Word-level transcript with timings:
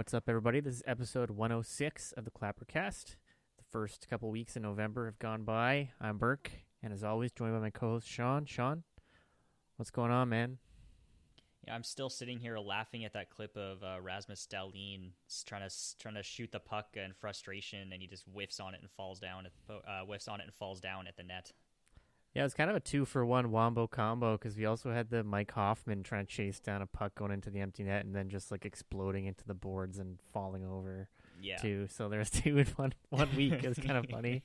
What's 0.00 0.14
up, 0.14 0.30
everybody? 0.30 0.60
This 0.60 0.76
is 0.76 0.82
episode 0.86 1.30
106 1.30 2.12
of 2.12 2.24
the 2.24 2.30
Clappercast. 2.30 3.16
The 3.58 3.64
first 3.70 4.08
couple 4.08 4.30
weeks 4.30 4.56
in 4.56 4.62
November 4.62 5.04
have 5.04 5.18
gone 5.18 5.42
by. 5.44 5.90
I'm 6.00 6.16
Burke, 6.16 6.50
and 6.82 6.90
as 6.90 7.04
always, 7.04 7.32
joined 7.32 7.52
by 7.52 7.60
my 7.60 7.68
co-host 7.68 8.08
Sean. 8.08 8.46
Sean, 8.46 8.84
what's 9.76 9.90
going 9.90 10.10
on, 10.10 10.30
man? 10.30 10.56
Yeah, 11.66 11.74
I'm 11.74 11.82
still 11.82 12.08
sitting 12.08 12.38
here 12.38 12.56
laughing 12.56 13.04
at 13.04 13.12
that 13.12 13.28
clip 13.28 13.54
of 13.58 13.82
uh, 13.82 14.00
Rasmus 14.00 14.48
Dahlin 14.50 15.10
trying 15.44 15.68
to 15.68 15.98
trying 15.98 16.14
to 16.14 16.22
shoot 16.22 16.50
the 16.50 16.60
puck 16.60 16.96
in 16.96 17.12
frustration, 17.12 17.92
and 17.92 18.00
he 18.00 18.08
just 18.08 18.24
whiffs 18.24 18.58
on 18.58 18.72
it 18.72 18.80
and 18.80 18.90
falls 18.90 19.20
down. 19.20 19.44
At, 19.44 19.52
uh, 19.70 20.06
whiffs 20.06 20.28
on 20.28 20.40
it 20.40 20.44
and 20.44 20.54
falls 20.54 20.80
down 20.80 21.08
at 21.08 21.18
the 21.18 21.24
net. 21.24 21.52
Yeah, 22.34 22.44
it's 22.44 22.54
kind 22.54 22.70
of 22.70 22.76
a 22.76 22.80
two 22.80 23.04
for 23.04 23.26
one 23.26 23.50
wombo 23.50 23.88
combo 23.88 24.36
because 24.38 24.56
we 24.56 24.64
also 24.64 24.92
had 24.92 25.10
the 25.10 25.24
Mike 25.24 25.50
Hoffman 25.50 26.04
trying 26.04 26.26
to 26.26 26.32
chase 26.32 26.60
down 26.60 26.80
a 26.80 26.86
puck 26.86 27.16
going 27.16 27.32
into 27.32 27.50
the 27.50 27.58
empty 27.58 27.82
net 27.82 28.04
and 28.04 28.14
then 28.14 28.28
just 28.28 28.52
like 28.52 28.64
exploding 28.64 29.26
into 29.26 29.44
the 29.44 29.54
boards 29.54 29.98
and 29.98 30.20
falling 30.32 30.64
over. 30.64 31.08
Yeah, 31.42 31.56
too. 31.56 31.88
So 31.90 32.08
there's 32.08 32.30
two 32.30 32.58
in 32.58 32.66
one 32.76 32.94
one 33.08 33.28
week. 33.36 33.64
It 33.64 33.68
was 33.68 33.78
kind 33.78 33.96
of 33.96 34.06
funny. 34.06 34.42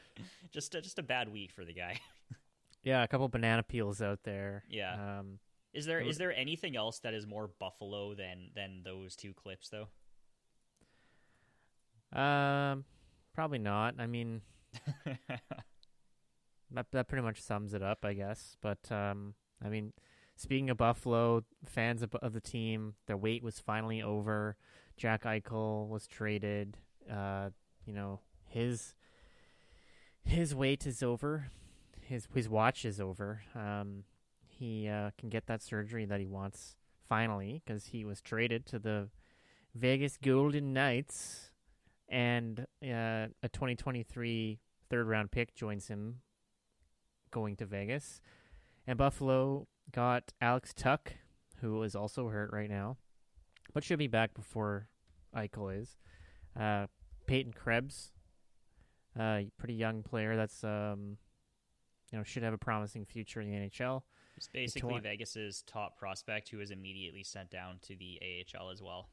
just 0.52 0.74
a, 0.74 0.80
just 0.80 0.98
a 0.98 1.02
bad 1.02 1.30
week 1.30 1.52
for 1.52 1.66
the 1.66 1.74
guy. 1.74 2.00
yeah, 2.82 3.02
a 3.02 3.08
couple 3.08 3.28
banana 3.28 3.62
peels 3.62 4.00
out 4.00 4.20
there. 4.24 4.64
Yeah. 4.68 5.18
Um, 5.18 5.38
is 5.74 5.84
there 5.84 6.00
is 6.00 6.16
there 6.16 6.34
anything 6.34 6.76
else 6.76 7.00
that 7.00 7.12
is 7.12 7.26
more 7.26 7.50
Buffalo 7.58 8.14
than 8.14 8.50
than 8.54 8.80
those 8.84 9.16
two 9.16 9.34
clips 9.34 9.68
though? 9.68 9.88
Um, 12.18 12.86
probably 13.34 13.58
not. 13.58 13.96
I 13.98 14.06
mean, 14.06 14.40
that 16.72 16.86
that 16.92 17.08
pretty 17.08 17.24
much 17.24 17.40
sums 17.40 17.74
it 17.74 17.82
up, 17.82 18.04
I 18.04 18.14
guess. 18.14 18.56
But 18.60 18.90
um, 18.90 19.34
I 19.64 19.68
mean, 19.68 19.92
speaking 20.36 20.70
of 20.70 20.76
Buffalo, 20.76 21.44
fans 21.64 22.02
of, 22.02 22.14
of 22.16 22.32
the 22.32 22.40
team, 22.40 22.94
their 23.06 23.16
wait 23.16 23.42
was 23.42 23.60
finally 23.60 24.02
over. 24.02 24.56
Jack 24.96 25.24
Eichel 25.24 25.88
was 25.88 26.06
traded. 26.06 26.76
Uh, 27.10 27.50
you 27.86 27.94
know 27.94 28.20
his 28.48 28.94
his 30.24 30.54
wait 30.54 30.86
is 30.86 31.02
over. 31.02 31.50
His 32.02 32.26
his 32.34 32.48
watch 32.48 32.84
is 32.84 33.00
over. 33.00 33.42
Um, 33.54 34.04
he 34.46 34.88
uh, 34.88 35.10
can 35.18 35.28
get 35.28 35.46
that 35.46 35.62
surgery 35.62 36.04
that 36.06 36.20
he 36.20 36.26
wants 36.26 36.76
finally 37.08 37.62
because 37.64 37.86
he 37.86 38.04
was 38.04 38.20
traded 38.20 38.66
to 38.66 38.78
the 38.78 39.08
Vegas 39.74 40.16
Golden 40.16 40.72
Knights, 40.72 41.50
and 42.08 42.66
uh, 42.82 43.28
a 43.42 43.48
2023 43.52 44.58
third 44.90 45.06
round 45.06 45.30
pick 45.30 45.54
joins 45.54 45.88
him 45.88 46.20
going 47.30 47.56
to 47.56 47.66
Vegas. 47.66 48.20
And 48.86 48.96
Buffalo 48.96 49.66
got 49.92 50.32
Alex 50.40 50.72
Tuch, 50.74 51.14
who 51.60 51.82
is 51.82 51.94
also 51.94 52.28
hurt 52.28 52.52
right 52.52 52.70
now, 52.70 52.96
but 53.74 53.84
should 53.84 53.98
be 53.98 54.06
back 54.06 54.34
before 54.34 54.88
Eichel 55.36 55.80
is. 55.80 55.98
Uh, 56.58 56.86
Peyton 57.26 57.52
Krebs, 57.52 58.12
uh, 59.18 59.40
pretty 59.58 59.74
young 59.74 60.02
player 60.02 60.36
that's 60.36 60.64
um, 60.64 61.18
you 62.10 62.18
know 62.18 62.24
should 62.24 62.42
have 62.42 62.54
a 62.54 62.58
promising 62.58 63.04
future 63.04 63.40
in 63.40 63.50
the 63.50 63.56
NHL. 63.56 64.02
It's 64.36 64.48
basically 64.48 65.00
Vegas's 65.00 65.62
top 65.66 65.98
prospect 65.98 66.48
who 66.48 66.58
was 66.58 66.70
immediately 66.70 67.24
sent 67.24 67.50
down 67.50 67.78
to 67.82 67.96
the 67.96 68.20
AHL 68.22 68.70
as 68.70 68.80
well. 68.80 69.08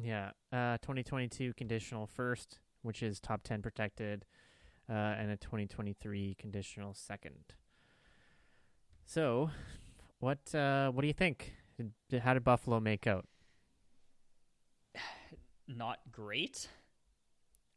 Yeah, 0.00 0.30
uh, 0.52 0.78
2022 0.78 1.54
conditional 1.54 2.06
first, 2.06 2.58
which 2.82 3.02
is 3.02 3.20
top 3.20 3.42
10 3.42 3.62
protected, 3.62 4.24
uh, 4.88 4.92
and 4.92 5.30
a 5.30 5.36
2023 5.36 6.36
conditional 6.38 6.94
second. 6.94 7.54
So, 9.04 9.50
what 10.18 10.54
uh, 10.54 10.90
what 10.90 11.02
do 11.02 11.06
you 11.06 11.14
think? 11.14 11.54
How 12.22 12.34
did 12.34 12.44
Buffalo 12.44 12.80
make 12.80 13.06
out? 13.06 13.26
Not 15.68 15.98
great. 16.10 16.68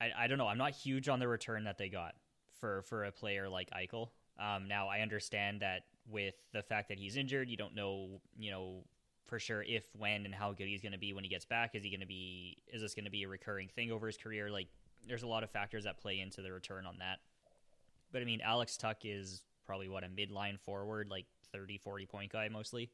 I, 0.01 0.11
I 0.23 0.27
don't 0.27 0.37
know. 0.37 0.47
I'm 0.47 0.57
not 0.57 0.71
huge 0.71 1.09
on 1.09 1.19
the 1.19 1.27
return 1.27 1.65
that 1.65 1.77
they 1.77 1.89
got 1.89 2.15
for 2.59 2.81
for 2.83 3.03
a 3.03 3.11
player 3.11 3.47
like 3.47 3.69
Eichel. 3.69 4.09
Um, 4.39 4.67
now 4.67 4.87
I 4.87 5.01
understand 5.01 5.61
that 5.61 5.83
with 6.09 6.33
the 6.53 6.63
fact 6.63 6.89
that 6.89 6.97
he's 6.97 7.15
injured, 7.15 7.49
you 7.49 7.57
don't 7.57 7.75
know, 7.75 8.21
you 8.37 8.49
know, 8.49 8.83
for 9.25 9.39
sure 9.39 9.63
if, 9.63 9.85
when, 9.95 10.25
and 10.25 10.33
how 10.33 10.51
good 10.51 10.67
he's 10.67 10.81
going 10.81 10.91
to 10.91 10.97
be 10.97 11.13
when 11.13 11.23
he 11.23 11.29
gets 11.29 11.45
back. 11.45 11.75
Is 11.75 11.83
he 11.83 11.89
going 11.89 12.01
to 12.01 12.07
be? 12.07 12.57
Is 12.73 12.81
this 12.81 12.95
going 12.95 13.05
to 13.05 13.11
be 13.11 13.23
a 13.23 13.27
recurring 13.27 13.69
thing 13.69 13.91
over 13.91 14.07
his 14.07 14.17
career? 14.17 14.49
Like, 14.49 14.67
there's 15.07 15.23
a 15.23 15.27
lot 15.27 15.43
of 15.43 15.49
factors 15.49 15.83
that 15.85 15.97
play 15.97 16.19
into 16.19 16.41
the 16.41 16.51
return 16.51 16.85
on 16.85 16.97
that. 16.99 17.19
But 18.11 18.21
I 18.21 18.25
mean, 18.25 18.41
Alex 18.41 18.77
Tuch 18.77 19.05
is 19.05 19.41
probably 19.65 19.87
what 19.87 20.03
a 20.03 20.07
midline 20.07 20.59
forward, 20.59 21.09
like 21.09 21.25
30, 21.53 21.77
40 21.77 22.05
point 22.05 22.31
guy 22.31 22.49
mostly. 22.49 22.89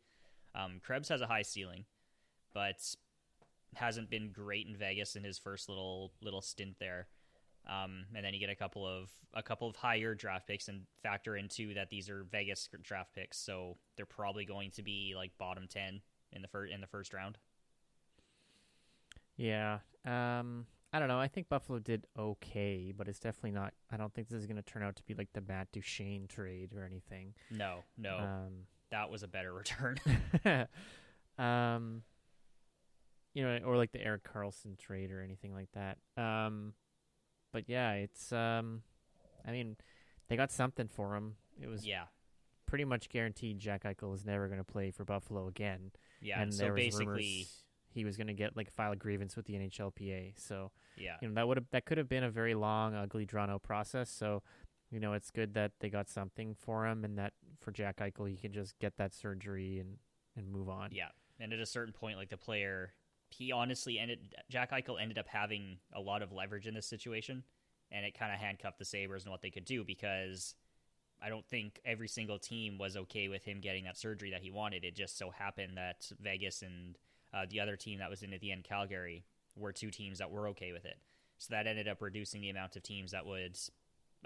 Um, 0.55 0.79
Krebs 0.83 1.09
has 1.09 1.21
a 1.21 1.27
high 1.27 1.41
ceiling, 1.41 1.85
but 2.53 2.83
hasn't 3.75 4.09
been 4.09 4.31
great 4.31 4.67
in 4.67 4.75
Vegas 4.75 5.15
in 5.15 5.23
his 5.23 5.37
first 5.37 5.69
little 5.69 6.11
little 6.21 6.41
stint 6.41 6.75
there. 6.79 7.07
Um, 7.67 8.05
and 8.15 8.23
then 8.23 8.33
you 8.33 8.39
get 8.39 8.49
a 8.49 8.55
couple 8.55 8.87
of 8.87 9.09
a 9.33 9.43
couple 9.43 9.67
of 9.67 9.75
higher 9.75 10.15
draft 10.15 10.47
picks 10.47 10.67
and 10.67 10.83
factor 11.03 11.35
into 11.35 11.73
that 11.73 11.89
these 11.89 12.09
are 12.09 12.23
Vegas 12.31 12.69
draft 12.81 13.13
picks, 13.13 13.37
so 13.37 13.77
they're 13.95 14.05
probably 14.05 14.45
going 14.45 14.71
to 14.71 14.83
be 14.83 15.13
like 15.15 15.31
bottom 15.37 15.67
ten 15.67 16.01
in 16.31 16.41
the 16.41 16.47
first 16.47 16.73
in 16.73 16.79
the 16.79 16.87
first 16.87 17.13
round. 17.13 17.37
Yeah, 19.35 19.79
um, 20.05 20.65
I 20.93 20.99
don't 20.99 21.09
know. 21.09 21.19
I 21.19 21.27
think 21.27 21.49
Buffalo 21.49 21.79
did 21.79 22.07
okay, 22.17 22.93
but 22.95 23.07
it's 23.07 23.19
definitely 23.19 23.51
not. 23.51 23.73
I 23.91 23.97
don't 23.97 24.13
think 24.13 24.29
this 24.29 24.39
is 24.39 24.45
going 24.45 24.55
to 24.57 24.61
turn 24.61 24.83
out 24.83 24.95
to 24.95 25.03
be 25.03 25.13
like 25.13 25.29
the 25.33 25.41
Matt 25.41 25.71
Duchene 25.71 26.27
trade 26.27 26.71
or 26.73 26.85
anything. 26.85 27.33
No, 27.51 27.83
no, 27.97 28.17
um, 28.17 28.53
that 28.91 29.09
was 29.09 29.23
a 29.23 29.27
better 29.27 29.53
return. 29.53 29.97
um, 31.37 32.03
you 33.33 33.43
know, 33.43 33.59
or 33.65 33.75
like 33.75 33.91
the 33.91 34.03
Erik 34.03 34.23
Karlsson 34.23 34.77
trade 34.79 35.11
or 35.11 35.21
anything 35.21 35.53
like 35.53 35.69
that. 35.73 35.97
Um, 36.21 36.73
but 37.51 37.65
yeah, 37.67 37.93
it's 37.93 38.31
um, 38.31 38.81
I 39.45 39.51
mean, 39.51 39.75
they 40.29 40.37
got 40.37 40.51
something 40.51 40.87
for 40.87 41.15
him. 41.15 41.35
It 41.61 41.67
was 41.67 41.85
yeah, 41.85 42.05
pretty 42.65 42.85
much 42.85 43.09
guaranteed. 43.09 43.59
Jack 43.59 43.83
Eichel 43.83 44.09
was 44.09 44.25
never 44.25 44.47
going 44.47 44.59
to 44.59 44.63
play 44.63 44.91
for 44.91 45.03
Buffalo 45.03 45.47
again. 45.47 45.91
Yeah, 46.21 46.41
and 46.41 46.53
so 46.53 46.73
basically 46.73 47.47
he 47.97 48.05
was 48.05 48.15
going 48.15 48.27
to 48.27 48.33
get 48.33 48.55
like 48.55 48.71
file 48.71 48.91
a 48.91 48.95
grievance 48.95 49.35
with 49.35 49.45
the 49.45 49.53
NHLPA. 49.53 50.33
So 50.37 50.71
yeah, 50.97 51.15
you 51.21 51.27
know 51.27 51.33
that 51.33 51.47
would 51.47 51.57
have 51.57 51.65
that 51.71 51.85
could 51.85 51.97
have 51.97 52.07
been 52.07 52.23
a 52.23 52.29
very 52.29 52.53
long, 52.53 52.93
ugly, 52.93 53.25
drawn 53.25 53.49
out 53.49 53.63
process. 53.63 54.09
So 54.09 54.43
you 54.91 54.99
know 54.99 55.13
it's 55.13 55.31
good 55.31 55.55
that 55.55 55.71
they 55.79 55.89
got 55.89 56.07
something 56.07 56.55
for 56.55 56.85
him, 56.85 57.03
and 57.03 57.17
that 57.17 57.33
for 57.59 57.71
Jack 57.71 57.97
Eichel 57.97 58.29
he 58.29 58.37
can 58.37 58.53
just 58.53 58.77
get 58.79 58.97
that 58.97 59.13
surgery 59.13 59.79
and 59.79 59.97
and 60.35 60.51
move 60.51 60.69
on. 60.69 60.89
Yeah, 60.91 61.09
and 61.39 61.51
at 61.51 61.59
a 61.59 61.65
certain 61.65 61.93
point, 61.93 62.17
like 62.17 62.29
the 62.29 62.37
player 62.37 62.93
he 63.29 63.51
honestly 63.51 63.99
ended 63.99 64.35
Jack 64.49 64.71
Eichel 64.71 65.01
ended 65.01 65.17
up 65.17 65.27
having 65.27 65.77
a 65.93 65.99
lot 65.99 66.21
of 66.21 66.31
leverage 66.31 66.67
in 66.67 66.75
this 66.75 66.87
situation, 66.87 67.43
and 67.91 68.05
it 68.05 68.17
kind 68.17 68.31
of 68.31 68.39
handcuffed 68.39 68.77
the 68.77 68.85
Sabres 68.85 69.23
and 69.23 69.31
what 69.31 69.41
they 69.41 69.49
could 69.49 69.65
do 69.65 69.83
because 69.83 70.53
I 71.19 71.29
don't 71.29 71.45
think 71.47 71.79
every 71.83 72.07
single 72.07 72.37
team 72.37 72.77
was 72.77 72.95
okay 72.95 73.27
with 73.27 73.43
him 73.43 73.59
getting 73.59 73.85
that 73.85 73.97
surgery 73.97 74.29
that 74.31 74.41
he 74.43 74.51
wanted. 74.51 74.83
It 74.85 74.95
just 74.95 75.17
so 75.17 75.31
happened 75.31 75.77
that 75.77 76.11
Vegas 76.21 76.61
and 76.61 76.95
uh, 77.33 77.45
the 77.49 77.59
other 77.59 77.75
team 77.75 77.99
that 77.99 78.09
was 78.09 78.23
in 78.23 78.33
at 78.33 78.41
the 78.41 78.51
end, 78.51 78.63
Calgary, 78.63 79.25
were 79.55 79.71
two 79.71 79.91
teams 79.91 80.19
that 80.19 80.31
were 80.31 80.49
okay 80.49 80.71
with 80.71 80.85
it. 80.85 80.97
So 81.39 81.47
that 81.51 81.67
ended 81.67 81.87
up 81.87 82.01
reducing 82.01 82.41
the 82.41 82.49
amount 82.49 82.75
of 82.75 82.83
teams 82.83 83.11
that 83.11 83.25
would 83.25 83.57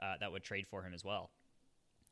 uh, 0.01 0.13
that 0.19 0.31
would 0.31 0.43
trade 0.43 0.67
for 0.67 0.83
him 0.83 0.93
as 0.93 1.03
well. 1.03 1.31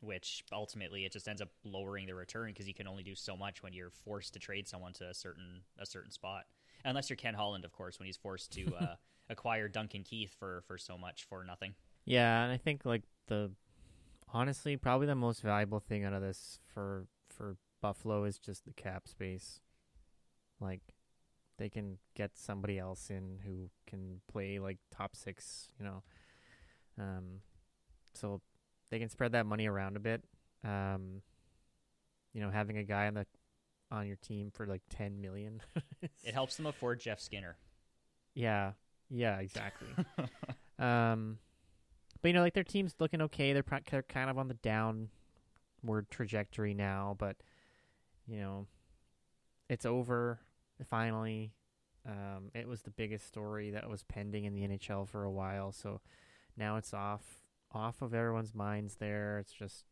Which 0.01 0.43
ultimately 0.51 1.05
it 1.05 1.11
just 1.11 1.27
ends 1.27 1.41
up 1.41 1.49
lowering 1.63 2.07
the 2.07 2.15
return 2.15 2.47
because 2.47 2.67
you 2.67 2.73
can 2.73 2.87
only 2.87 3.03
do 3.03 3.15
so 3.15 3.35
much 3.35 3.61
when 3.63 3.73
you're 3.73 3.91
forced 3.91 4.33
to 4.33 4.39
trade 4.39 4.67
someone 4.67 4.93
to 4.93 5.09
a 5.09 5.13
certain 5.13 5.61
a 5.77 5.85
certain 5.85 6.11
spot 6.11 6.45
unless 6.85 7.09
you're 7.09 7.17
Ken 7.17 7.33
Holland, 7.33 7.65
of 7.65 7.71
course, 7.71 7.99
when 7.99 8.05
he's 8.05 8.17
forced 8.17 8.51
to 8.53 8.73
uh, 8.75 8.95
acquire 9.29 9.67
Duncan 9.67 10.03
Keith 10.03 10.33
for 10.37 10.63
for 10.67 10.77
so 10.77 10.97
much 10.97 11.25
for 11.29 11.43
nothing. 11.43 11.73
Yeah, 12.05 12.43
and 12.43 12.51
I 12.51 12.57
think 12.57 12.85
like 12.85 13.03
the 13.27 13.51
honestly 14.33 14.77
probably 14.77 15.07
the 15.07 15.15
most 15.15 15.41
valuable 15.41 15.79
thing 15.79 16.05
out 16.05 16.13
of 16.13 16.21
this 16.21 16.59
for 16.73 17.07
for 17.29 17.57
Buffalo 17.81 18.23
is 18.23 18.39
just 18.39 18.65
the 18.65 18.73
cap 18.73 19.07
space. 19.07 19.61
Like 20.59 20.81
they 21.57 21.69
can 21.69 21.97
get 22.15 22.37
somebody 22.37 22.79
else 22.79 23.09
in 23.09 23.39
who 23.45 23.69
can 23.85 24.21
play 24.31 24.59
like 24.59 24.77
top 24.91 25.15
six, 25.15 25.69
you 25.79 25.85
know. 25.85 26.03
Um, 26.97 27.41
so 28.13 28.41
they 28.89 28.99
can 28.99 29.09
spread 29.09 29.33
that 29.33 29.45
money 29.45 29.67
around 29.67 29.95
a 29.95 29.99
bit. 29.99 30.23
Um, 30.63 31.21
you 32.33 32.41
know, 32.41 32.49
having 32.49 32.77
a 32.77 32.83
guy 32.83 33.07
on 33.07 33.13
the 33.13 33.25
on 33.91 34.07
your 34.07 34.17
team 34.17 34.51
for 34.51 34.65
like 34.65 34.81
10 34.89 35.19
million. 35.19 35.61
it 36.23 36.33
helps 36.33 36.55
them 36.55 36.65
afford 36.65 36.99
Jeff 36.99 37.19
Skinner. 37.19 37.57
Yeah. 38.35 38.73
Yeah, 39.09 39.39
exactly. 39.39 39.87
um 40.79 41.39
but 42.21 42.29
you 42.29 42.33
know 42.33 42.41
like 42.41 42.53
their 42.53 42.63
team's 42.63 42.95
looking 42.99 43.21
okay. 43.23 43.53
They're, 43.53 43.63
they're 43.89 44.03
kind 44.03 44.29
of 44.29 44.37
on 44.37 44.47
the 44.47 44.53
downward 44.55 46.09
trajectory 46.09 46.73
now, 46.73 47.15
but 47.17 47.37
you 48.27 48.39
know, 48.39 48.67
it's 49.69 49.85
over 49.85 50.39
finally. 50.87 51.53
Um, 52.07 52.49
it 52.53 52.67
was 52.67 52.81
the 52.81 52.91
biggest 52.91 53.27
story 53.27 53.71
that 53.71 53.89
was 53.89 54.03
pending 54.03 54.45
in 54.45 54.53
the 54.53 54.67
NHL 54.67 55.07
for 55.07 55.23
a 55.23 55.31
while, 55.31 55.71
so 55.71 56.01
now 56.57 56.77
it's 56.77 56.93
off 56.93 57.41
off 57.71 58.01
of 58.01 58.13
everyone's 58.13 58.55
minds. 58.55 58.95
There, 58.95 59.37
it's 59.39 59.51
just 59.53 59.85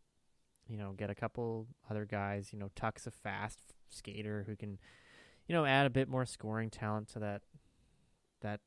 you 0.68 0.78
know 0.78 0.94
get 0.94 1.10
a 1.10 1.16
couple 1.16 1.68
other 1.90 2.06
guys. 2.06 2.50
You 2.54 2.60
know, 2.60 2.70
Tuch's 2.76 3.08
a 3.08 3.12
fast 3.12 3.60
skater 3.90 4.46
who 4.48 4.56
can, 4.56 4.80
you 5.48 5.54
know, 5.54 5.66
add 5.66 5.86
a 5.86 5.90
bit 5.90 6.08
more 6.08 6.26
scoring 6.26 6.70
talent 6.70 7.10
to 7.10 7.20
that 7.20 7.42
that 8.42 8.62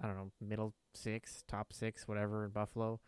I 0.00 0.06
don't 0.06 0.16
know 0.16 0.30
middle 0.40 0.74
six, 0.94 1.42
top 1.48 1.72
six, 1.72 2.06
whatever 2.06 2.44
in 2.44 2.50
Buffalo. 2.50 3.00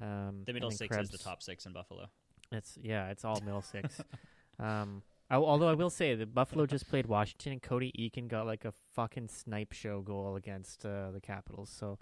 Um, 0.00 0.42
The 0.46 0.52
middle 0.52 0.70
six 0.70 0.96
is 0.96 1.10
the 1.10 1.18
top 1.18 1.42
six 1.42 1.66
in 1.66 1.72
Buffalo. 1.72 2.06
It's 2.52 2.78
yeah, 2.80 3.08
it's 3.10 3.24
all 3.24 3.40
middle 3.44 3.62
six. 3.62 4.00
um, 4.58 5.02
I, 5.30 5.36
although 5.36 5.68
I 5.68 5.74
will 5.74 5.90
say 5.90 6.14
that 6.14 6.34
Buffalo 6.34 6.66
just 6.66 6.88
played 6.88 7.06
Washington 7.06 7.52
and 7.52 7.62
Cody 7.62 7.92
Eakin 7.98 8.28
got 8.28 8.46
like 8.46 8.64
a 8.64 8.74
fucking 8.94 9.28
snipe 9.28 9.72
show 9.72 10.00
goal 10.00 10.36
against 10.36 10.84
uh, 10.84 11.10
the 11.12 11.20
Capitals. 11.20 11.70
So, 11.70 11.98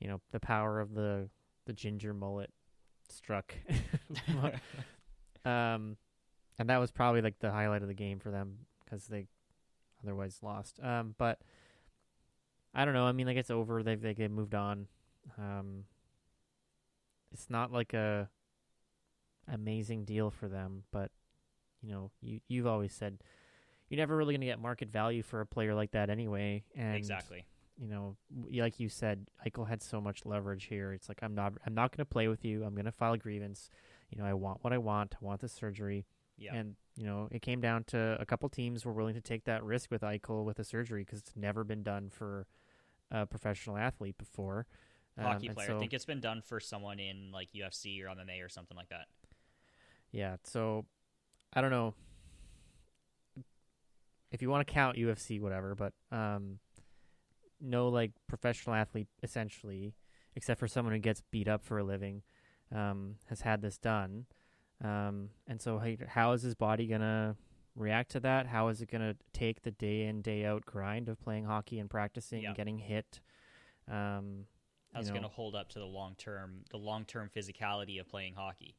you 0.00 0.08
know, 0.08 0.20
the 0.32 0.40
power 0.40 0.80
of 0.80 0.94
the 0.94 1.28
the 1.66 1.72
ginger 1.72 2.12
mullet 2.12 2.50
struck. 3.08 3.54
um, 5.44 5.96
and 6.58 6.68
that 6.68 6.78
was 6.78 6.90
probably 6.90 7.22
like 7.22 7.38
the 7.38 7.50
highlight 7.50 7.82
of 7.82 7.88
the 7.88 7.94
game 7.94 8.18
for 8.18 8.30
them 8.30 8.58
because 8.84 9.06
they 9.06 9.26
otherwise 10.02 10.38
lost. 10.42 10.80
Um, 10.82 11.14
but 11.18 11.38
I 12.74 12.84
don't 12.84 12.94
know. 12.94 13.04
I 13.04 13.12
mean, 13.12 13.26
like 13.26 13.36
it's 13.36 13.50
over. 13.50 13.82
They've 13.82 14.00
they, 14.00 14.28
moved 14.28 14.54
on. 14.54 14.86
Um, 15.38 15.84
it's 17.32 17.48
not 17.48 17.72
like 17.72 17.94
a 17.94 18.28
amazing 19.52 20.04
deal 20.04 20.30
for 20.30 20.48
them, 20.48 20.84
but 20.90 21.10
you 21.82 21.92
know, 21.92 22.10
you 22.20 22.40
you've 22.48 22.66
always 22.66 22.92
said 22.92 23.18
you're 23.88 23.98
never 23.98 24.16
really 24.16 24.34
going 24.34 24.40
to 24.40 24.46
get 24.46 24.60
market 24.60 24.90
value 24.90 25.22
for 25.22 25.40
a 25.40 25.46
player 25.46 25.74
like 25.74 25.90
that 25.92 26.10
anyway. 26.10 26.62
And 26.76 26.96
exactly. 26.96 27.44
you 27.76 27.88
know, 27.88 28.16
like 28.52 28.78
you 28.78 28.88
said, 28.88 29.26
Eichel 29.46 29.68
had 29.68 29.82
so 29.82 30.00
much 30.00 30.24
leverage 30.24 30.64
here. 30.64 30.92
It's 30.92 31.08
like 31.08 31.18
I'm 31.22 31.34
not 31.34 31.54
I'm 31.66 31.74
not 31.74 31.90
going 31.90 32.04
to 32.04 32.10
play 32.10 32.28
with 32.28 32.44
you. 32.44 32.64
I'm 32.64 32.74
going 32.74 32.84
to 32.84 32.92
file 32.92 33.14
a 33.14 33.18
grievance. 33.18 33.68
You 34.10 34.18
know, 34.18 34.24
I 34.24 34.34
want 34.34 34.62
what 34.62 34.72
I 34.72 34.78
want. 34.78 35.14
I 35.20 35.24
want 35.24 35.40
the 35.40 35.48
surgery. 35.48 36.06
Yeah. 36.38 36.54
And 36.54 36.76
you 36.96 37.04
know, 37.04 37.28
it 37.30 37.42
came 37.42 37.60
down 37.60 37.84
to 37.84 38.16
a 38.20 38.24
couple 38.24 38.48
teams 38.48 38.84
were 38.84 38.92
willing 38.92 39.14
to 39.14 39.20
take 39.20 39.44
that 39.44 39.64
risk 39.64 39.90
with 39.90 40.02
Eichel 40.02 40.44
with 40.44 40.58
a 40.58 40.64
surgery 40.64 41.02
because 41.04 41.18
it's 41.18 41.36
never 41.36 41.64
been 41.64 41.82
done 41.82 42.10
for 42.10 42.46
a 43.10 43.26
professional 43.26 43.76
athlete 43.76 44.18
before. 44.18 44.66
Um, 45.18 45.24
Hockey 45.24 45.46
and 45.48 45.56
player. 45.56 45.68
so- 45.68 45.76
I 45.76 45.78
think 45.80 45.92
it's 45.92 46.04
been 46.04 46.20
done 46.20 46.42
for 46.42 46.60
someone 46.60 47.00
in 47.00 47.30
like 47.32 47.48
UFC 47.52 48.02
or 48.02 48.08
MMA 48.08 48.44
or 48.44 48.48
something 48.48 48.76
like 48.76 48.88
that. 48.90 49.06
Yeah, 50.12 50.36
so 50.44 50.86
I 51.52 51.60
don't 51.60 51.70
know 51.70 51.94
if 54.30 54.40
you 54.42 54.48
want 54.50 54.66
to 54.66 54.72
count 54.72 54.96
UFC, 54.96 55.40
whatever, 55.40 55.74
but 55.74 55.92
um, 56.12 56.58
no 57.60 57.88
like 57.88 58.12
professional 58.28 58.76
athlete 58.76 59.08
essentially, 59.22 59.94
except 60.36 60.60
for 60.60 60.68
someone 60.68 60.94
who 60.94 61.00
gets 61.00 61.22
beat 61.30 61.48
up 61.48 61.64
for 61.64 61.78
a 61.78 61.84
living, 61.84 62.22
um, 62.74 63.16
has 63.26 63.40
had 63.40 63.62
this 63.62 63.78
done. 63.78 64.26
Um, 64.82 65.30
and 65.46 65.60
so 65.60 65.78
how, 65.78 65.92
how 66.08 66.32
is 66.32 66.42
his 66.42 66.54
body 66.54 66.86
gonna 66.86 67.36
react 67.74 68.12
to 68.12 68.20
that? 68.20 68.46
How 68.46 68.68
is 68.68 68.80
it 68.80 68.90
gonna 68.90 69.16
take 69.32 69.62
the 69.62 69.72
day 69.72 70.04
in 70.04 70.22
day 70.22 70.44
out 70.44 70.64
grind 70.64 71.08
of 71.08 71.20
playing 71.20 71.44
hockey 71.44 71.78
and 71.78 71.90
practicing 71.90 72.42
Yeah. 72.42 72.48
and 72.48 72.56
getting 72.56 72.78
hit? 72.78 73.20
Um, 73.88 74.46
How's 74.94 75.08
it 75.08 75.12
going 75.12 75.22
to 75.22 75.28
hold 75.28 75.54
up 75.54 75.68
to 75.70 75.78
the 75.78 75.84
long 75.86 76.16
term, 76.16 76.64
the 76.70 76.76
long 76.76 77.04
term 77.04 77.30
physicality 77.34 78.00
of 78.00 78.08
playing 78.08 78.34
hockey? 78.34 78.74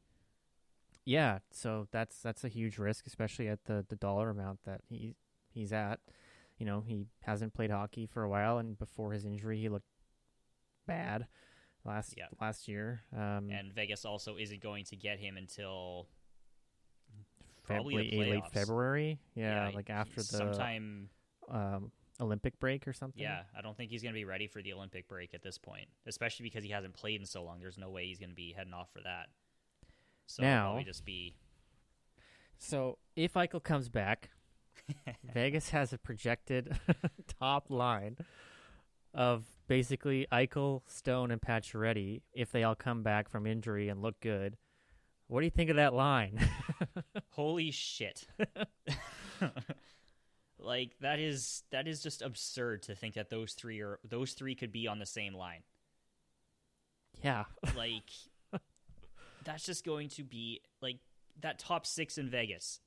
Yeah, 1.04 1.38
so 1.50 1.88
that's 1.90 2.20
that's 2.22 2.44
a 2.44 2.48
huge 2.48 2.78
risk, 2.78 3.06
especially 3.06 3.48
at 3.48 3.64
the, 3.64 3.84
the 3.88 3.96
dollar 3.96 4.30
amount 4.30 4.60
that 4.64 4.80
he 4.88 5.16
he's 5.52 5.72
at. 5.72 6.00
You 6.58 6.66
know, 6.66 6.82
he 6.86 7.06
hasn't 7.22 7.54
played 7.54 7.70
hockey 7.70 8.06
for 8.06 8.22
a 8.22 8.28
while, 8.28 8.58
and 8.58 8.78
before 8.78 9.12
his 9.12 9.24
injury, 9.24 9.58
he 9.60 9.68
looked 9.68 9.86
bad 10.86 11.26
last 11.84 12.14
Yeah. 12.16 12.26
last 12.40 12.68
year. 12.68 13.02
Um, 13.16 13.50
And 13.50 13.72
Vegas 13.72 14.04
also 14.04 14.36
isn't 14.36 14.60
going 14.62 14.84
to 14.86 14.96
get 14.96 15.18
him 15.18 15.36
until 15.36 16.08
probably 17.64 18.04
February, 18.10 18.30
late. 18.30 18.52
February, 18.52 19.18
yeah, 19.34 19.68
Yeah, 19.68 19.74
like 19.74 19.90
after 19.90 20.16
the 20.16 20.22
sometime. 20.22 21.08
um, 21.48 21.90
Olympic 22.20 22.58
break 22.60 22.86
or 22.86 22.92
something. 22.92 23.22
Yeah, 23.22 23.42
I 23.56 23.62
don't 23.62 23.76
think 23.76 23.90
he's 23.90 24.02
going 24.02 24.12
to 24.14 24.18
be 24.18 24.24
ready 24.24 24.46
for 24.46 24.62
the 24.62 24.72
Olympic 24.72 25.08
break 25.08 25.34
at 25.34 25.42
this 25.42 25.58
point, 25.58 25.88
especially 26.06 26.44
because 26.44 26.62
he 26.62 26.70
hasn't 26.70 26.94
played 26.94 27.20
in 27.20 27.26
so 27.26 27.42
long. 27.42 27.58
There's 27.60 27.78
no 27.78 27.90
way 27.90 28.06
he's 28.06 28.18
going 28.18 28.30
to 28.30 28.36
be 28.36 28.52
heading 28.52 28.74
off 28.74 28.90
for 28.92 29.00
that. 29.00 29.28
So 30.26 30.42
Now- 30.42 30.76
we 30.76 30.84
just 30.84 31.04
be 31.04 31.34
So 32.58 32.98
if 33.16 33.34
Eichel 33.34 33.62
comes 33.62 33.88
back, 33.88 34.30
Vegas 35.34 35.70
has 35.70 35.92
a 35.92 35.98
projected 35.98 36.76
top 37.40 37.70
line 37.70 38.16
of 39.14 39.44
basically 39.68 40.26
Eichel, 40.32 40.82
Stone, 40.86 41.30
and 41.30 41.40
Pacioretty 41.40 42.22
if 42.32 42.50
they 42.52 42.62
all 42.64 42.74
come 42.74 43.02
back 43.02 43.28
from 43.28 43.46
injury 43.46 43.88
and 43.88 44.00
look 44.00 44.18
good. 44.20 44.56
What 45.26 45.40
do 45.40 45.44
you 45.46 45.50
think 45.50 45.70
of 45.70 45.76
that 45.76 45.92
line? 45.94 46.38
holy 47.30 47.70
shit. 47.70 48.26
like 50.58 50.92
that 51.00 51.18
is 51.18 51.62
that 51.70 51.88
is 51.88 52.02
just 52.02 52.22
absurd 52.22 52.82
to 52.84 52.94
think 52.94 53.14
that 53.14 53.30
those 53.30 53.52
three 53.54 53.80
are 53.80 53.98
those 54.04 54.32
three 54.32 54.54
could 54.54 54.72
be 54.72 54.86
on 54.86 54.98
the 54.98 55.06
same 55.06 55.34
line. 55.34 55.62
yeah, 57.22 57.44
like 57.76 58.10
that's 59.44 59.64
just 59.64 59.84
going 59.84 60.08
to 60.10 60.22
be 60.22 60.60
like 60.80 60.98
that 61.40 61.58
top 61.58 61.86
six 61.86 62.18
in 62.18 62.28
Vegas. 62.28 62.80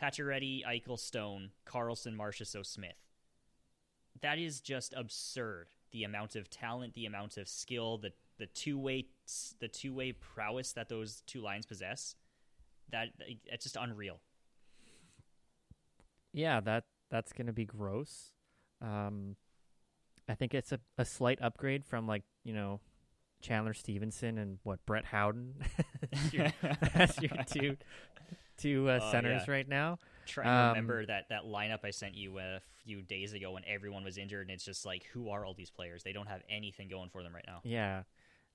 Pacioretty, 0.00 0.64
Eichel, 0.64 0.98
Stone, 0.98 1.50
Karlsson, 1.66 2.16
Marchessault, 2.16 2.64
Smith. 2.64 2.94
That 4.22 4.38
is 4.38 4.60
just 4.60 4.94
absurd. 4.96 5.68
The 5.92 6.04
amount 6.04 6.36
of 6.36 6.48
talent, 6.48 6.94
the 6.94 7.06
amount 7.06 7.36
of 7.36 7.48
skill, 7.48 7.98
the 7.98 8.12
the 8.38 8.46
two 8.46 8.78
way 8.78 9.06
the 9.60 9.68
two 9.68 9.92
way 9.92 10.12
prowess 10.12 10.72
that 10.72 10.88
those 10.88 11.22
two 11.26 11.40
lines 11.42 11.66
possess. 11.66 12.14
That 12.90 13.08
it's 13.46 13.64
just 13.64 13.76
unreal. 13.76 14.20
yeah, 16.32 16.60
that 16.60 16.84
that's 17.10 17.32
gonna 17.32 17.52
be 17.52 17.64
gross. 17.64 18.32
Um, 18.80 19.36
I 20.28 20.34
think 20.34 20.54
it's 20.54 20.72
a, 20.72 20.80
a 20.96 21.04
slight 21.04 21.38
upgrade 21.42 21.84
from 21.84 22.06
like 22.06 22.22
you 22.44 22.54
know 22.54 22.80
Chandler 23.40 23.74
Stephenson 23.74 24.38
and 24.38 24.58
what 24.62 24.84
Brett 24.86 25.04
Howden 25.06 25.54
as 26.12 26.32
your, 26.32 26.46
your 27.20 27.44
two 27.46 27.76
two 28.58 28.88
uh, 28.90 29.00
Oh, 29.02 29.10
centers 29.10 29.42
yeah. 29.46 29.52
right 29.52 29.68
now. 29.68 29.98
Trying 30.26 30.46
to 30.46 30.52
Um, 30.52 30.68
remember 30.70 31.06
that 31.06 31.28
that 31.30 31.44
lineup 31.44 31.80
I 31.84 31.90
sent 31.90 32.14
you 32.14 32.38
a 32.38 32.60
few 32.84 33.02
days 33.02 33.32
ago 33.32 33.52
when 33.52 33.64
everyone 33.66 34.04
was 34.04 34.18
injured, 34.18 34.42
and 34.42 34.50
it's 34.50 34.64
just 34.64 34.84
like, 34.84 35.04
who 35.12 35.30
are 35.30 35.44
all 35.44 35.54
these 35.54 35.70
players? 35.70 36.02
They 36.02 36.12
don't 36.12 36.28
have 36.28 36.42
anything 36.48 36.88
going 36.88 37.08
for 37.10 37.22
them 37.22 37.34
right 37.34 37.44
now. 37.46 37.60
Yeah. 37.64 38.02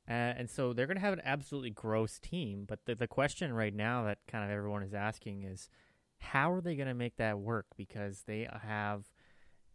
Uh, 0.07 0.11
and 0.37 0.47
so 0.49 0.71
they're 0.73 0.85
going 0.85 0.97
to 0.97 1.01
have 1.01 1.13
an 1.13 1.21
absolutely 1.25 1.71
gross 1.71 2.19
team. 2.19 2.65
But 2.67 2.85
the, 2.85 2.93
the 2.93 3.07
question 3.07 3.51
right 3.53 3.73
now 3.73 4.03
that 4.03 4.19
kind 4.27 4.43
of 4.45 4.51
everyone 4.55 4.83
is 4.83 4.93
asking 4.93 5.43
is 5.43 5.67
how 6.19 6.51
are 6.51 6.61
they 6.61 6.75
going 6.75 6.87
to 6.87 6.93
make 6.93 7.17
that 7.17 7.39
work? 7.39 7.65
Because 7.75 8.23
they 8.27 8.47
have, 8.61 9.05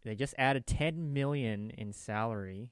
they 0.05 0.15
just 0.15 0.33
added 0.37 0.65
10 0.65 1.11
million 1.11 1.69
in 1.71 1.91
salary. 1.91 2.69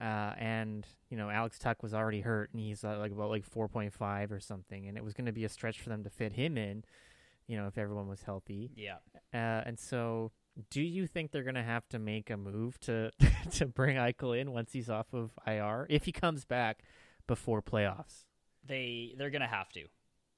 Uh, 0.00 0.34
and, 0.38 0.86
you 1.10 1.16
know, 1.16 1.28
Alex 1.28 1.58
Tuch 1.58 1.82
was 1.82 1.92
already 1.92 2.20
hurt 2.20 2.50
and 2.52 2.62
he's 2.62 2.84
uh, 2.84 2.96
like 2.98 3.12
about 3.12 3.28
like 3.28 3.48
4.5 3.48 4.30
or 4.30 4.40
something. 4.40 4.88
And 4.88 4.96
it 4.96 5.04
was 5.04 5.12
going 5.12 5.26
to 5.26 5.32
be 5.32 5.44
a 5.44 5.48
stretch 5.48 5.80
for 5.80 5.90
them 5.90 6.04
to 6.04 6.10
fit 6.10 6.32
him 6.32 6.56
in, 6.56 6.84
you 7.46 7.56
know, 7.56 7.66
if 7.66 7.76
everyone 7.76 8.08
was 8.08 8.22
healthy. 8.22 8.70
Yeah. 8.76 8.96
Uh, 9.34 9.62
and 9.66 9.78
so, 9.78 10.32
do 10.70 10.80
you 10.80 11.06
think 11.06 11.30
they're 11.30 11.42
going 11.42 11.54
to 11.54 11.62
have 11.62 11.88
to 11.90 11.98
make 11.98 12.30
a 12.30 12.36
move 12.36 12.80
to 12.80 13.10
to 13.52 13.66
bring 13.66 13.96
Eichel 13.96 14.40
in 14.40 14.52
once 14.52 14.72
he's 14.72 14.88
off 14.88 15.12
of 15.12 15.32
IR 15.46 15.86
if 15.90 16.06
he 16.06 16.12
comes 16.12 16.44
back 16.44 16.82
before 17.26 17.60
playoffs? 17.60 18.24
they 18.66 19.14
they're 19.16 19.30
gonna 19.30 19.46
have 19.46 19.70
to. 19.72 19.84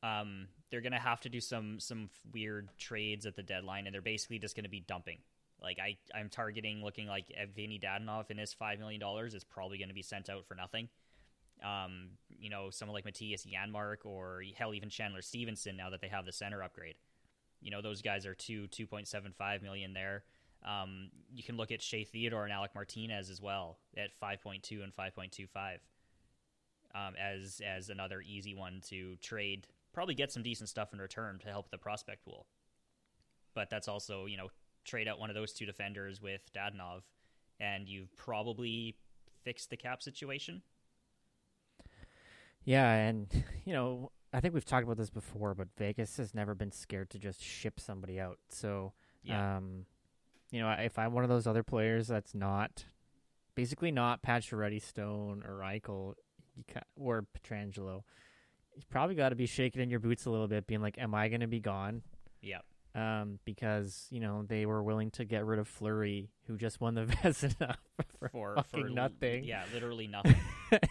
Um, 0.02 0.48
they're 0.70 0.80
gonna 0.80 0.98
have 0.98 1.20
to 1.22 1.28
do 1.28 1.40
some 1.40 1.80
some 1.80 2.10
weird 2.32 2.68
trades 2.78 3.26
at 3.26 3.36
the 3.36 3.42
deadline, 3.42 3.86
and 3.86 3.94
they're 3.94 4.02
basically 4.02 4.38
just 4.38 4.56
gonna 4.56 4.68
be 4.68 4.80
dumping. 4.80 5.18
Like 5.62 5.78
I, 5.78 5.96
I'm 6.16 6.28
targeting 6.28 6.82
looking 6.82 7.06
like 7.06 7.26
Evgeny 7.28 7.80
Dadonov 7.80 8.30
and 8.30 8.38
his 8.38 8.52
five 8.52 8.78
million 8.78 9.00
dollars 9.00 9.34
is 9.34 9.44
probably 9.44 9.78
going 9.78 9.88
to 9.88 9.94
be 9.94 10.02
sent 10.02 10.28
out 10.28 10.46
for 10.46 10.54
nothing. 10.54 10.88
Um, 11.64 12.10
you 12.28 12.50
know, 12.50 12.70
someone 12.70 12.94
like 12.94 13.04
Mattias 13.04 13.46
Janmark 13.46 14.04
or 14.04 14.42
hell, 14.56 14.74
even 14.74 14.90
Chandler 14.90 15.22
Stephenson. 15.22 15.76
Now 15.76 15.90
that 15.90 16.00
they 16.00 16.08
have 16.08 16.24
the 16.24 16.32
center 16.32 16.62
upgrade, 16.62 16.96
you 17.60 17.70
know 17.70 17.80
those 17.80 18.02
guys 18.02 18.26
are 18.26 18.34
two 18.34 18.66
two 18.68 18.86
point 18.86 19.06
seven 19.06 19.32
five 19.36 19.62
million 19.62 19.92
there. 19.92 20.24
Um, 20.64 21.10
you 21.32 21.42
can 21.42 21.56
look 21.56 21.72
at 21.72 21.82
Shea 21.82 22.04
Theodore 22.04 22.44
and 22.44 22.52
Alec 22.52 22.72
Martinez 22.74 23.30
as 23.30 23.40
well 23.40 23.78
at 23.96 24.14
five 24.18 24.42
point 24.42 24.62
two 24.62 24.82
and 24.82 24.92
five 24.92 25.14
point 25.14 25.32
two 25.32 25.46
five 25.46 25.80
um, 26.94 27.14
as 27.18 27.60
as 27.64 27.88
another 27.88 28.22
easy 28.26 28.54
one 28.54 28.80
to 28.88 29.16
trade. 29.16 29.66
Probably 29.92 30.14
get 30.14 30.32
some 30.32 30.42
decent 30.42 30.68
stuff 30.68 30.92
in 30.92 30.98
return 30.98 31.38
to 31.40 31.48
help 31.48 31.70
the 31.70 31.78
prospect 31.78 32.24
pool. 32.24 32.46
But 33.54 33.70
that's 33.70 33.88
also 33.88 34.26
you 34.26 34.36
know 34.36 34.48
trade 34.84 35.08
out 35.08 35.18
one 35.18 35.30
of 35.30 35.34
those 35.34 35.52
two 35.52 35.66
defenders 35.66 36.20
with 36.20 36.40
Dadonov, 36.54 37.02
and 37.60 37.88
you've 37.88 38.14
probably 38.16 38.96
fixed 39.44 39.70
the 39.70 39.76
cap 39.76 40.02
situation. 40.02 40.62
Yeah, 42.64 42.90
and 42.92 43.26
you 43.64 43.72
know, 43.72 44.10
I 44.32 44.40
think 44.40 44.54
we've 44.54 44.64
talked 44.64 44.84
about 44.84 44.96
this 44.96 45.10
before, 45.10 45.54
but 45.54 45.68
Vegas 45.76 46.16
has 46.16 46.34
never 46.34 46.54
been 46.54 46.72
scared 46.72 47.10
to 47.10 47.18
just 47.18 47.42
ship 47.42 47.78
somebody 47.80 48.18
out. 48.20 48.38
So, 48.48 48.92
Yeah. 49.22 49.56
um, 49.58 49.86
you 50.50 50.60
know, 50.60 50.70
if 50.70 50.98
I'm 50.98 51.12
one 51.12 51.24
of 51.24 51.30
those 51.30 51.46
other 51.46 51.62
players 51.62 52.08
that's 52.08 52.34
not, 52.34 52.84
basically 53.54 53.90
not 53.90 54.22
Pacioretty, 54.22 54.80
Stone, 54.82 55.42
or 55.46 55.58
Eichel, 55.60 56.14
you 56.56 56.64
ca- 56.72 56.80
or 56.96 57.24
Pietrangelo, 57.36 58.02
you 58.74 58.82
probably 58.90 59.14
got 59.14 59.30
to 59.30 59.34
be 59.36 59.46
shaking 59.46 59.82
in 59.82 59.90
your 59.90 60.00
boots 60.00 60.24
a 60.26 60.30
little 60.30 60.48
bit, 60.48 60.66
being 60.66 60.80
like, 60.80 60.96
"Am 60.98 61.14
I 61.14 61.28
going 61.28 61.40
to 61.42 61.46
be 61.46 61.60
gone?" 61.60 62.02
Yeah, 62.40 62.60
Um, 62.94 63.38
because 63.46 64.06
you 64.10 64.20
know 64.20 64.42
they 64.46 64.66
were 64.66 64.82
willing 64.82 65.10
to 65.12 65.24
get 65.24 65.46
rid 65.46 65.58
of 65.58 65.66
Fleury, 65.66 66.28
who 66.46 66.58
just 66.58 66.78
won 66.80 66.94
the 66.94 67.04
Vezina 67.06 67.76
for, 68.18 68.28
for 68.28 68.54
fucking 68.56 68.82
for 68.82 68.88
nothing. 68.90 69.44
Yeah, 69.44 69.64
literally 69.72 70.06
nothing. 70.08 70.36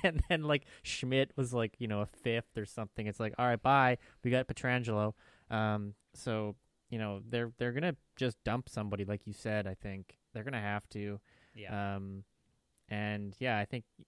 and 0.03 0.23
then 0.27 0.43
like 0.43 0.63
Schmidt 0.81 1.31
was 1.35 1.53
like 1.53 1.75
you 1.77 1.87
know 1.87 2.01
a 2.01 2.07
fifth 2.07 2.57
or 2.57 2.65
something. 2.65 3.05
It's 3.05 3.19
like 3.19 3.35
all 3.37 3.45
right, 3.45 3.61
bye. 3.61 3.97
We 4.23 4.31
got 4.31 4.47
Pietrangelo. 4.47 5.13
Um, 5.51 5.93
so 6.15 6.55
you 6.89 6.97
know 6.97 7.21
they're 7.29 7.51
they're 7.59 7.71
gonna 7.71 7.95
just 8.15 8.43
dump 8.43 8.67
somebody 8.67 9.05
like 9.05 9.27
you 9.27 9.33
said. 9.33 9.67
I 9.67 9.75
think 9.75 10.17
they're 10.33 10.43
gonna 10.43 10.59
have 10.59 10.89
to. 10.89 11.19
yeah, 11.55 11.95
Um, 11.97 12.23
and 12.89 13.35
yeah, 13.39 13.59
I 13.59 13.65
think 13.65 13.85
you 13.99 14.05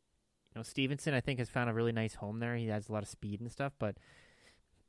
know 0.55 0.63
Stephenson. 0.63 1.13
I 1.13 1.21
think 1.21 1.37
has 1.37 1.49
found 1.49 1.69
a 1.69 1.73
really 1.73 1.91
nice 1.91 2.15
home 2.15 2.39
there. 2.39 2.55
He 2.55 2.67
has 2.69 2.89
a 2.89 2.91
lot 2.91 3.03
of 3.03 3.09
speed 3.09 3.39
and 3.39 3.51
stuff, 3.51 3.73
but 3.77 3.97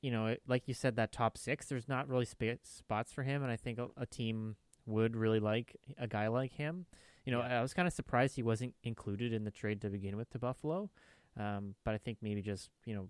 you 0.04 0.11
know, 0.11 0.37
like 0.46 0.68
you 0.68 0.75
said, 0.75 0.96
that 0.96 1.12
top 1.12 1.38
six, 1.38 1.66
there's 1.66 1.88
not 1.88 2.08
really 2.08 2.26
sp- 2.28 2.61
spots 2.62 3.11
for 3.11 3.23
him, 3.23 3.42
and 3.42 3.50
I 3.50 3.56
think 3.56 3.78
a, 3.78 3.88
a 3.96 4.04
team 4.06 4.56
would 4.87 5.16
really 5.16 5.40
like 5.40 5.76
a 5.99 6.06
guy 6.06 6.28
like 6.28 6.52
him. 6.52 6.84
You 7.25 7.32
know, 7.32 7.40
Yeah. 7.40 7.58
I 7.61 7.62
was 7.62 7.73
kind 7.73 7.88
of 7.88 7.94
surprised 7.94 8.37
he 8.37 8.42
wasn't 8.42 8.75
included 8.82 9.32
in 9.32 9.44
the 9.44 9.50
trade 9.50 9.80
to 9.80 9.88
begin 9.88 10.16
with 10.18 10.28
to 10.30 10.38
Buffalo, 10.38 10.90
um, 11.38 11.75
but 11.84 11.94
I 11.94 11.99
think 11.99 12.18
maybe 12.20 12.42
just 12.42 12.68
you 12.84 12.94
know 12.94 13.08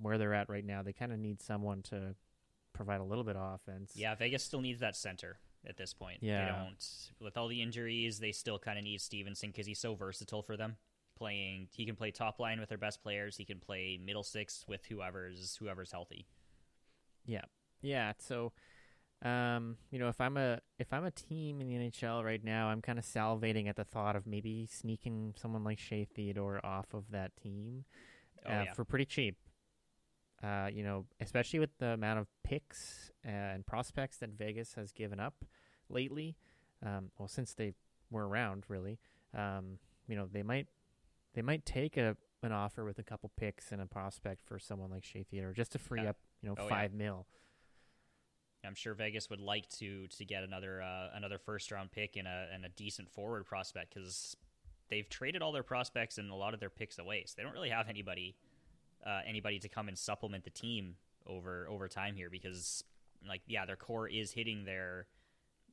where 0.00 0.16
they're 0.16 0.32
at 0.32 0.48
right 0.48 0.64
now, 0.64 0.82
they 0.82 0.94
kind 0.94 1.12
of 1.12 1.18
need 1.18 1.42
someone 1.42 1.82
to 1.82 2.14
provide 2.72 3.00
a 3.00 3.04
little 3.04 3.24
bit 3.24 3.36
of 3.36 3.54
offense. 3.60 3.92
yeah. 3.94 4.14
Vegas 4.14 4.42
still 4.42 4.62
needs 4.62 4.80
that 4.80 4.96
center 4.96 5.36
at 5.68 5.76
this 5.76 5.92
point. 5.92 6.18
Yeah. 6.22 6.46
they 6.46 6.50
don't. 6.50 6.86
With 7.20 7.36
all 7.36 7.48
the 7.48 7.60
injuries, 7.60 8.18
they 8.18 8.32
still 8.32 8.58
kind 8.58 8.78
of 8.78 8.84
need 8.84 9.00
Stephenson 9.02 9.50
because 9.50 9.66
he's 9.66 9.78
so 9.78 9.94
versatile 9.94 10.42
for 10.42 10.56
them. 10.56 10.76
Playing, 11.22 11.68
he 11.72 11.86
can 11.86 11.94
play 11.94 12.10
top 12.10 12.40
line 12.40 12.58
with 12.58 12.68
their 12.68 12.78
best 12.78 13.02
players. 13.02 13.36
He 13.36 13.44
can 13.44 13.58
play 13.58 13.98
middle 14.04 14.24
six 14.24 14.64
with 14.66 14.84
whoever's 14.86 15.56
whoever's 15.56 15.92
healthy. 15.92 16.26
Yeah, 17.24 17.44
yeah. 17.80 18.12
So, 18.18 18.52
um, 19.24 19.76
you 19.90 19.98
know, 19.98 20.08
if 20.08 20.20
I'm 20.20 20.36
a 20.36 20.60
if 20.78 20.92
I'm 20.92 21.04
a 21.04 21.12
team 21.12 21.60
in 21.60 21.68
the 21.68 21.74
NHL 21.74 22.24
right 22.24 22.42
now, 22.42 22.68
I'm 22.68 22.82
kind 22.82 22.98
of 22.98 23.04
salivating 23.04 23.68
at 23.68 23.76
the 23.76 23.84
thought 23.84 24.16
of 24.16 24.26
maybe 24.26 24.68
sneaking 24.70 25.34
someone 25.40 25.62
like 25.62 25.78
Shea 25.78 26.04
Theodore 26.04 26.60
off 26.64 26.92
of 26.92 27.04
that 27.12 27.36
team 27.36 27.84
Oh 28.46 28.50
uh, 28.50 28.62
yeah, 28.64 28.72
for 28.72 28.84
pretty 28.84 29.04
cheap. 29.04 29.36
Uh, 30.42 30.68
you 30.72 30.82
know, 30.82 31.06
especially 31.20 31.60
with 31.60 31.70
the 31.78 31.88
amount 31.88 32.18
of 32.18 32.26
picks 32.42 33.10
and 33.24 33.64
prospects 33.64 34.18
that 34.18 34.30
Vegas 34.30 34.74
has 34.74 34.92
given 34.92 35.20
up 35.20 35.44
lately. 35.88 36.36
Um, 36.84 37.10
well, 37.16 37.28
since 37.28 37.54
they 37.54 37.74
were 38.10 38.26
around, 38.26 38.64
really, 38.66 38.98
um, 39.36 39.78
you 40.08 40.16
know, 40.16 40.26
they 40.30 40.42
might 40.42 40.66
they 41.34 41.42
might 41.42 41.64
take 41.66 41.96
a 41.96 42.16
an 42.44 42.50
offer 42.52 42.84
with 42.84 42.98
a 42.98 43.02
couple 43.04 43.30
picks 43.36 43.70
and 43.70 43.80
a 43.80 43.86
prospect 43.86 44.42
for 44.44 44.58
someone 44.58 44.90
like 44.90 45.04
Shea 45.04 45.22
Theodore 45.22 45.52
just 45.52 45.72
to 45.72 45.78
free 45.78 46.02
Yeah. 46.02 46.10
up, 46.10 46.16
you 46.42 46.48
know, 46.48 46.56
Oh, 46.58 46.64
yeah. 46.64 46.68
five 46.68 46.92
mil. 46.92 47.26
I'm 48.64 48.74
sure 48.74 48.94
Vegas 48.94 49.28
would 49.30 49.40
like 49.40 49.68
to 49.78 50.06
to 50.08 50.24
get 50.24 50.44
another 50.44 50.82
uh, 50.82 51.10
another 51.14 51.38
first 51.38 51.70
round 51.72 51.90
pick 51.90 52.16
and 52.16 52.28
a 52.28 52.48
and 52.52 52.64
a 52.64 52.68
decent 52.68 53.10
forward 53.10 53.44
prospect 53.44 53.94
because 53.94 54.36
they've 54.88 55.08
traded 55.08 55.42
all 55.42 55.50
their 55.52 55.62
prospects 55.64 56.18
and 56.18 56.30
a 56.30 56.34
lot 56.34 56.54
of 56.54 56.60
their 56.60 56.70
picks 56.70 56.98
away, 56.98 57.24
so 57.26 57.34
they 57.36 57.42
don't 57.42 57.52
really 57.52 57.70
have 57.70 57.88
anybody 57.88 58.36
uh, 59.04 59.20
anybody 59.26 59.58
to 59.58 59.68
come 59.68 59.88
and 59.88 59.98
supplement 59.98 60.44
the 60.44 60.50
team 60.50 60.94
over 61.26 61.66
over 61.68 61.88
time 61.88 62.14
here 62.14 62.30
because 62.30 62.84
like 63.28 63.40
yeah, 63.46 63.64
their 63.66 63.76
core 63.76 64.08
is 64.08 64.32
hitting 64.32 64.64
their 64.64 65.06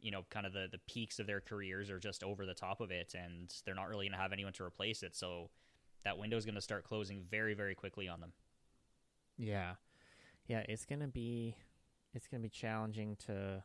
you 0.02 0.12
know 0.12 0.26
kind 0.30 0.46
of 0.46 0.54
the 0.54 0.68
the 0.72 0.80
peaks 0.88 1.20
of 1.20 1.28
their 1.28 1.42
careers 1.42 1.90
are 1.90 2.00
just 2.00 2.24
over 2.24 2.46
the 2.46 2.54
top 2.54 2.82
of 2.82 2.92
it, 2.92 3.16
and 3.16 3.54
they're 3.66 3.76
not 3.76 3.90
really 3.90 4.06
going 4.06 4.18
to 4.18 4.22
have 4.22 4.34
anyone 4.34 4.54
to 4.54 4.64
replace 4.64 5.04
it, 5.04 5.16
so 5.16 5.50
that 6.04 6.18
window 6.18 6.38
is 6.38 6.46
going 6.46 6.56
to 6.56 6.62
start 6.62 6.84
closing 6.84 7.24
very 7.30 7.54
very 7.54 7.76
quickly 7.76 8.08
on 8.08 8.20
them. 8.20 8.34
Yeah, 9.38 9.76
yeah, 10.48 10.64
it's 10.68 10.86
gonna 10.86 11.08
be 11.08 11.56
it's 12.14 12.28
gonna 12.28 12.44
be 12.44 12.50
challenging 12.50 13.16
to. 13.28 13.64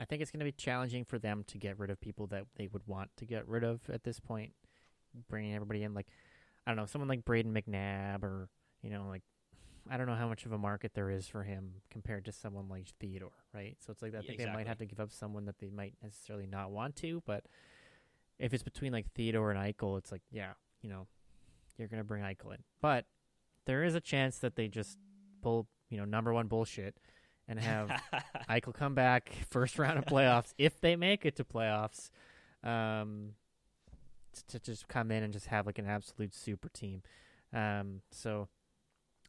I 0.00 0.04
think 0.04 0.20
it's 0.20 0.30
gonna 0.30 0.44
be 0.44 0.52
challenging 0.52 1.04
for 1.04 1.18
them 1.18 1.44
to 1.48 1.58
get 1.58 1.78
rid 1.78 1.90
of 1.90 2.00
people 2.00 2.26
that 2.28 2.44
they 2.56 2.66
would 2.66 2.86
want 2.86 3.10
to 3.16 3.24
get 3.24 3.48
rid 3.48 3.64
of 3.64 3.80
at 3.88 4.04
this 4.04 4.20
point. 4.20 4.52
Bringing 5.28 5.54
everybody 5.54 5.82
in, 5.84 5.94
like 5.94 6.08
I 6.66 6.70
don't 6.70 6.76
know, 6.76 6.86
someone 6.86 7.08
like 7.08 7.24
Brayden 7.24 7.52
McNabb, 7.52 8.22
or 8.22 8.48
you 8.82 8.90
know, 8.90 9.06
like 9.08 9.22
I 9.90 9.96
don't 9.96 10.06
know 10.06 10.14
how 10.14 10.28
much 10.28 10.44
of 10.46 10.52
a 10.52 10.58
market 10.58 10.92
there 10.94 11.10
is 11.10 11.26
for 11.28 11.42
him 11.42 11.72
compared 11.90 12.24
to 12.26 12.32
someone 12.32 12.68
like 12.68 12.86
Theodore, 13.00 13.32
right? 13.54 13.76
So 13.84 13.90
it's 13.92 14.02
like 14.02 14.14
I 14.14 14.18
Yeah, 14.18 14.22
think 14.26 14.38
they 14.38 14.46
might 14.46 14.66
have 14.66 14.78
to 14.78 14.86
give 14.86 15.00
up 15.00 15.12
someone 15.12 15.44
that 15.46 15.58
they 15.58 15.68
might 15.70 15.94
necessarily 16.02 16.46
not 16.46 16.70
want 16.70 16.96
to, 16.96 17.22
but 17.26 17.44
if 18.38 18.52
it's 18.54 18.62
between 18.62 18.92
like 18.92 19.10
Theodore 19.14 19.50
and 19.50 19.58
Eichel, 19.58 19.98
it's 19.98 20.12
like 20.12 20.22
yeah, 20.30 20.52
you 20.82 20.88
know, 20.90 21.06
you're 21.78 21.88
gonna 21.88 22.04
bring 22.04 22.22
Eichel 22.22 22.52
in, 22.54 22.62
but 22.80 23.06
there 23.66 23.84
is 23.84 23.94
a 23.94 24.00
chance 24.00 24.38
that 24.38 24.56
they 24.56 24.68
just 24.68 24.98
pull, 25.42 25.66
you 25.90 25.98
know, 25.98 26.04
number 26.04 26.32
one 26.32 26.46
bullshit 26.46 26.96
and 27.48 27.58
have 27.58 27.92
Eichel 28.48 28.74
come 28.74 28.94
back 28.94 29.32
first 29.50 29.78
round 29.78 29.98
of 29.98 30.04
playoffs 30.06 30.52
if 30.58 30.80
they 30.80 30.96
make 30.96 31.24
it 31.26 31.36
to 31.36 31.44
playoffs, 31.44 32.10
um, 32.64 33.34
t- 34.34 34.42
to 34.48 34.58
just 34.58 34.88
come 34.88 35.10
in 35.10 35.22
and 35.22 35.32
just 35.32 35.46
have 35.46 35.66
like 35.66 35.78
an 35.78 35.86
absolute 35.86 36.34
super 36.34 36.68
team. 36.68 37.02
Um, 37.52 38.02
so 38.10 38.48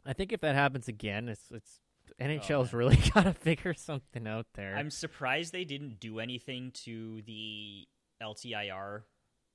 I 0.10 0.14
think 0.14 0.34
if 0.34 0.42
that 0.42 0.56
happens 0.56 0.88
again, 0.88 1.30
it's 1.30 1.52
it's 1.52 1.80
NHL's 2.20 2.74
man. 2.74 2.80
really 2.80 2.96
got 3.14 3.26
to 3.26 3.34
figure 3.34 3.76
something 3.76 4.28
out 4.28 4.48
there. 4.56 4.76
I'm 4.76 4.90
surprised 4.90 5.54
they 5.54 5.66
didn't 5.66 6.00
do 6.00 6.20
anything 6.20 6.72
to 6.86 7.22
the 7.28 7.88
LTIR 8.20 9.04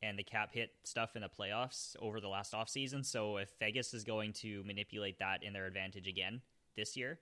and 0.01 0.17
the 0.17 0.23
cap 0.23 0.51
hit 0.53 0.71
stuff 0.85 1.17
in 1.17 1.23
the 1.23 1.29
playoffs 1.29 1.97
over 2.01 2.21
the 2.21 2.29
last 2.29 2.53
offseason. 2.53 3.05
So 3.05 3.39
if 3.39 3.51
Vegas 3.59 3.93
is 3.95 4.05
going 4.05 4.33
to 4.35 4.63
manipulate 4.63 5.19
that 5.19 5.43
in 5.43 5.53
their 5.53 5.67
advantage 5.67 6.07
again 6.07 6.41
this 6.77 6.97
year, 6.97 7.19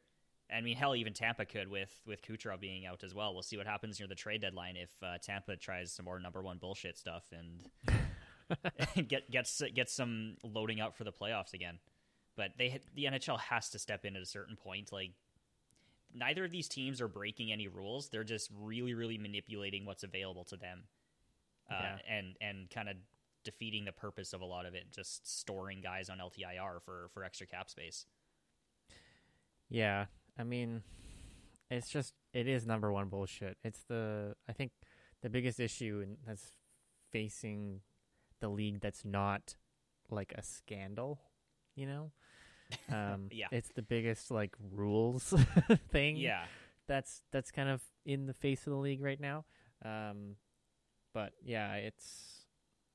I 0.54 0.60
mean, 0.60 0.76
hell, 0.76 0.94
even 0.94 1.14
Tampa 1.14 1.46
could 1.46 1.68
with 1.68 2.02
with 2.06 2.20
Kucherov 2.20 2.60
being 2.60 2.84
out 2.84 3.02
as 3.02 3.14
well. 3.14 3.32
We'll 3.32 3.42
see 3.42 3.56
what 3.56 3.66
happens 3.66 3.98
near 3.98 4.08
the 4.08 4.14
trade 4.14 4.42
deadline 4.42 4.76
if 4.76 4.90
uh, 5.02 5.16
Tampa 5.22 5.56
tries 5.56 5.90
some 5.90 6.04
more 6.04 6.20
number 6.20 6.42
one 6.42 6.58
bullshit 6.58 6.98
stuff 6.98 7.24
and 7.32 7.96
get 9.08 9.30
gets 9.30 9.62
gets 9.74 9.94
some 9.94 10.36
loading 10.44 10.82
up 10.82 10.94
for 10.96 11.04
the 11.04 11.12
playoffs 11.12 11.54
again. 11.54 11.78
But 12.36 12.52
they 12.56 12.80
the 12.94 13.04
NHL 13.04 13.38
has 13.38 13.68
to 13.70 13.78
step 13.78 14.04
in 14.04 14.16
at 14.16 14.22
a 14.22 14.26
certain 14.26 14.56
point. 14.56 14.92
Like 14.92 15.12
neither 16.14 16.44
of 16.44 16.50
these 16.50 16.68
teams 16.68 17.00
are 17.00 17.08
breaking 17.08 17.52
any 17.52 17.68
rules. 17.68 18.08
They're 18.08 18.24
just 18.24 18.50
really, 18.58 18.94
really 18.94 19.18
manipulating 19.18 19.84
what's 19.84 20.02
available 20.02 20.44
to 20.44 20.56
them, 20.56 20.84
uh, 21.70 21.74
Yeah. 21.74 21.98
and 22.08 22.36
and 22.40 22.70
kind 22.70 22.88
of 22.88 22.96
defeating 23.44 23.84
the 23.84 23.92
purpose 23.92 24.32
of 24.32 24.40
a 24.40 24.44
lot 24.44 24.66
of 24.66 24.74
it. 24.74 24.90
Just 24.92 25.26
storing 25.26 25.80
guys 25.80 26.08
on 26.08 26.18
LTIR 26.18 26.80
for 26.82 27.08
for 27.12 27.24
extra 27.24 27.46
cap 27.46 27.68
space. 27.68 28.06
Yeah, 29.68 30.06
I 30.38 30.44
mean, 30.44 30.82
it's 31.70 31.88
just 31.88 32.14
it 32.32 32.46
is 32.46 32.66
number 32.66 32.92
one 32.92 33.08
bullshit. 33.08 33.56
It's 33.64 33.82
the 33.84 34.36
I 34.48 34.52
think 34.52 34.72
the 35.22 35.30
biggest 35.30 35.60
issue 35.60 36.00
in, 36.02 36.16
that's 36.26 36.52
facing 37.10 37.80
the 38.40 38.48
league 38.48 38.80
that's 38.80 39.04
not 39.04 39.56
like 40.10 40.32
a 40.36 40.42
scandal, 40.42 41.20
you 41.74 41.86
know. 41.86 42.10
Um, 42.90 43.28
Yeah. 43.30 43.48
it's 43.50 43.68
the 43.74 43.82
biggest 43.82 44.30
like 44.30 44.54
rules 44.72 45.34
thing. 45.90 46.16
Yeah, 46.16 46.44
that's 46.86 47.22
that's 47.32 47.50
kind 47.50 47.68
of 47.68 47.82
in 48.04 48.26
the 48.26 48.34
face 48.34 48.66
of 48.66 48.72
the 48.72 48.78
league 48.78 49.02
right 49.02 49.20
now. 49.20 49.44
Um, 49.84 50.36
but 51.12 51.32
yeah, 51.42 51.74
it's 51.74 52.46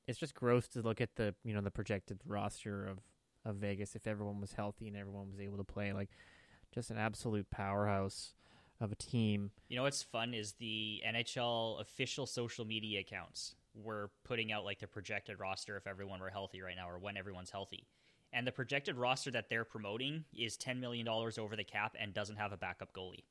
it's 0.06 0.18
just 0.18 0.34
gross 0.34 0.66
to 0.68 0.80
look 0.82 1.00
at 1.00 1.14
the 1.16 1.34
you 1.44 1.54
know 1.54 1.60
the 1.60 1.70
projected 1.70 2.20
roster 2.26 2.86
of 2.86 2.98
of 3.44 3.56
Vegas 3.56 3.94
if 3.94 4.06
everyone 4.06 4.40
was 4.40 4.52
healthy 4.52 4.88
and 4.88 4.96
everyone 4.96 5.30
was 5.30 5.40
able 5.40 5.56
to 5.58 5.64
play 5.64 5.92
like 5.92 6.10
just 6.74 6.90
an 6.90 6.98
absolute 6.98 7.48
powerhouse 7.50 8.34
of 8.80 8.92
a 8.92 8.94
team. 8.96 9.50
you 9.68 9.76
know 9.76 9.82
what's 9.84 10.02
fun 10.02 10.34
is 10.34 10.52
the 10.54 11.00
NHL 11.06 11.80
official 11.80 12.26
social 12.26 12.64
media 12.64 13.00
accounts 13.00 13.54
were 13.74 14.10
putting 14.24 14.52
out 14.52 14.64
like 14.64 14.78
the 14.80 14.86
projected 14.86 15.38
roster 15.40 15.76
if 15.76 15.86
everyone 15.86 16.20
were 16.20 16.30
healthy 16.30 16.60
right 16.60 16.76
now 16.76 16.88
or 16.88 16.98
when 16.98 17.16
everyone's 17.16 17.50
healthy. 17.50 17.86
And 18.32 18.46
the 18.46 18.52
projected 18.52 18.96
roster 18.96 19.30
that 19.30 19.48
they're 19.48 19.64
promoting 19.64 20.24
is 20.36 20.56
$10 20.58 20.80
million 20.80 21.08
over 21.08 21.56
the 21.56 21.64
cap 21.64 21.96
and 21.98 22.12
doesn't 22.12 22.36
have 22.36 22.52
a 22.52 22.56
backup 22.56 22.92
goalie. 22.92 23.24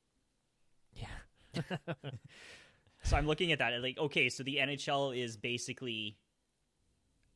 Yeah. 0.94 1.62
So 3.04 3.16
I'm 3.16 3.26
looking 3.26 3.52
at 3.52 3.60
that 3.60 3.72
and 3.72 3.82
like, 3.82 3.96
okay, 3.96 4.28
so 4.28 4.42
the 4.42 4.56
NHL 4.56 5.16
is 5.16 5.36
basically 5.36 6.16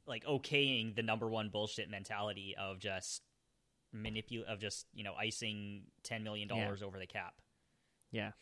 like 0.07 0.25
okaying 0.25 0.97
the 0.97 1.03
number 1.03 1.29
one 1.29 1.51
bullshit 1.51 1.89
mentality 1.89 2.57
of 2.59 2.81
just 2.81 3.23
manipul 3.95 4.43
of 4.45 4.59
just 4.59 4.87
you 4.93 5.05
know 5.05 5.15
icing 5.15 5.83
ten 6.03 6.25
million 6.25 6.49
dollars 6.49 6.83
over 6.83 6.99
the 6.99 7.07
cap. 7.07 7.35
yeah. 8.11 8.33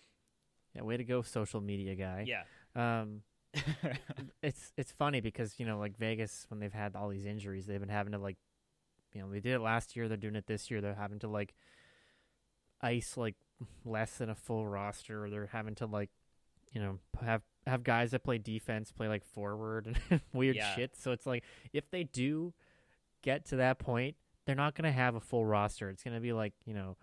Yeah, 0.75 0.83
way 0.83 0.97
to 0.97 1.05
go 1.05 1.21
social 1.23 1.61
media 1.61 1.95
guy. 1.97 2.25
Yeah, 2.27 2.45
Um 2.75 3.23
it's 4.43 4.73
it's 4.77 4.93
funny 4.93 5.21
because 5.21 5.59
you 5.59 5.67
know 5.67 5.79
like 5.79 5.99
Vegas 5.99 6.47
when 6.49 6.61
they've 6.61 6.73
had 6.73 6.95
all 6.97 7.09
these 7.09 7.27
injuries 7.27 7.67
they've 7.67 7.81
been 7.81 7.89
having 7.89 8.13
to 8.13 8.19
like 8.19 8.39
you 9.15 9.21
know 9.23 9.31
they 9.31 9.41
did 9.41 9.53
it 9.55 9.61
last 9.61 9.97
year 9.97 10.09
they're 10.09 10.17
doing 10.17 10.37
it 10.37 10.47
this 10.47 10.71
year 10.71 10.81
they're 10.81 10.95
having 10.95 11.19
to 11.19 11.29
like 11.29 11.55
ice 12.81 13.17
like 13.17 13.35
less 13.85 14.19
than 14.19 14.31
a 14.31 14.35
full 14.35 14.67
roster 14.67 15.25
or 15.25 15.31
they're 15.31 15.49
having 15.53 15.75
to 15.75 15.87
like 15.87 16.11
you 16.73 16.81
know 16.81 16.99
have 17.23 17.43
have 17.67 17.83
guys 17.83 18.13
that 18.13 18.25
play 18.25 18.39
defense 18.39 18.91
play 18.93 19.09
like 19.09 19.25
forward 19.25 19.87
and 20.11 20.21
weird 20.33 20.57
Yeah. 20.57 20.75
shit 20.75 20.97
so 20.97 21.13
it's 21.13 21.27
like 21.27 21.45
if 21.73 21.91
they 21.91 22.05
do 22.05 22.55
get 23.23 23.45
to 23.47 23.57
that 23.57 23.79
point 23.79 24.17
they're 24.47 24.55
not 24.57 24.75
going 24.75 24.85
to 24.91 24.93
have 24.93 25.15
a 25.15 25.21
full 25.21 25.45
roster 25.45 25.91
it's 25.91 26.03
going 26.03 26.15
to 26.15 26.21
be 26.21 26.33
like 26.33 26.55
you 26.65 26.75
know 26.75 26.97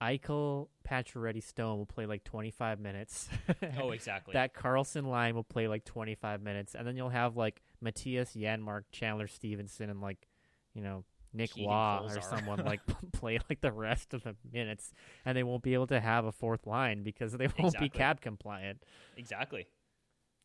Eichel, 0.00 0.68
Pacioretty, 0.88 1.42
Stone 1.42 1.76
will 1.78 1.84
play 1.84 2.06
like 2.06 2.22
25 2.22 2.78
minutes. 2.78 3.28
oh 3.80 3.90
exactly. 3.90 4.32
that 4.32 4.54
Karlsson 4.54 5.06
line 5.08 5.34
will 5.34 5.42
play 5.42 5.66
like 5.66 5.84
25 5.84 6.40
minutes, 6.40 6.76
and 6.76 6.86
then 6.86 6.96
you'll 6.96 7.08
have 7.08 7.36
like 7.36 7.60
Mattias 7.84 8.36
Janmark, 8.40 8.82
Chandler 8.92 9.26
Stephenson, 9.26 9.90
and 9.90 10.00
like 10.00 10.28
you 10.72 10.82
know 10.82 11.02
Nick 11.32 11.52
Keegan 11.52 11.68
Waugh 11.70 12.06
or 12.08 12.20
someone 12.20 12.64
like 12.64 12.80
play 13.12 13.38
like 13.50 13.60
the 13.60 13.72
rest 13.72 14.14
of 14.14 14.22
the 14.24 14.34
minutes, 14.52 14.92
and 15.24 15.36
they 15.36 15.42
won't 15.42 15.62
be 15.62 15.74
able 15.74 15.86
to 15.88 16.00
have 16.00 16.24
a 16.24 16.32
fourth 16.32 16.66
line 16.66 17.02
because 17.02 17.32
they 17.32 17.46
won't 17.58 17.58
Exactly. 17.74 17.88
be 17.88 17.90
cab 17.98 18.20
compliant. 18.20 18.82
Exactly. 19.16 19.66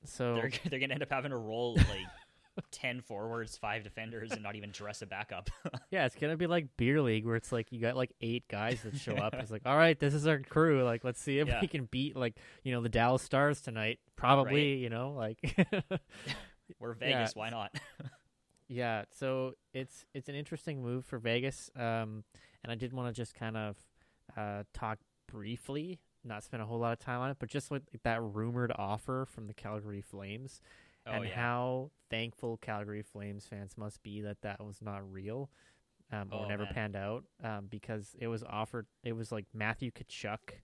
So 0.05 0.35
They're 0.35 0.51
they're 0.69 0.79
gonna 0.79 0.93
end 0.95 1.03
up 1.03 1.11
having 1.11 1.31
to 1.31 1.37
roll 1.37 1.75
like 1.75 2.65
ten 2.71 3.01
forwards, 3.01 3.57
five 3.57 3.83
defenders, 3.83 4.31
and 4.31 4.43
not 4.43 4.55
even 4.55 4.69
dress 4.71 5.01
a 5.01 5.05
backup. 5.05 5.49
yeah, 5.91 6.05
it's 6.05 6.15
gonna 6.15 6.35
be 6.37 6.45
like 6.47 6.67
beer 6.77 7.01
league 7.01 7.25
where 7.25 7.35
it's 7.37 7.51
like 7.51 7.71
you 7.71 7.79
got 7.79 7.95
like 7.95 8.11
eight 8.21 8.47
guys 8.49 8.81
that 8.83 8.95
show 8.97 9.15
up. 9.15 9.33
It's 9.35 9.49
like, 9.51 9.61
all 9.65 9.77
right, 9.77 9.97
this 9.97 10.13
is 10.13 10.27
our 10.27 10.39
crew. 10.39 10.83
Like, 10.83 11.03
let's 11.05 11.21
see 11.21 11.39
if 11.39 11.47
Yeah. 11.47 11.61
we 11.61 11.67
can 11.67 11.85
beat 11.85 12.15
like 12.17 12.35
you 12.63 12.73
know 12.73 12.81
the 12.81 12.89
Dallas 12.89 13.21
Stars 13.23 13.61
tonight. 13.61 13.99
Probably, 14.17 14.73
Right. 14.73 14.79
you 14.81 14.89
know, 14.89 15.11
like. 15.13 15.39
We're 16.79 16.93
Vegas, 16.93 17.33
Yeah. 17.35 17.39
why 17.39 17.49
not? 17.49 17.75
Yeah, 18.73 19.03
so 19.11 19.53
it's 19.73 20.03
it's 20.15 20.29
an 20.29 20.35
interesting 20.35 20.81
move 20.81 21.05
for 21.05 21.19
Vegas, 21.19 21.69
um, 21.75 22.23
and 22.63 22.71
I 22.71 22.75
did 22.75 22.91
want 22.91 23.13
to 23.13 23.19
just 23.19 23.35
kind 23.35 23.55
of 23.55 23.77
uh, 24.35 24.63
talk 24.73 24.97
briefly, 25.31 25.99
not 26.23 26.43
spend 26.43 26.63
a 26.63 26.65
whole 26.65 26.79
lot 26.79 26.91
of 26.91 26.99
time 26.99 27.19
on 27.19 27.29
it, 27.29 27.37
but 27.39 27.49
just 27.49 27.69
with 27.69 27.83
that 28.03 28.21
rumored 28.23 28.71
offer 28.75 29.27
from 29.29 29.45
the 29.45 29.53
Calgary 29.53 30.01
Flames, 30.01 30.59
Oh 31.05 31.13
and 31.13 31.25
yeah. 31.25 31.35
how 31.35 31.91
thankful 32.09 32.57
Calgary 32.57 33.03
Flames 33.03 33.45
fans 33.45 33.77
must 33.77 34.01
be 34.01 34.21
that 34.21 34.41
that 34.41 34.59
was 34.63 34.81
not 34.81 35.01
real, 35.11 35.51
um, 36.11 36.29
or 36.31 36.45
Oh, 36.45 36.49
never 36.49 36.63
man. 36.63 36.73
panned 36.73 36.95
out, 36.95 37.25
um, 37.43 37.67
because 37.69 38.15
it 38.19 38.27
was 38.27 38.43
offered. 38.43 38.87
It 39.03 39.13
was 39.13 39.31
like 39.31 39.45
Matthew 39.53 39.91
Tkachuk, 39.91 40.61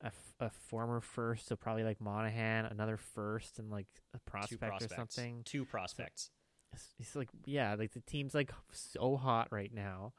a, 0.00 0.06
f- 0.06 0.34
a 0.40 0.48
former 0.48 1.02
first, 1.02 1.48
so 1.48 1.56
probably 1.56 1.84
like 1.84 2.00
Monahan, 2.00 2.64
another 2.64 2.96
first, 2.96 3.58
and 3.58 3.70
like 3.70 3.88
a 4.14 4.18
prospect 4.30 4.80
or 4.82 4.88
something 4.88 5.42
Two 5.44 5.66
prospects. 5.66 6.30
It's, 6.72 6.88
it's 6.98 7.16
like 7.16 7.28
yeah, 7.44 7.74
like 7.74 7.92
the 7.92 8.00
team's 8.00 8.34
like 8.34 8.50
so 8.72 9.16
hot 9.16 9.48
right 9.50 9.72
now. 9.72 10.12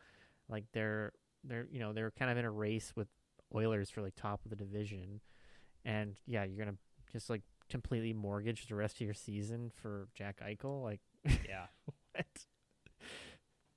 Like 0.50 0.66
they're 0.74 1.12
they're 1.44 1.68
you 1.72 1.80
know 1.80 1.94
they're 1.94 2.12
kind 2.12 2.32
of 2.32 2.38
in 2.38 2.46
a 2.46 2.52
race 2.52 2.94
with 2.96 3.08
Oilers 3.56 3.90
for 3.90 4.02
like 4.02 4.16
top 4.16 4.42
of 4.46 4.50
the 4.50 4.56
division, 4.56 5.22
and 5.86 6.16
yeah, 6.26 6.44
you're 6.44 6.58
gonna 6.64 6.78
just 7.12 7.30
like 7.30 7.42
completely 7.70 8.14
mortgage 8.14 8.66
the 8.68 8.76
rest 8.76 8.96
of 8.96 9.02
your 9.02 9.14
season 9.14 9.72
for 9.82 10.08
Jack 10.16 10.42
Eichel. 10.46 10.84
Like 10.84 11.00
Yeah. 11.26 11.68
what? 12.14 12.26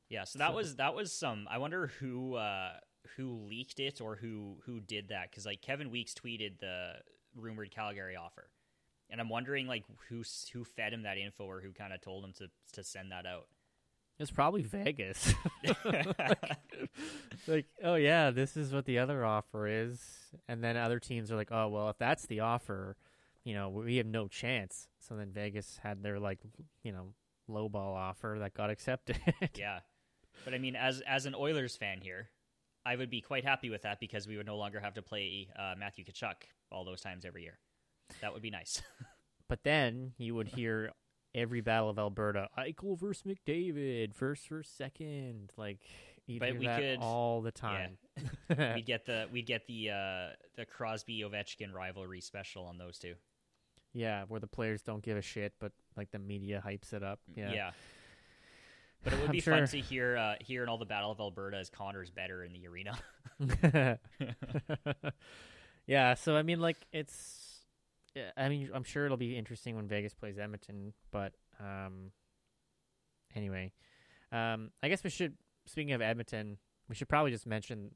Yeah, 0.08 0.24
so 0.24 0.38
that 0.40 0.50
So- 0.50 0.56
was 0.56 0.76
that 0.76 0.94
was 0.94 1.12
some. 1.12 1.46
I 1.50 1.58
wonder 1.58 1.88
who 2.00 2.34
uh, 2.34 2.72
who 3.16 3.46
leaked 3.48 3.78
it 3.80 4.00
or 4.00 4.16
who 4.16 4.56
who 4.64 4.80
did 4.80 5.08
that 5.08 5.30
because 5.30 5.46
like 5.46 5.60
Kevin 5.62 5.90
Weeks 5.90 6.14
tweeted 6.14 6.58
the 6.60 6.94
rumored 7.36 7.70
Calgary 7.70 8.16
offer, 8.16 8.50
and 9.10 9.20
I'm 9.20 9.28
wondering 9.28 9.66
like 9.66 9.84
who 10.08 10.22
who 10.52 10.64
fed 10.64 10.92
him 10.92 11.02
that 11.02 11.18
info 11.18 11.44
or 11.44 11.60
who 11.60 11.72
kind 11.72 11.92
of 11.92 12.00
told 12.00 12.24
him 12.24 12.32
to 12.38 12.48
to 12.74 12.84
send 12.84 13.12
that 13.12 13.26
out. 13.26 13.46
It's 14.18 14.30
probably 14.30 14.62
Vegas. 14.62 15.32
like 17.46 17.66
oh 17.82 17.94
yeah, 17.94 18.30
this 18.30 18.56
is 18.56 18.72
what 18.72 18.84
the 18.84 18.98
other 18.98 19.24
offer 19.24 19.66
is, 19.66 20.00
and 20.46 20.62
then 20.62 20.76
other 20.76 20.98
teams 20.98 21.32
are 21.32 21.36
like 21.36 21.50
oh 21.50 21.68
well 21.68 21.88
if 21.88 21.98
that's 21.98 22.26
the 22.26 22.40
offer, 22.40 22.96
you 23.44 23.54
know 23.54 23.68
we 23.70 23.96
have 23.96 24.06
no 24.06 24.28
chance. 24.28 24.88
So 24.98 25.16
then 25.16 25.30
Vegas 25.32 25.80
had 25.82 26.02
their 26.02 26.20
like 26.20 26.40
you 26.82 26.92
know 26.92 27.14
lowball 27.48 27.94
offer 27.94 28.36
that 28.40 28.54
got 28.54 28.70
accepted. 28.70 29.18
yeah, 29.56 29.80
but 30.44 30.54
I 30.54 30.58
mean, 30.58 30.76
as 30.76 31.00
as 31.06 31.26
an 31.26 31.34
Oilers 31.34 31.76
fan 31.76 32.00
here, 32.00 32.30
I 32.84 32.96
would 32.96 33.10
be 33.10 33.20
quite 33.20 33.44
happy 33.44 33.70
with 33.70 33.82
that 33.82 34.00
because 34.00 34.26
we 34.26 34.36
would 34.36 34.46
no 34.46 34.56
longer 34.56 34.80
have 34.80 34.94
to 34.94 35.02
play 35.02 35.48
uh, 35.58 35.74
Matthew 35.78 36.04
Tkachuk 36.04 36.34
all 36.70 36.84
those 36.84 37.00
times 37.00 37.24
every 37.24 37.42
year. 37.42 37.58
That 38.20 38.32
would 38.32 38.42
be 38.42 38.50
nice. 38.50 38.82
But 39.48 39.64
then 39.64 40.12
you 40.16 40.36
would 40.36 40.46
hear 40.46 40.92
every 41.34 41.60
battle 41.60 41.90
of 41.90 41.98
Alberta, 41.98 42.48
Eichel 42.56 42.96
versus 42.96 43.24
McDavid, 43.24 44.14
first 44.14 44.48
versus 44.48 44.72
second. 44.72 45.50
Like 45.56 45.80
you'd 46.28 46.38
But 46.38 46.50
hear 46.50 46.58
we 46.60 46.66
that 46.68 46.78
could- 46.80 46.98
all 47.00 47.42
the 47.42 47.50
time. 47.50 47.98
we'd 48.48 48.86
get 48.86 49.06
the 49.06 49.26
we'd 49.32 49.46
get 49.46 49.66
the 49.66 49.90
uh, 49.90 50.26
the 50.56 50.64
Crosby 50.66 51.22
Ovechkin 51.28 51.72
rivalry 51.72 52.20
special 52.20 52.64
on 52.66 52.78
those 52.78 52.96
two. 52.98 53.14
yeah, 53.92 54.22
where 54.28 54.38
the 54.38 54.46
players 54.46 54.82
don't 54.82 55.02
give 55.02 55.16
a 55.16 55.22
shit, 55.22 55.52
but 55.58 55.72
like 55.96 56.12
the 56.12 56.20
media 56.20 56.62
hypes 56.64 56.92
it 56.92 57.02
up. 57.02 57.18
Yeah. 57.34 57.72
But 59.02 59.14
it 59.14 59.22
would 59.22 59.32
be 59.32 59.40
sure- 59.40 59.54
fun 59.56 59.66
to 59.66 59.80
hear 59.80 60.16
uh, 60.16 60.34
hear 60.38 60.62
in 60.62 60.68
all 60.68 60.78
the 60.78 60.84
Battle 60.86 61.10
of 61.10 61.18
Alberta 61.18 61.56
as 61.56 61.70
Connor's 61.70 62.10
better 62.12 62.44
in 62.44 62.52
the 62.52 62.68
arena. 62.68 62.96
yeah, 65.86 66.14
so 66.14 66.36
I 66.36 66.42
mean, 66.42 66.60
like 66.60 66.76
it's. 66.92 67.48
I 68.36 68.48
mean, 68.48 68.70
I'm 68.74 68.84
sure 68.84 69.04
it'll 69.04 69.16
be 69.16 69.36
interesting 69.36 69.76
when 69.76 69.86
Vegas 69.88 70.14
plays 70.14 70.38
Edmonton, 70.38 70.92
but 71.10 71.32
um. 71.58 72.12
Anyway, 73.36 73.72
um, 74.32 74.70
I 74.82 74.88
guess 74.88 75.04
we 75.04 75.10
should. 75.10 75.34
Speaking 75.66 75.92
of 75.92 76.02
Edmonton, 76.02 76.58
we 76.88 76.94
should 76.96 77.08
probably 77.08 77.30
just 77.30 77.46
mention 77.46 77.92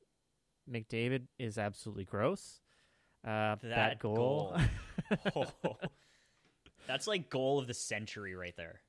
McDavid 0.70 1.22
is 1.38 1.58
absolutely 1.58 2.04
gross. 2.04 2.60
Uh, 3.26 3.56
that, 3.56 3.62
That 3.62 3.98
goal. 3.98 4.56
goal. 5.34 5.46
Oh, 5.64 5.76
that's 6.86 7.06
like 7.06 7.30
goal 7.30 7.58
of 7.58 7.66
the 7.66 7.74
century 7.74 8.34
right 8.34 8.54
there. 8.56 8.80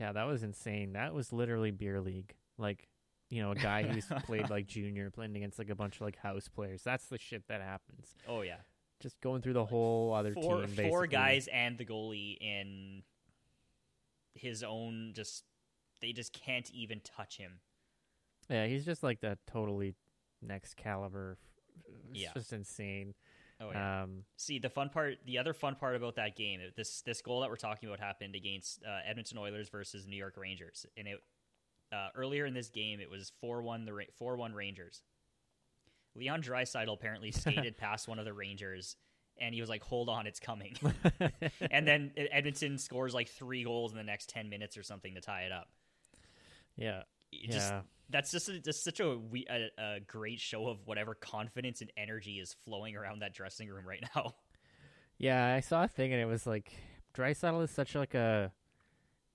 yeah, 0.00 0.12
that 0.12 0.24
was 0.24 0.42
insane. 0.42 0.92
That 0.94 1.12
was 1.12 1.32
literally 1.32 1.70
beer 1.70 2.00
league. 2.00 2.34
Like, 2.56 2.88
you 3.30 3.42
know, 3.42 3.50
a 3.50 3.56
guy 3.56 3.82
who's 3.82 4.06
played 4.24 4.48
like 4.48 4.66
junior 4.66 5.10
playing 5.10 5.36
against 5.36 5.58
like 5.58 5.70
a 5.70 5.74
bunch 5.74 5.96
of 5.96 6.02
like 6.02 6.16
house 6.16 6.48
players. 6.48 6.82
That's 6.82 7.06
the 7.06 7.18
shit 7.18 7.48
that 7.48 7.60
happens. 7.60 8.14
Oh 8.28 8.40
yeah, 8.42 8.60
Just 9.04 9.20
going 9.20 9.42
through 9.42 9.52
the 9.52 9.66
whole 9.66 10.14
other 10.14 10.32
four 10.32 10.64
team. 10.64 10.88
four 10.88 11.06
guys 11.06 11.46
and 11.52 11.76
the 11.76 11.84
goalie 11.84 12.38
in 12.40 13.02
his 14.32 14.62
own. 14.62 15.12
Just 15.14 15.44
they 16.00 16.12
just 16.12 16.32
can't 16.32 16.70
even 16.70 17.00
touch 17.00 17.36
him. 17.36 17.60
Yeah, 18.48 18.66
he's 18.66 18.86
just 18.86 19.02
like 19.02 19.20
the 19.20 19.36
totally 19.46 19.94
next 20.40 20.76
caliber. 20.78 21.36
It's 22.10 22.22
Yeah. 22.22 22.32
just 22.32 22.54
insane. 22.54 23.14
Oh 23.60 23.70
yeah. 23.72 24.04
Um, 24.04 24.24
See 24.38 24.58
the 24.58 24.70
fun 24.70 24.88
part. 24.88 25.18
The 25.26 25.36
other 25.36 25.52
fun 25.52 25.74
part 25.76 25.96
about 25.96 26.14
that 26.16 26.34
game, 26.34 26.60
this 26.74 27.02
this 27.02 27.20
goal 27.20 27.42
that 27.42 27.50
we're 27.50 27.56
talking 27.56 27.86
about 27.86 28.00
happened 28.00 28.34
against 28.34 28.82
uh, 28.84 29.00
Edmonton 29.06 29.36
Oilers 29.36 29.68
versus 29.68 30.06
New 30.06 30.16
York 30.16 30.38
Rangers, 30.38 30.86
and 30.96 31.06
it 31.06 31.18
uh, 31.92 32.08
earlier 32.16 32.46
in 32.46 32.54
this 32.54 32.70
game 32.70 33.00
it 33.00 33.10
was 33.10 33.32
four 33.42 33.60
one 33.62 33.84
the 33.84 34.06
four 34.18 34.36
one 34.36 34.54
Rangers. 34.54 35.02
Leon 36.16 36.42
Draisaitl 36.42 36.92
apparently 36.92 37.30
skated 37.32 37.76
past 37.76 38.08
one 38.08 38.18
of 38.18 38.24
the 38.24 38.32
Rangers, 38.32 38.96
and 39.40 39.54
he 39.54 39.60
was 39.60 39.70
like, 39.70 39.82
"Hold 39.84 40.08
on, 40.08 40.26
it's 40.26 40.40
coming." 40.40 40.76
and 41.70 41.86
then 41.86 42.12
Edmonton 42.16 42.78
scores 42.78 43.14
like 43.14 43.28
three 43.28 43.64
goals 43.64 43.92
in 43.92 43.98
the 43.98 44.04
next 44.04 44.28
ten 44.28 44.48
minutes 44.48 44.76
or 44.76 44.82
something 44.82 45.14
to 45.14 45.20
tie 45.20 45.42
it 45.42 45.52
up. 45.52 45.68
yeah, 46.76 47.02
It 47.32 47.50
just 47.50 47.70
yeah, 47.70 47.80
that's 48.10 48.30
just 48.30 48.48
a, 48.48 48.58
just 48.60 48.84
such 48.84 49.00
a, 49.00 49.16
we, 49.16 49.46
a 49.50 49.68
a 49.78 50.00
great 50.00 50.40
show 50.40 50.68
of 50.68 50.86
whatever 50.86 51.14
confidence 51.14 51.80
and 51.80 51.90
energy 51.96 52.38
is 52.38 52.54
flowing 52.64 52.96
around 52.96 53.22
that 53.22 53.34
dressing 53.34 53.68
room 53.68 53.86
right 53.86 54.04
now. 54.14 54.34
yeah. 55.18 55.54
I 55.54 55.60
saw 55.60 55.84
a 55.84 55.88
thing 55.88 56.12
and 56.12 56.20
it 56.20 56.26
was 56.26 56.46
like 56.46 56.72
Draisaitl 57.16 57.62
is 57.62 57.70
such 57.70 57.94
like 57.94 58.14
a 58.14 58.52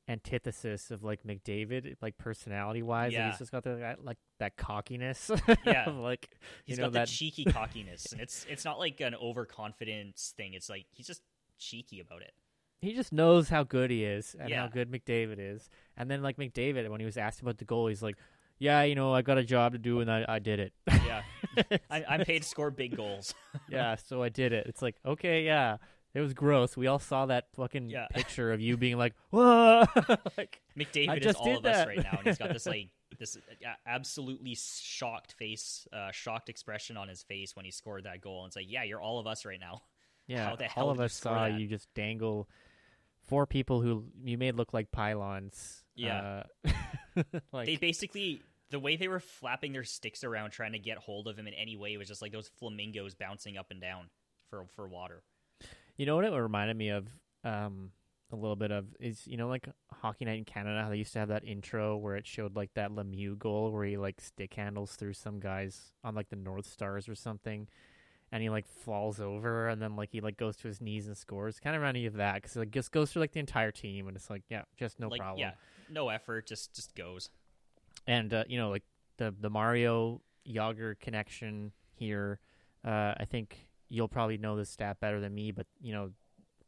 antithesis 0.09 0.91
of 0.91 1.03
like 1.03 1.23
McDavid, 1.23 1.95
like 2.01 2.17
personality 2.17 2.81
wise. 2.81 3.13
Yeah. 3.13 3.29
he's 3.29 3.37
just 3.39 3.51
got 3.51 3.63
the, 3.63 3.75
that 3.75 4.03
like 4.03 4.17
that 4.39 4.57
cockiness. 4.57 5.31
Yeah. 5.65 5.89
like 5.89 6.29
He's 6.65 6.77
you 6.77 6.81
know 6.81 6.87
got 6.87 6.93
the 6.93 6.99
that 6.99 7.07
cheeky 7.07 7.45
cockiness, 7.57 8.11
and 8.11 8.19
it's 8.19 8.45
it's 8.49 8.65
not 8.65 8.79
like 8.79 8.99
an 9.01 9.15
overconfidence 9.15 10.33
thing. 10.35 10.53
It's 10.53 10.69
like 10.69 10.85
he's 10.91 11.07
just 11.07 11.21
cheeky 11.57 11.99
about 11.99 12.21
it. 12.21 12.33
he 12.81 12.93
just 12.93 13.11
knows 13.13 13.49
how 13.49 13.63
good 13.63 13.91
he 13.91 14.03
is 14.03 14.35
and 14.39 14.51
how 14.53 14.67
good 14.67 14.89
McDavid 14.91 15.37
is. 15.39 15.69
And 15.97 16.09
then 16.09 16.21
like 16.21 16.37
McDavid, 16.37 16.89
when 16.89 16.99
he 16.99 17.05
was 17.05 17.17
asked 17.17 17.41
about 17.41 17.57
the 17.57 17.65
goal, 17.65 17.87
he's 17.87 18.01
like, 18.01 18.15
"Yeah, 18.57 18.83
you 18.83 18.95
know, 18.95 19.13
I 19.13 19.21
got 19.21 19.37
a 19.37 19.43
job 19.43 19.73
to 19.73 19.77
do 19.77 19.99
and 19.99 20.09
I, 20.11 20.25
I 20.27 20.39
did 20.39 20.59
it." 20.59 20.73
Yeah, 20.87 21.21
I, 21.91 22.03
I'm 22.07 22.21
paid 22.25 22.43
to 22.43 22.47
score 22.47 22.71
big 22.71 22.95
goals. 22.95 23.33
yeah, 23.69 23.95
so 23.95 24.23
I 24.23 24.29
did 24.29 24.53
it. 24.53 24.65
It's 24.67 24.81
like, 24.81 24.95
okay, 25.05 25.43
yeah, 25.45 25.77
it 26.13 26.21
was 26.21 26.33
gross. 26.33 26.75
We 26.77 26.87
all 26.87 26.99
saw 26.99 27.25
that 27.27 27.47
fucking 27.55 27.89
Yeah. 27.89 28.07
picture 28.13 28.51
of 28.51 28.59
you 28.61 28.77
being 28.77 28.97
like, 28.97 29.13
"Whoa!" 29.29 29.83
like, 30.37 30.61
I 30.75 30.79
McDavid 30.79 31.17
is 31.19 31.23
just 31.23 31.39
all 31.39 31.45
did 31.45 31.57
of 31.57 31.65
us 31.65 31.77
that. 31.77 31.87
right 31.87 32.03
now, 32.03 32.17
and 32.17 32.27
he's 32.27 32.37
got 32.37 32.51
this 32.53 32.65
like 32.67 32.89
this 33.17 33.37
uh, 33.37 33.69
absolutely 33.85 34.55
shocked 34.55 35.33
face, 35.33 35.87
uh, 35.93 36.11
shocked 36.11 36.49
expression 36.49 36.95
on 36.97 37.07
his 37.07 37.23
face 37.23 37.55
when 37.55 37.65
he 37.65 37.71
scored 37.71 38.03
that 38.05 38.21
goal. 38.21 38.43
And 38.43 38.49
it's 38.49 38.55
like, 38.55 38.65
yeah, 38.69 38.83
you're 38.83 39.01
all 39.01 39.19
of 39.19 39.27
us 39.27 39.45
right 39.45 39.59
now. 39.59 39.81
yeah, 40.27 40.49
How 40.49 40.55
the 40.55 40.65
hell 40.65 40.85
all 40.85 40.89
of 40.91 40.97
did 40.97 41.01
you 41.01 41.05
us 41.05 41.13
score 41.13 41.33
saw 41.33 41.49
that? 41.49 41.59
you 41.59 41.67
just 41.67 41.93
dangle 41.95 42.47
four 43.27 43.45
people 43.45 43.81
who 43.81 44.05
you 44.23 44.37
made 44.37 44.55
look 44.55 44.73
like 44.73 44.91
pylons. 44.91 45.83
Yeah. 45.95 46.43
uh, 46.65 47.23
like 47.51 47.65
they 47.65 47.75
basically 47.75 48.41
the 48.71 48.79
way 48.79 48.95
they 48.95 49.07
were 49.07 49.19
flapping 49.19 49.73
their 49.73 49.83
sticks 49.83 50.23
around 50.23 50.51
trying 50.51 50.71
to 50.73 50.79
get 50.79 50.97
hold 50.97 51.27
of 51.27 51.37
him 51.37 51.47
in 51.47 51.53
any 51.55 51.75
way 51.75 51.97
was 51.97 52.07
just 52.07 52.21
like 52.21 52.31
those 52.31 52.47
flamingos 52.59 53.15
bouncing 53.15 53.57
up 53.57 53.71
and 53.71 53.81
down 53.81 54.09
for 54.49 54.65
for 54.75 54.87
water. 54.87 55.23
You 55.99 56.05
know 56.05 56.15
what 56.15 56.23
it 56.23 56.31
reminded 56.31 56.77
me 56.77 56.89
of 56.89 57.07
um 57.43 57.91
a 58.31 58.35
little 58.35 58.55
bit 58.55 58.71
of 58.71 58.85
is 59.01 59.27
you 59.27 59.35
know 59.35 59.49
like 59.49 59.67
Hockey 59.91 60.23
Night 60.23 60.37
in 60.37 60.45
Canada 60.45 60.81
how 60.81 60.89
they 60.89 60.95
used 60.95 61.11
to 61.13 61.19
have 61.19 61.27
that 61.27 61.43
intro 61.43 61.97
where 61.97 62.15
it 62.15 62.25
showed 62.25 62.55
like 62.55 62.73
that 62.75 62.91
Lemieux 62.91 63.37
goal 63.37 63.71
where 63.71 63.83
he 63.83 63.97
like 63.97 64.21
stick 64.21 64.53
handles 64.53 64.95
through 64.95 65.13
some 65.13 65.41
guys 65.41 65.91
on 66.03 66.15
like 66.15 66.29
the 66.29 66.37
North 66.37 66.65
Stars 66.65 67.09
or 67.09 67.15
something 67.15 67.67
and 68.31 68.41
he 68.41 68.49
like 68.49 68.65
falls 68.65 69.19
over 69.19 69.67
and 69.67 69.81
then 69.81 69.97
like 69.97 70.09
he 70.11 70.21
like 70.21 70.37
goes 70.37 70.55
to 70.57 70.69
his 70.69 70.79
knees 70.79 71.07
and 71.07 71.17
scores. 71.17 71.59
Kind 71.59 71.75
of 71.75 71.81
reminding 71.81 72.03
you 72.03 72.09
of 72.09 72.15
that 72.15 72.35
because 72.35 72.55
like 72.55 72.71
just 72.71 72.93
goes 72.93 73.11
through 73.11 73.23
like 73.23 73.33
the 73.33 73.41
entire 73.41 73.71
team 73.71 74.07
and 74.07 74.15
it's 74.15 74.29
like 74.29 74.43
yeah, 74.49 74.61
just 74.77 75.01
no 75.01 75.09
like 75.09 75.19
problem. 75.19 75.39
yeah, 75.39 75.51
no 75.89 76.07
effort, 76.07 76.47
just 76.47 76.73
just 76.73 76.95
goes. 76.95 77.29
And 78.07 78.33
uh, 78.33 78.43
you 78.47 78.57
know 78.57 78.69
like 78.69 78.83
the 79.17 79.35
the 79.37 79.49
Mario 79.49 80.21
Jagr 80.47 80.97
connection 80.99 81.73
here. 81.95 82.39
Uh, 82.85 83.13
I 83.17 83.25
think 83.29 83.67
you'll 83.89 84.07
probably 84.07 84.37
know 84.37 84.55
this 84.55 84.69
stat 84.69 84.99
better 84.99 85.19
than 85.19 85.33
me, 85.35 85.51
but 85.51 85.67
you 85.81 85.91
know, 85.93 86.11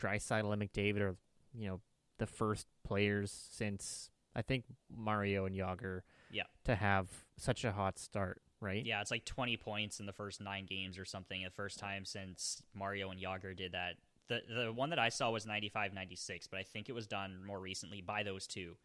Draisaitl 0.01 0.51
and 0.51 0.62
McDavid 0.62 1.01
are 1.01 1.15
you 1.53 1.67
know 1.69 1.79
the 2.17 2.25
first 2.27 2.67
players 2.84 3.31
since 3.51 4.10
I 4.36 4.41
think 4.41 4.65
Mario 4.95 5.45
and 5.45 5.55
Jagr 5.55 6.01
Yeah. 6.31 6.43
to 6.65 6.75
have 6.75 7.07
such 7.38 7.63
a 7.65 7.71
hot 7.71 7.97
start, 7.99 8.41
right? 8.60 8.86
Yeah, 8.86 9.01
it's 9.01 9.12
like 9.12 9.25
20 9.25 9.57
points 9.57 9.99
in 9.99 10.05
the 10.05 10.13
first 10.13 10.39
nine 10.41 10.65
games 10.65 10.97
or 10.97 11.05
something. 11.05 11.43
The 11.43 11.49
first 11.49 11.79
time 11.79 12.05
since 12.05 12.62
Mario 12.73 13.12
and 13.12 13.19
Jagr 13.21 13.55
did 13.55 13.71
that. 13.73 13.95
The 14.27 14.41
the 14.47 14.71
one 14.73 14.89
that 14.91 14.99
I 14.99 15.10
saw 15.10 15.29
was 15.31 15.45
95 15.45 15.93
96, 15.93 16.47
but 16.47 16.60
I 16.60 16.63
think 16.63 16.88
it 16.89 16.93
was 16.93 17.05
done 17.07 17.43
more 17.45 17.60
recently 17.60 18.01
by 18.01 18.23
those 18.23 18.47
two 18.47 18.75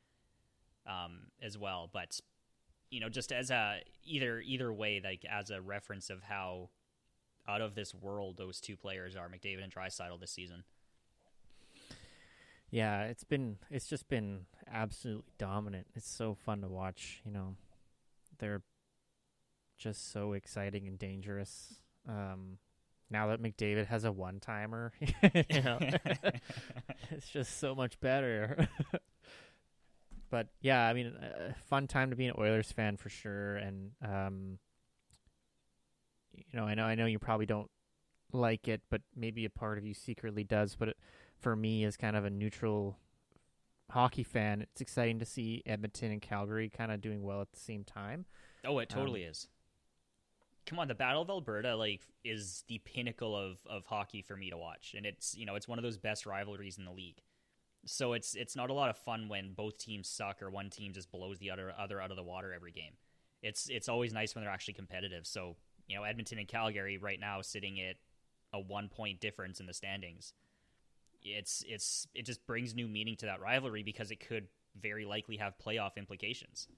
um, 0.86 1.28
as 1.42 1.56
well. 1.56 1.88
But 1.92 2.18
you 2.90 3.00
know, 3.00 3.08
just 3.08 3.32
as 3.32 3.50
a 3.50 3.80
either 4.04 4.40
either 4.40 4.72
way, 4.72 5.00
like 5.02 5.24
as 5.30 5.50
a 5.50 5.60
reference 5.60 6.10
of 6.10 6.22
how 6.24 6.70
out 7.48 7.60
of 7.60 7.74
this 7.74 7.94
world 7.94 8.36
those 8.36 8.60
two 8.60 8.76
players 8.76 9.16
are, 9.16 9.28
McDavid 9.28 9.62
and 9.62 9.72
Draisaitl 9.72 10.20
this 10.20 10.30
season. 10.30 10.64
Yeah, 12.70 13.04
it's 13.04 13.24
been 13.24 13.58
it's 13.70 13.86
just 13.86 14.08
been 14.08 14.46
absolutely 14.70 15.32
dominant. 15.38 15.86
It's 15.94 16.08
so 16.08 16.34
fun 16.34 16.62
to 16.62 16.68
watch, 16.68 17.22
you 17.24 17.30
know. 17.30 17.54
They're 18.38 18.62
just 19.78 20.12
so 20.12 20.32
exciting 20.32 20.88
and 20.88 20.98
dangerous. 20.98 21.76
Um 22.08 22.58
now 23.08 23.28
that 23.28 23.40
McDavid 23.40 23.86
has 23.86 24.04
a 24.04 24.10
one-timer, 24.10 24.92
you 25.00 25.62
know, 25.62 25.78
it's 27.10 27.28
just 27.28 27.60
so 27.60 27.72
much 27.72 28.00
better. 28.00 28.68
but 30.30 30.48
yeah, 30.60 30.88
I 30.88 30.92
mean, 30.92 31.14
a 31.16 31.54
fun 31.68 31.86
time 31.86 32.10
to 32.10 32.16
be 32.16 32.26
an 32.26 32.34
Oilers 32.36 32.72
fan 32.72 32.96
for 32.96 33.08
sure 33.08 33.56
and 33.56 33.92
um 34.04 34.58
you 36.36 36.58
know, 36.58 36.66
I 36.66 36.74
know 36.74 36.84
I 36.84 36.94
know 36.94 37.06
you 37.06 37.18
probably 37.18 37.46
don't 37.46 37.70
like 38.32 38.68
it, 38.68 38.82
but 38.90 39.02
maybe 39.14 39.44
a 39.44 39.50
part 39.50 39.78
of 39.78 39.84
you 39.84 39.94
secretly 39.94 40.44
does, 40.44 40.76
but 40.76 40.88
it, 40.88 40.96
for 41.38 41.54
me 41.56 41.84
as 41.84 41.96
kind 41.96 42.16
of 42.16 42.24
a 42.24 42.30
neutral 42.30 42.98
hockey 43.90 44.24
fan, 44.24 44.62
it's 44.62 44.80
exciting 44.80 45.18
to 45.18 45.24
see 45.24 45.62
Edmonton 45.66 46.10
and 46.10 46.20
Calgary 46.20 46.68
kind 46.68 46.90
of 46.92 47.00
doing 47.00 47.22
well 47.22 47.40
at 47.40 47.52
the 47.52 47.60
same 47.60 47.84
time. 47.84 48.24
Oh, 48.64 48.78
it 48.78 48.92
um, 48.92 48.98
totally 48.98 49.22
is. 49.22 49.48
Come 50.66 50.80
on, 50.80 50.88
the 50.88 50.94
Battle 50.94 51.22
of 51.22 51.30
Alberta 51.30 51.76
like 51.76 52.02
is 52.24 52.64
the 52.66 52.78
pinnacle 52.78 53.36
of 53.36 53.58
of 53.70 53.86
hockey 53.86 54.22
for 54.22 54.36
me 54.36 54.50
to 54.50 54.56
watch, 54.56 54.94
and 54.96 55.06
it's 55.06 55.36
you 55.36 55.46
know 55.46 55.54
it's 55.54 55.68
one 55.68 55.78
of 55.78 55.84
those 55.84 55.98
best 55.98 56.26
rivalries 56.26 56.78
in 56.78 56.84
the 56.84 56.92
league. 56.92 57.22
So 57.84 58.14
it's 58.14 58.34
it's 58.34 58.56
not 58.56 58.70
a 58.70 58.72
lot 58.72 58.90
of 58.90 58.96
fun 58.96 59.28
when 59.28 59.52
both 59.52 59.78
teams 59.78 60.08
suck 60.08 60.42
or 60.42 60.50
one 60.50 60.70
team 60.70 60.92
just 60.92 61.10
blows 61.12 61.38
the 61.38 61.50
other 61.50 61.72
other 61.78 62.00
out 62.00 62.10
of 62.10 62.16
the 62.16 62.24
water 62.24 62.52
every 62.52 62.72
game. 62.72 62.94
It's 63.42 63.68
it's 63.68 63.88
always 63.88 64.12
nice 64.12 64.34
when 64.34 64.42
they're 64.42 64.52
actually 64.52 64.74
competitive. 64.74 65.24
So 65.24 65.56
you 65.86 65.96
know 65.96 66.02
Edmonton 66.04 66.38
and 66.38 66.48
Calgary 66.48 66.98
right 66.98 67.20
now 67.20 67.40
sitting 67.40 67.80
at 67.80 67.96
a 68.52 68.60
one 68.60 68.88
point 68.88 69.20
difference 69.20 69.60
in 69.60 69.66
the 69.66 69.74
standings. 69.74 70.32
It's 71.22 71.64
it's 71.66 72.06
it 72.14 72.24
just 72.26 72.46
brings 72.46 72.74
new 72.74 72.86
meaning 72.88 73.16
to 73.16 73.26
that 73.26 73.40
rivalry 73.40 73.82
because 73.82 74.10
it 74.10 74.20
could 74.20 74.48
very 74.80 75.04
likely 75.04 75.36
have 75.38 75.54
playoff 75.58 75.96
implications. 75.96 76.68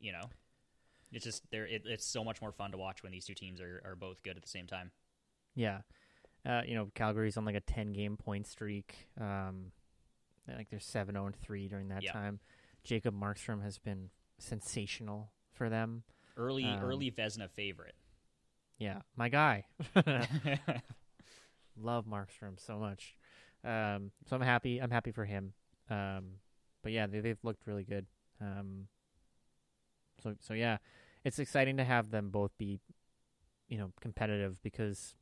You 0.00 0.12
know, 0.12 0.30
it's 1.12 1.24
just 1.24 1.42
there. 1.50 1.66
It, 1.66 1.82
it's 1.84 2.04
so 2.06 2.24
much 2.24 2.40
more 2.40 2.52
fun 2.52 2.72
to 2.72 2.78
watch 2.78 3.02
when 3.02 3.12
these 3.12 3.24
two 3.24 3.34
teams 3.34 3.60
are, 3.60 3.82
are 3.84 3.94
both 3.94 4.22
good 4.22 4.36
at 4.36 4.42
the 4.42 4.48
same 4.48 4.66
time. 4.66 4.90
Yeah. 5.54 5.82
Uh, 6.44 6.62
you 6.66 6.74
know, 6.74 6.90
Calgary's 6.96 7.36
on 7.36 7.44
like 7.44 7.54
a 7.54 7.60
10 7.60 7.92
game 7.92 8.16
point 8.16 8.48
streak. 8.48 9.06
Um, 9.20 9.70
like 10.48 10.68
they're 10.70 10.80
7 10.80 11.14
0 11.14 11.30
3 11.40 11.68
during 11.68 11.88
that 11.90 12.02
Yeah. 12.02 12.10
time. 12.12 12.40
Jacob 12.82 13.14
Markstrom 13.14 13.62
has 13.62 13.78
been 13.78 14.10
sensational 14.38 15.30
for 15.52 15.68
them. 15.68 16.02
Early 16.36 16.64
Um, 16.64 16.82
early 16.82 17.12
Vezina 17.12 17.48
favorite. 17.48 17.94
Yeah, 18.82 18.98
my 19.16 19.28
guy. 19.28 19.64
Love 21.80 22.04
Markstrom 22.04 22.58
so 22.58 22.78
much. 22.78 23.14
Um, 23.64 24.10
so 24.28 24.34
I'm 24.34 24.42
happy. 24.42 24.78
I'm 24.80 24.90
happy 24.90 25.12
for 25.12 25.24
him. 25.24 25.52
Um, 25.88 26.38
but 26.82 26.90
yeah, 26.90 27.06
they, 27.06 27.20
they've 27.20 27.38
looked 27.44 27.66
really 27.66 27.84
good. 27.84 28.06
Um, 28.40 28.88
so 30.20 30.34
so 30.40 30.52
yeah, 30.54 30.78
it's 31.24 31.38
exciting 31.38 31.76
to 31.76 31.84
have 31.84 32.10
them 32.10 32.30
both 32.30 32.50
be, 32.58 32.80
you 33.68 33.78
know, 33.78 33.92
competitive 34.00 34.60
because 34.64 35.14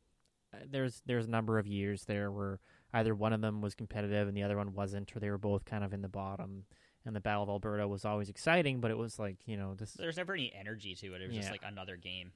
uh, 0.54 0.58
there's 0.70 1.02
there's 1.04 1.26
a 1.26 1.30
number 1.30 1.58
of 1.58 1.66
years 1.66 2.04
there 2.06 2.32
where 2.32 2.60
either 2.94 3.14
one 3.14 3.34
of 3.34 3.42
them 3.42 3.60
was 3.60 3.74
competitive 3.74 4.26
and 4.26 4.34
the 4.34 4.42
other 4.42 4.56
one 4.56 4.72
wasn't, 4.72 5.14
or 5.14 5.20
they 5.20 5.30
were 5.30 5.38
both 5.38 5.66
kind 5.66 5.84
of 5.84 5.92
in 5.92 6.00
the 6.00 6.08
bottom. 6.08 6.64
And 7.04 7.16
the 7.16 7.20
Battle 7.20 7.42
of 7.42 7.48
Alberta 7.48 7.88
was 7.88 8.04
always 8.04 8.28
exciting, 8.28 8.80
but 8.80 8.90
it 8.90 8.96
was 8.96 9.18
like 9.18 9.36
you 9.44 9.58
know 9.58 9.74
this. 9.74 9.92
There's 9.92 10.16
never 10.16 10.32
any 10.32 10.50
energy 10.58 10.94
to 10.94 11.14
it. 11.14 11.22
It 11.22 11.28
was 11.28 11.36
just 11.36 11.50
like 11.50 11.62
another 11.64 11.96
game. 11.96 12.32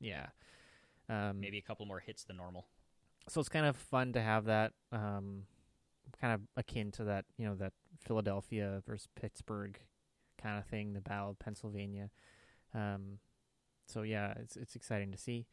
Yeah. 0.00 0.26
Um, 1.08 1.40
Maybe 1.40 1.58
a 1.58 1.62
couple 1.62 1.86
more 1.86 2.00
hits 2.00 2.24
than 2.24 2.36
normal. 2.36 2.66
so 3.28 3.40
it's 3.40 3.48
kind 3.48 3.66
of 3.66 3.76
fun 3.76 4.12
to 4.14 4.20
have 4.20 4.44
that 4.46 4.72
um, 4.92 5.44
kind 6.20 6.34
of 6.34 6.40
akin 6.56 6.90
to 6.92 7.04
that 7.04 7.24
you 7.38 7.46
know 7.46 7.54
that 7.56 7.72
Philadelphia 8.00 8.82
versus 8.86 9.08
Pittsburgh 9.14 9.78
kind 10.40 10.58
of 10.58 10.66
thing, 10.66 10.92
the 10.92 11.00
Battle 11.00 11.30
of 11.30 11.38
Pennsylvania. 11.38 12.10
Um, 12.74 13.18
so 13.86 14.02
yeah, 14.02 14.34
it's 14.40 14.56
it's 14.56 14.74
exciting 14.76 15.12
to 15.12 15.18
see. 15.18 15.46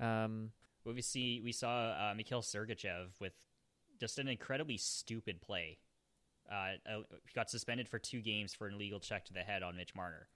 Um, 0.00 0.52
But 0.84 0.94
we 0.94 1.02
see 1.02 1.40
we 1.42 1.52
saw 1.52 1.90
uh, 1.90 2.14
Mikhail 2.16 2.42
Sergachev 2.42 3.20
with 3.20 3.32
just 3.98 4.18
an 4.18 4.28
incredibly 4.28 4.76
stupid 4.76 5.40
play. 5.40 5.78
Uh, 6.50 6.74
uh, 6.88 7.02
he 7.26 7.32
got 7.34 7.50
suspended 7.50 7.88
for 7.88 7.98
two 7.98 8.20
games 8.20 8.54
for 8.54 8.68
an 8.68 8.74
illegal 8.74 9.00
check 9.00 9.24
to 9.24 9.32
the 9.32 9.40
head 9.40 9.62
on 9.64 9.76
Mitch 9.76 9.96
Marner, 9.96 10.28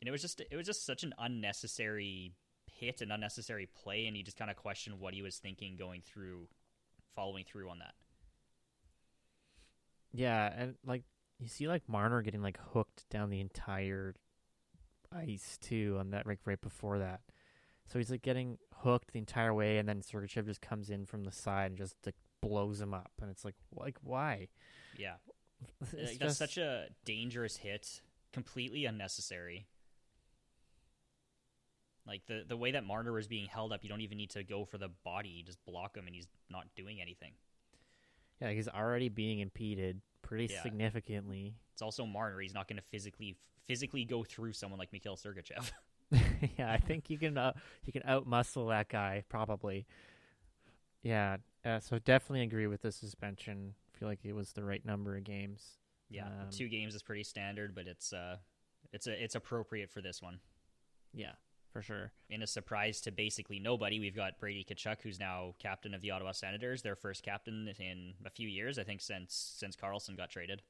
and 0.00 0.08
it 0.08 0.10
was 0.10 0.22
just 0.22 0.40
it 0.40 0.56
was 0.56 0.66
just 0.66 0.84
such 0.84 1.04
an 1.04 1.14
unnecessary 1.18 2.32
hit, 2.80 3.00
an 3.02 3.10
unnecessary 3.12 3.68
play, 3.82 4.06
and 4.06 4.16
you 4.16 4.22
just 4.24 4.36
kind 4.38 4.50
of 4.50 4.56
question 4.56 4.98
what 4.98 5.14
he 5.14 5.22
was 5.22 5.36
thinking 5.38 5.76
going 5.76 6.00
through, 6.02 6.48
following 7.14 7.44
through 7.44 7.68
on 7.70 7.78
that. 7.80 7.94
yeah, 10.12 10.52
and 10.56 10.74
like 10.84 11.04
you 11.38 11.48
see, 11.48 11.68
like 11.68 11.82
Marner 11.88 12.22
getting 12.22 12.42
like 12.42 12.58
hooked 12.72 13.08
down 13.10 13.30
the 13.30 13.40
entire 13.40 14.14
ice 15.12 15.58
too 15.60 15.96
on 15.98 16.10
that 16.10 16.26
like 16.26 16.40
right 16.44 16.60
before 16.60 16.98
that. 16.98 17.20
So 17.86 17.98
he's 17.98 18.10
like 18.10 18.22
getting 18.22 18.58
hooked 18.74 19.12
the 19.12 19.18
entire 19.18 19.52
way, 19.54 19.78
and 19.78 19.88
then 19.88 20.00
Sergachev 20.02 20.46
just 20.46 20.60
comes 20.60 20.90
in 20.90 21.06
from 21.06 21.24
the 21.24 21.32
side 21.32 21.66
and 21.70 21.78
just 21.78 21.96
like 22.06 22.14
blows 22.40 22.80
him 22.80 22.94
up, 22.94 23.10
and 23.20 23.30
it's 23.30 23.44
like 23.44 23.56
like 23.74 23.96
why? 24.02 24.48
Yeah, 24.98 25.14
It's 25.80 25.92
that's 25.92 26.16
just- 26.18 26.38
such 26.38 26.58
a 26.58 26.86
dangerous 27.04 27.56
hit, 27.58 28.00
completely 28.32 28.84
unnecessary. 28.84 29.66
Like 32.10 32.26
the 32.26 32.42
the 32.44 32.56
way 32.56 32.72
that 32.72 32.82
Marner 32.82 33.12
was 33.12 33.28
being 33.28 33.46
held 33.46 33.72
up, 33.72 33.84
you 33.84 33.88
don't 33.88 34.00
even 34.00 34.18
need 34.18 34.30
to 34.30 34.42
go 34.42 34.64
for 34.64 34.78
the 34.78 34.88
body; 35.04 35.28
you 35.28 35.44
just 35.44 35.64
block 35.64 35.96
him, 35.96 36.06
and 36.08 36.14
he's 36.14 36.26
not 36.50 36.64
doing 36.74 37.00
anything. 37.00 37.30
Yeah, 38.42 38.50
he's 38.50 38.66
already 38.66 39.08
being 39.08 39.38
impeded 39.38 40.00
pretty 40.22 40.52
Yeah. 40.52 40.60
significantly. 40.64 41.54
It's 41.72 41.82
also 41.82 42.04
Marner; 42.04 42.40
he's 42.40 42.52
not 42.52 42.66
going 42.66 42.78
to 42.78 42.82
physically 42.82 43.36
physically 43.66 44.04
go 44.04 44.24
through 44.24 44.54
someone 44.54 44.80
like 44.80 44.92
Mikhail 44.92 45.16
Sergachev. 45.16 45.70
yeah, 46.58 46.72
I 46.72 46.78
think 46.78 47.08
you 47.10 47.16
can 47.16 47.38
uh, 47.38 47.52
you 47.84 47.92
can 47.92 48.02
outmuscle 48.02 48.68
that 48.70 48.88
guy 48.88 49.22
probably. 49.28 49.86
Yeah, 51.04 51.36
uh, 51.64 51.78
so 51.78 52.00
definitely 52.00 52.42
agree 52.42 52.66
with 52.66 52.82
the 52.82 52.90
suspension. 52.90 53.74
Feel 53.92 54.08
like 54.08 54.24
it 54.24 54.32
was 54.34 54.52
the 54.52 54.64
right 54.64 54.84
number 54.84 55.16
of 55.16 55.22
games. 55.22 55.78
yeah, 56.08 56.26
Um, 56.26 56.50
two 56.50 56.68
games 56.68 56.96
is 56.96 57.02
pretty 57.04 57.22
standard, 57.22 57.72
but 57.72 57.86
it's 57.86 58.12
uh, 58.12 58.38
it's 58.92 59.06
a 59.06 59.22
it's 59.22 59.36
appropriate 59.36 59.90
for 59.90 60.02
this 60.02 60.20
one. 60.20 60.40
Yeah, 61.14 61.32
for 61.72 61.82
sure. 61.82 62.12
In 62.28 62.42
a 62.42 62.46
surprise 62.46 63.00
to 63.02 63.10
basically 63.10 63.58
nobody, 63.58 64.00
we've 64.00 64.16
got 64.16 64.38
Brady 64.38 64.64
Tkachuk, 64.68 65.02
who's 65.02 65.18
now 65.20 65.54
captain 65.58 65.94
of 65.94 66.00
the 66.00 66.10
Ottawa 66.10 66.32
Senators, 66.32 66.82
their 66.82 66.96
first 66.96 67.22
captain 67.22 67.68
in 67.78 68.14
a 68.24 68.30
few 68.30 68.48
years, 68.48 68.78
I 68.78 68.84
think, 68.84 69.00
since 69.00 69.54
since 69.56 69.76
Karlsson 69.76 70.16
got 70.16 70.30
traded. 70.30 70.62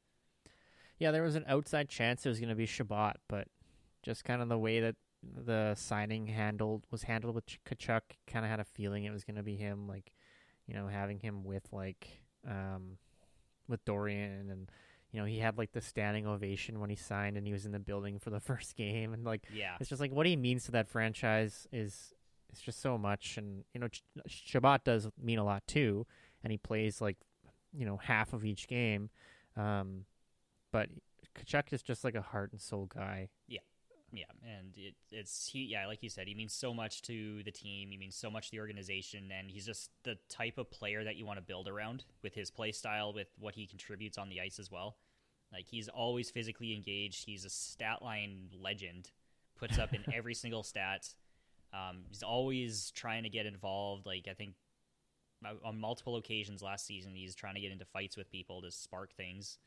Yeah, 0.98 1.10
there 1.10 1.22
was 1.22 1.36
an 1.36 1.44
outside 1.48 1.88
chance 1.88 2.24
it 2.24 2.28
was 2.28 2.38
going 2.38 2.50
to 2.50 2.54
be 2.54 2.66
Chabot, 2.66 3.14
but 3.28 3.48
just 4.02 4.24
kind 4.24 4.42
of 4.42 4.48
the 4.48 4.58
way 4.58 4.80
that 4.80 4.96
the 5.22 5.74
signing 5.74 6.26
handled 6.26 6.86
was 6.90 7.02
handled 7.04 7.34
with 7.34 7.46
Ch- 7.46 7.60
Tkachuk, 7.66 8.02
kind 8.26 8.44
of 8.44 8.50
had 8.50 8.60
a 8.60 8.64
feeling 8.64 9.04
it 9.04 9.12
was 9.12 9.24
going 9.24 9.36
to 9.36 9.42
be 9.42 9.56
him. 9.56 9.88
Like, 9.88 10.12
you 10.66 10.74
know, 10.74 10.86
having 10.88 11.18
him 11.18 11.44
with 11.44 11.66
like 11.72 12.06
um 12.48 12.98
with 13.68 13.84
Dorian 13.84 14.50
and. 14.50 14.70
You 15.12 15.20
know, 15.20 15.26
he 15.26 15.38
had 15.38 15.58
like 15.58 15.72
the 15.72 15.80
standing 15.80 16.26
ovation 16.26 16.78
when 16.80 16.90
he 16.90 16.96
signed, 16.96 17.36
and 17.36 17.46
he 17.46 17.52
was 17.52 17.66
in 17.66 17.72
the 17.72 17.78
building 17.80 18.18
for 18.18 18.30
the 18.30 18.40
first 18.50 18.76
game, 18.76 19.12
and 19.12 19.24
like 19.24 19.42
Yeah, 19.52 19.76
it's 19.80 19.88
just 19.88 20.00
like 20.00 20.12
what 20.12 20.26
he 20.26 20.36
means 20.36 20.64
to 20.64 20.72
that 20.72 20.88
franchise 20.88 21.66
is 21.72 22.14
it's 22.50 22.60
just 22.60 22.80
so 22.80 22.98
much 22.98 23.38
and 23.38 23.64
you 23.72 23.80
know 23.80 23.88
Ch- 23.88 24.02
Chabot 24.26 24.82
does 24.84 25.08
mean 25.20 25.38
a 25.38 25.44
lot 25.44 25.62
too 25.68 26.04
and 26.42 26.50
he 26.50 26.58
plays 26.58 27.00
like 27.00 27.16
you 27.72 27.86
know 27.86 27.96
half 27.96 28.32
of 28.32 28.44
each 28.44 28.66
game 28.66 29.08
um 29.56 30.04
but 30.72 30.88
Tkachuk 31.38 31.72
is 31.72 31.80
just 31.82 32.02
like 32.02 32.16
a 32.16 32.22
heart 32.22 32.50
and 32.50 32.60
soul 32.60 32.86
guy 32.92 33.28
Yeah. 33.46 33.60
Yeah, 34.12 34.24
and 34.42 34.72
it, 34.76 34.94
it's 35.12 35.48
he. 35.52 35.64
Yeah, 35.64 35.86
like 35.86 36.02
you 36.02 36.08
said, 36.08 36.26
he 36.26 36.34
means 36.34 36.52
so 36.52 36.74
much 36.74 37.02
to 37.02 37.42
the 37.44 37.50
team. 37.52 37.90
He 37.90 37.96
means 37.96 38.16
so 38.16 38.30
much 38.30 38.46
to 38.46 38.50
the 38.52 38.60
organization, 38.60 39.30
and 39.36 39.50
he's 39.50 39.66
just 39.66 39.90
the 40.02 40.18
type 40.28 40.58
of 40.58 40.70
player 40.70 41.04
that 41.04 41.16
you 41.16 41.24
want 41.24 41.38
to 41.38 41.44
build 41.44 41.68
around 41.68 42.04
with 42.22 42.34
his 42.34 42.50
play 42.50 42.72
style, 42.72 43.12
with 43.12 43.28
what 43.38 43.54
he 43.54 43.66
contributes 43.66 44.18
on 44.18 44.28
the 44.28 44.40
ice 44.40 44.58
as 44.58 44.70
well. 44.70 44.96
Like 45.52 45.66
he's 45.66 45.88
always 45.88 46.30
physically 46.30 46.74
engaged. 46.74 47.24
He's 47.24 47.44
a 47.44 47.50
stat 47.50 48.02
line 48.02 48.48
legend. 48.58 49.10
Puts 49.58 49.78
up 49.78 49.94
in 49.94 50.02
every 50.14 50.34
single 50.34 50.62
stat. 50.62 51.08
Um, 51.72 52.02
he's 52.08 52.22
always 52.22 52.90
trying 52.92 53.22
to 53.24 53.28
get 53.28 53.46
involved. 53.46 54.06
Like 54.06 54.26
I 54.28 54.34
think 54.34 54.54
uh, 55.44 55.54
on 55.64 55.78
multiple 55.78 56.16
occasions 56.16 56.62
last 56.62 56.86
season, 56.86 57.14
he's 57.14 57.34
trying 57.34 57.54
to 57.54 57.60
get 57.60 57.72
into 57.72 57.84
fights 57.84 58.16
with 58.16 58.30
people 58.30 58.62
to 58.62 58.70
spark 58.70 59.14
things. 59.14 59.58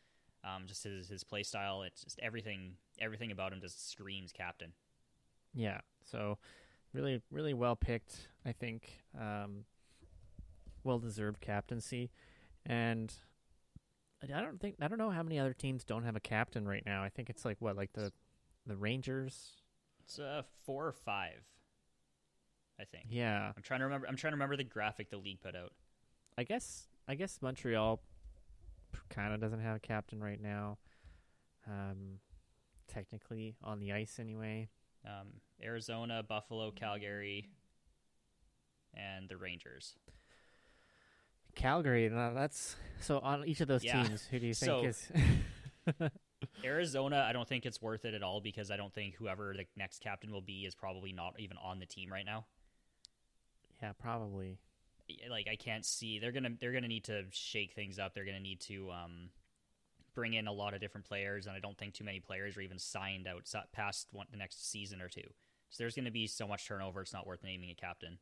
Um, 0.44 0.64
just 0.68 0.84
his 0.84 1.08
his 1.10 1.24
play 1.24 1.44
style, 1.44 1.84
it's 1.84 2.04
just 2.04 2.20
everything 2.22 2.74
everything 3.00 3.32
about 3.32 3.54
him 3.54 3.62
just 3.62 3.90
screams 3.92 4.32
captain. 4.32 4.74
Yeah. 5.54 5.80
So 6.04 6.38
really 6.94 7.22
really 7.32 7.54
well 7.54 7.76
picked, 7.76 8.28
I 8.46 8.52
think. 8.52 9.02
Um, 9.20 9.66
well 10.84 11.00
deserved 11.00 11.42
captaincy. 11.42 12.12
And 12.66 13.14
I 14.22 14.42
don't 14.42 14.60
think 14.60 14.76
I 14.82 14.88
don't 14.88 14.98
know 14.98 15.10
how 15.10 15.24
many 15.24 15.40
other 15.40 15.54
teams 15.54 15.84
don't 15.84 16.04
have 16.04 16.16
a 16.16 16.22
captain 16.22 16.68
right 16.68 16.84
now. 16.86 17.04
I 17.04 17.10
think 17.10 17.30
it's 17.30 17.46
like 17.46 17.58
what, 17.60 17.76
like 17.76 17.94
the 17.94 18.12
the 18.66 18.76
Rangers? 18.76 19.62
It's 20.04 20.20
uh 20.20 20.44
four 20.66 20.88
or 20.88 20.94
five. 20.94 21.44
I 22.80 22.86
think. 22.86 23.06
Yeah. 23.10 23.52
I'm 23.56 23.64
trying 23.64 23.80
to 23.80 23.86
remember 23.86 24.08
I'm 24.08 24.16
trying 24.16 24.32
to 24.32 24.36
remember 24.36 24.58
the 24.58 24.64
graphic 24.64 25.10
the 25.10 25.18
league 25.18 25.42
put 25.42 25.56
out. 25.56 25.74
I 26.38 26.44
guess 26.44 26.88
I 27.08 27.16
guess 27.16 27.40
Montreal 27.42 28.02
kind 29.10 29.34
of 29.34 29.40
doesn't 29.42 29.60
have 29.62 29.76
a 29.78 29.80
captain 29.80 30.22
right 30.22 30.42
now. 30.42 30.78
Um, 31.68 32.20
technically 32.88 33.56
on 33.64 33.80
the 33.80 33.92
ice 33.94 34.18
anyway. 34.20 34.70
Um, 35.06 35.28
Arizona, 35.62 36.24
Buffalo, 36.24 36.72
Calgary, 36.72 37.48
and 38.94 39.28
the 39.30 39.38
Rangers. 39.38 39.96
Calgary, 41.56 42.08
that's 42.08 42.76
so 43.00 43.20
on 43.20 43.46
each 43.48 43.62
of 43.62 43.68
those 43.68 43.84
Yeah. 43.84 44.04
teams. 44.04 44.26
Who 44.28 44.40
do 44.40 44.48
you 44.48 44.54
think 44.54 44.70
So- 44.70 44.84
is? 44.86 45.12
Arizona, 46.64 47.26
I 47.28 47.32
don't 47.34 47.48
think 47.48 47.66
it's 47.66 47.82
worth 47.82 48.06
it 48.06 48.14
at 48.14 48.24
all 48.24 48.42
because 48.42 48.70
I 48.72 48.76
don't 48.78 48.94
think 48.94 49.16
whoever 49.16 49.54
the 49.56 49.66
next 49.78 50.00
captain 50.00 50.32
will 50.32 50.42
be 50.42 50.66
is 50.66 50.76
probably 50.76 51.14
not 51.14 51.40
even 51.40 51.58
on 51.58 51.80
the 51.80 51.86
team 51.86 52.12
right 52.12 52.26
now. 52.26 52.46
yeah, 53.82 53.94
probably. 53.94 54.60
Like 55.30 55.48
I 55.52 55.56
can't 55.56 55.86
see 55.86 56.20
they're 56.20 56.32
gonna 56.32 56.52
they're 56.60 56.72
gonna 56.72 56.88
need 56.88 57.06
to 57.06 57.24
shake 57.32 57.74
things 57.74 58.00
up. 58.00 58.14
They're 58.14 58.26
gonna 58.26 58.40
need 58.40 58.62
to 58.62 58.90
um, 58.92 59.30
bring 60.16 60.34
in 60.34 60.48
a 60.48 60.54
lot 60.54 60.74
of 60.74 60.80
different 60.80 61.08
players, 61.08 61.46
and 61.46 61.56
I 61.56 61.60
don't 61.60 61.78
think 61.78 61.94
too 61.94 62.04
many 62.04 62.20
players 62.20 62.56
are 62.56 62.62
even 62.62 62.80
signed 62.80 63.28
out 63.28 63.50
past 63.74 64.08
one, 64.12 64.28
the 64.32 64.38
next 64.38 64.70
season 64.72 65.02
or 65.02 65.10
two. 65.10 65.28
So 65.70 65.84
there's 65.84 65.96
gonna 65.96 66.12
be 66.12 66.28
so 66.28 66.48
much 66.48 66.68
turnover. 66.68 67.02
It's 67.02 67.14
not 67.14 67.28
worth 67.28 67.44
naming 67.44 67.70
a 67.70 67.76
captain. 67.76 68.18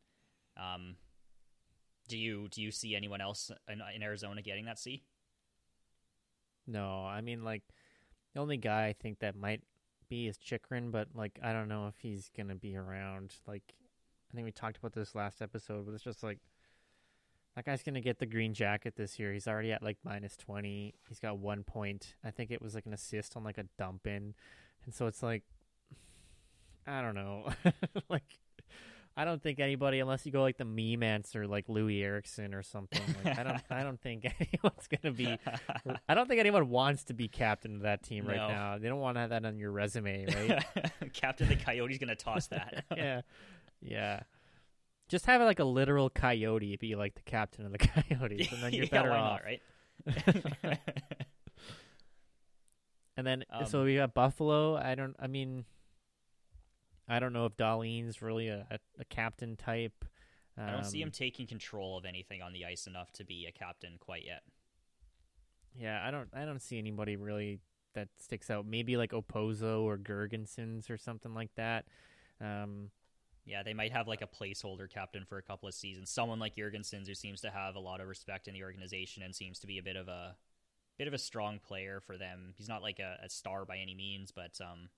Um, 0.57 0.95
do 2.07 2.17
you 2.17 2.47
do 2.49 2.61
you 2.61 2.71
see 2.71 2.95
anyone 2.95 3.21
else 3.21 3.51
in, 3.69 3.81
in 3.95 4.03
Arizona 4.03 4.41
getting 4.41 4.65
that 4.65 4.79
C? 4.79 5.03
No, 6.67 7.05
I 7.05 7.21
mean 7.21 7.43
like 7.43 7.63
the 8.33 8.39
only 8.39 8.57
guy 8.57 8.87
I 8.87 8.93
think 8.93 9.19
that 9.19 9.35
might 9.35 9.61
be 10.09 10.27
is 10.27 10.37
Chychrun, 10.37 10.91
but 10.91 11.09
like 11.13 11.39
I 11.43 11.53
don't 11.53 11.67
know 11.67 11.87
if 11.87 11.95
he's 11.99 12.29
gonna 12.35 12.55
be 12.55 12.75
around. 12.75 13.35
Like 13.47 13.63
I 14.31 14.35
think 14.35 14.45
we 14.45 14.51
talked 14.51 14.77
about 14.77 14.93
this 14.93 15.15
last 15.15 15.41
episode, 15.41 15.85
but 15.85 15.93
it's 15.93 16.03
just 16.03 16.23
like 16.23 16.39
that 17.55 17.65
guy's 17.65 17.83
gonna 17.83 18.01
get 18.01 18.19
the 18.19 18.25
green 18.25 18.53
jacket 18.53 18.95
this 18.95 19.19
year. 19.19 19.33
He's 19.33 19.47
already 19.47 19.71
at 19.71 19.83
like 19.83 19.97
minus 20.03 20.37
twenty. 20.37 20.93
He's 21.09 21.19
got 21.19 21.37
one 21.37 21.63
point. 21.63 22.15
I 22.23 22.31
think 22.31 22.51
it 22.51 22.61
was 22.61 22.75
like 22.75 22.85
an 22.85 22.93
assist 22.93 23.35
on 23.35 23.43
like 23.43 23.57
a 23.57 23.65
dump 23.77 24.07
in, 24.07 24.33
and 24.85 24.93
so 24.93 25.07
it's 25.07 25.21
like 25.21 25.43
I 26.87 27.01
don't 27.01 27.15
know, 27.15 27.49
like. 28.09 28.23
I 29.17 29.25
don't 29.25 29.43
think 29.43 29.59
anybody, 29.59 29.99
unless 29.99 30.25
you 30.25 30.31
go 30.31 30.41
like 30.41 30.57
the 30.57 30.63
meme 30.63 31.03
answer, 31.03 31.45
like 31.45 31.67
Loui 31.67 32.01
Eriksson 32.01 32.53
or 32.53 32.63
something. 32.63 33.01
Like, 33.25 33.37
I 33.37 33.43
don't, 33.43 33.61
I 33.69 33.83
don't 33.83 33.99
think 33.99 34.23
anyone's 34.39 34.87
gonna 34.87 35.13
be 35.13 35.37
I 36.07 36.13
don't 36.13 36.29
think 36.29 36.39
anyone 36.39 36.69
wants 36.69 37.03
to 37.03 37.13
be 37.13 37.27
captain 37.27 37.75
of 37.75 37.81
that 37.81 38.03
team 38.03 38.25
right 38.25 38.37
now. 38.37 38.77
They 38.77 38.87
don't 38.87 39.01
want 39.01 39.17
to 39.17 39.19
have 39.21 39.31
that 39.31 39.43
on 39.43 39.57
your 39.59 39.71
resume, 39.71 40.27
right? 40.27 40.63
Captain 41.13 41.49
the 41.49 41.57
Coyote's 41.57 41.97
gonna 41.97 42.15
toss 42.15 42.47
that. 42.47 42.85
yeah, 42.95 43.21
yeah. 43.81 44.21
Just 45.12 45.26
have 45.26 45.41
like 45.41 45.60
a 45.60 45.65
literal 45.65 46.10
coyote 46.10 46.78
be 46.78 46.95
like 46.95 47.15
the 47.15 47.21
captain 47.24 47.65
of 47.65 47.74
the 47.74 47.78
Coyotes, 48.10 48.50
and 48.54 48.63
then 48.63 48.71
you're 48.71 48.86
Yeah, 48.91 48.91
better 48.91 49.12
off. 49.12 49.41
not, 49.41 49.43
right? 49.43 50.80
And 53.17 53.28
then 53.28 53.43
Um, 53.50 53.65
so 53.65 53.84
we 53.84 53.95
got 53.97 54.13
Buffalo. 54.13 54.78
I 54.78 54.95
don't. 54.95 55.15
I 55.19 55.28
mean, 55.28 55.65
I 57.10 57.19
don't 57.19 57.34
know 57.34 57.45
if 57.45 57.58
Dahlin's 57.58 58.21
really 58.21 58.47
a, 58.47 58.65
a, 58.71 58.80
a 59.00 59.06
captain 59.06 59.58
type. 59.58 60.06
Um, 60.58 60.65
I 60.65 60.71
don't 60.71 60.86
see 60.86 61.02
him 61.02 61.12
taking 61.12 61.45
control 61.45 61.97
of 61.97 62.06
anything 62.06 62.41
on 62.41 62.54
the 62.54 62.63
ice 62.65 62.88
enough 62.88 63.12
to 63.13 63.26
be 63.26 63.45
a 63.47 63.52
captain 63.52 63.97
quite 64.00 64.24
yet. 64.26 64.43
Yeah, 65.78 66.02
I 66.04 66.10
don't. 66.10 66.30
I 66.34 66.45
don't 66.45 66.62
see 66.62 66.78
anybody 66.80 67.17
really 67.17 67.60
that 67.95 68.08
sticks 68.17 68.50
out. 68.50 68.65
Maybe 68.65 68.95
like 68.95 69.12
Okposo 69.12 69.82
or 69.82 69.97
Girgensons 69.97 70.89
or 70.89 70.97
something 70.97 71.34
like 71.34 71.52
that. 71.58 71.86
Um, 72.39 72.91
Yeah, 73.45 73.63
they 73.63 73.73
might 73.73 73.91
have 73.91 74.08
like 74.08 74.21
a 74.21 74.27
placeholder 74.27 74.89
captain 74.89 75.25
for 75.25 75.38
a 75.38 75.41
couple 75.41 75.67
of 75.67 75.73
seasons. 75.73 76.12
Someone 76.12 76.39
like 76.39 76.56
Jurgensen 76.56 77.08
who 77.08 77.15
seems 77.15 77.41
to 77.41 77.49
have 77.49 77.75
a 77.75 77.80
lot 77.80 77.99
of 77.99 78.08
respect 78.08 78.47
in 78.47 78.54
the 78.54 78.63
organization 78.63 79.23
and 79.23 79.36
seems 79.36 79.60
to 79.60 79.67
be 79.67 79.80
a 79.80 79.84
bit 79.84 79.95
of 79.95 80.08
a 80.08 80.36
bit 80.97 81.08
of 81.08 81.13
a 81.13 81.17
strong 81.17 81.60
player 81.60 81.99
for 81.99 82.17
them. 82.17 82.54
He's 82.56 82.69
not 82.69 82.84
like 82.84 82.99
a, 82.99 83.17
a 83.23 83.30
star 83.30 83.65
by 83.65 83.77
any 83.77 83.95
means, 83.95 84.32
but 84.32 84.60
um, 84.62 84.89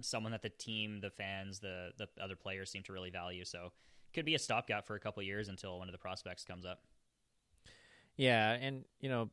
someone 0.00 0.32
that 0.32 0.42
the 0.42 0.50
team, 0.50 1.00
the 1.00 1.10
fans, 1.10 1.58
the 1.58 1.90
the 1.98 2.08
other 2.22 2.36
players 2.36 2.70
seem 2.70 2.84
to 2.84 2.92
really 2.92 3.10
value. 3.10 3.44
So 3.44 3.72
could 4.14 4.24
be 4.24 4.34
a 4.34 4.38
stopgap 4.38 4.86
for 4.86 4.94
a 4.94 5.00
couple 5.00 5.22
years 5.22 5.48
until 5.48 5.78
one 5.78 5.88
of 5.88 5.92
the 5.92 5.98
prospects 5.98 6.44
comes 6.44 6.64
up. 6.64 6.82
Yeah, 8.16 8.52
and 8.52 8.84
you 9.00 9.08
know, 9.08 9.30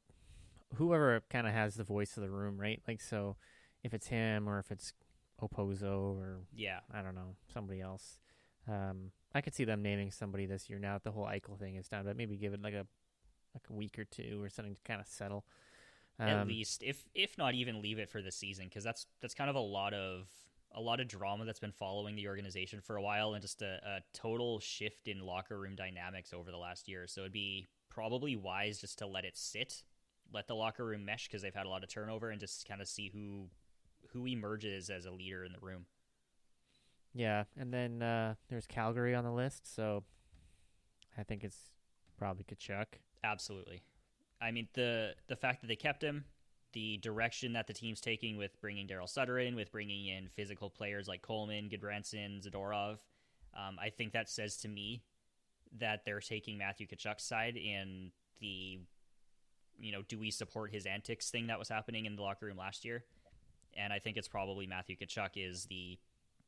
whoever 0.75 1.21
kind 1.29 1.47
of 1.47 1.53
has 1.53 1.75
the 1.75 1.83
voice 1.83 2.17
of 2.17 2.23
the 2.23 2.29
room, 2.29 2.59
right? 2.59 2.81
Like, 2.87 3.01
so 3.01 3.35
if 3.83 3.93
it's 3.93 4.07
him 4.07 4.49
or 4.49 4.59
if 4.59 4.71
it's 4.71 4.93
Okposo 5.41 6.15
or 6.17 6.39
Yeah, 6.53 6.79
I 6.93 7.01
don't 7.01 7.15
know 7.15 7.35
somebody 7.53 7.81
else, 7.81 8.19
um, 8.67 9.11
I 9.33 9.41
could 9.41 9.53
see 9.55 9.65
them 9.65 9.81
naming 9.81 10.11
somebody 10.11 10.45
this 10.45 10.69
year. 10.69 10.79
Now 10.79 10.93
that 10.93 11.03
the 11.03 11.11
whole 11.11 11.25
Eichel 11.25 11.59
thing 11.59 11.75
is 11.75 11.87
done, 11.87 12.05
but 12.05 12.17
maybe 12.17 12.37
give 12.37 12.53
it 12.53 12.61
like 12.61 12.73
a 12.73 12.85
like 13.53 13.69
a 13.69 13.73
week 13.73 13.97
or 13.99 14.05
two 14.05 14.41
or 14.41 14.49
something 14.49 14.75
to 14.75 14.81
kind 14.83 14.99
of 15.01 15.07
settle. 15.07 15.45
at 16.25 16.39
Um, 16.41 16.47
least 16.47 16.81
if 16.83 17.07
if 17.13 17.37
not 17.37 17.53
even 17.53 17.81
leave 17.81 17.99
it 17.99 18.09
for 18.09 18.21
the 18.21 18.31
season 18.31 18.65
because 18.65 18.83
that's 18.83 19.05
that's 19.21 19.33
kind 19.33 19.49
of 19.49 19.55
a 19.55 19.59
lot 19.59 19.93
of 19.93 20.27
a 20.71 20.81
lot 20.81 20.99
of 20.99 21.07
drama 21.07 21.45
that's 21.45 21.59
been 21.59 21.71
following 21.71 22.15
the 22.15 22.27
organization 22.27 22.81
for 22.81 22.97
a 22.97 23.01
while 23.01 23.33
and 23.33 23.41
just 23.41 23.61
a, 23.61 23.79
a 23.85 23.99
total 24.13 24.59
shift 24.59 25.07
in 25.07 25.19
locker 25.19 25.57
room 25.57 25.75
dynamics 25.75 26.33
over 26.33 26.51
the 26.51 26.57
last 26.57 26.87
year 26.87 27.05
so 27.07 27.21
it'd 27.21 27.31
be 27.31 27.67
probably 27.89 28.35
wise 28.35 28.79
just 28.79 28.97
to 28.97 29.07
let 29.07 29.23
it 29.25 29.37
sit 29.37 29.83
let 30.33 30.47
the 30.47 30.55
locker 30.55 30.83
room 30.85 31.05
mesh 31.05 31.27
because 31.27 31.41
they've 31.41 31.53
had 31.53 31.65
a 31.65 31.69
lot 31.69 31.83
of 31.83 31.89
turnover 31.89 32.29
and 32.31 32.39
just 32.39 32.67
kind 32.67 32.81
of 32.81 32.87
see 32.87 33.09
who 33.09 33.47
who 34.13 34.25
emerges 34.25 34.89
as 34.89 35.05
a 35.05 35.11
leader 35.11 35.43
in 35.43 35.51
the 35.51 35.59
room 35.59 35.85
Yeah, 37.13 37.45
and 37.57 37.73
then 37.73 38.01
uh, 38.01 38.35
there's 38.49 38.67
Calgary 38.67 39.15
on 39.15 39.23
the 39.23 39.31
list, 39.31 39.73
so 39.73 40.03
I 41.17 41.23
think 41.23 41.43
it's 41.43 41.69
probably 42.17 42.43
Tkachuk. 42.43 42.85
Absolutely. 43.23 43.81
I 44.41 44.51
mean 44.51 44.67
the 44.73 45.15
the 45.27 45.35
fact 45.35 45.61
that 45.61 45.67
they 45.67 45.75
kept 45.75 46.03
him, 46.03 46.25
the 46.73 46.97
direction 46.97 47.53
that 47.53 47.67
the 47.67 47.73
team's 47.73 48.01
taking 48.01 48.37
with 48.37 48.59
bringing 48.61 48.87
Daryl 48.87 49.09
Sutter 49.09 49.39
in, 49.39 49.55
with 49.55 49.71
bringing 49.71 50.07
in 50.07 50.27
physical 50.27 50.69
players 50.69 51.07
like 51.07 51.21
Coleman, 51.21 51.69
Gudbranson, 51.69 52.45
Zadorov, 52.45 52.97
um, 53.55 53.77
I 53.81 53.89
think 53.89 54.11
that 54.13 54.29
says 54.29 54.57
to 54.57 54.67
me 54.67 55.01
that 55.79 56.03
they're 56.05 56.19
taking 56.19 56.57
Matthew 56.57 56.87
Tkachuk's 56.87 57.23
side 57.23 57.55
in 57.55 58.11
the, 58.39 58.79
you 59.79 59.91
know, 59.91 60.01
do 60.07 60.19
we 60.19 60.31
support 60.31 60.71
his 60.71 60.85
antics 60.85 61.29
thing 61.29 61.47
that 61.47 61.59
was 61.59 61.69
happening 61.69 62.05
in 62.05 62.15
the 62.15 62.21
locker 62.21 62.45
room 62.45 62.57
last 62.57 62.85
year, 62.85 63.03
and 63.75 63.91
I 63.93 63.99
think 63.99 64.17
it's 64.17 64.27
probably 64.27 64.67
Matthew 64.67 64.95
Tkachuk 64.95 65.31
is 65.35 65.65
the 65.65 65.97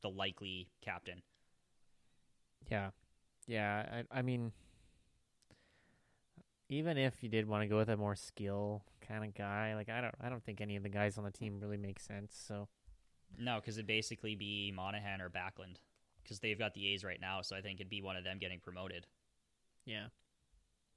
the 0.02 0.08
likely 0.10 0.68
captain. 0.80 1.22
Yeah, 2.70 2.90
yeah. 3.46 4.02
I, 4.12 4.18
I 4.18 4.22
mean, 4.22 4.52
even 6.68 6.96
if 6.98 7.22
you 7.22 7.28
did 7.28 7.48
want 7.48 7.62
to 7.62 7.66
go 7.68 7.76
with 7.78 7.88
a 7.88 7.96
more 7.96 8.14
skill 8.14 8.82
kind 9.06 9.24
of 9.24 9.34
guy, 9.34 9.74
like 9.74 9.88
I 9.88 10.00
don't, 10.00 10.14
I 10.20 10.28
don't 10.28 10.44
think 10.44 10.60
any 10.60 10.76
of 10.76 10.82
the 10.82 10.88
guys 10.88 11.16
on 11.18 11.24
the 11.24 11.30
team 11.30 11.58
really 11.60 11.76
make 11.78 11.98
sense. 11.98 12.40
So 12.46 12.68
No, 13.38 13.56
because 13.56 13.76
it'd 13.78 13.86
basically 13.86 14.34
be 14.34 14.72
Monahan 14.74 15.20
or 15.20 15.30
Backlund 15.30 15.76
because 16.22 16.40
they've 16.40 16.58
got 16.58 16.74
the 16.74 16.86
A's 16.92 17.04
right 17.04 17.20
now, 17.20 17.40
so 17.42 17.56
I 17.56 17.60
think 17.62 17.80
it'd 17.80 17.90
be 17.90 18.02
one 18.02 18.16
of 18.16 18.24
them 18.24 18.38
getting 18.38 18.60
promoted. 18.60 19.06
yeah, 19.86 20.08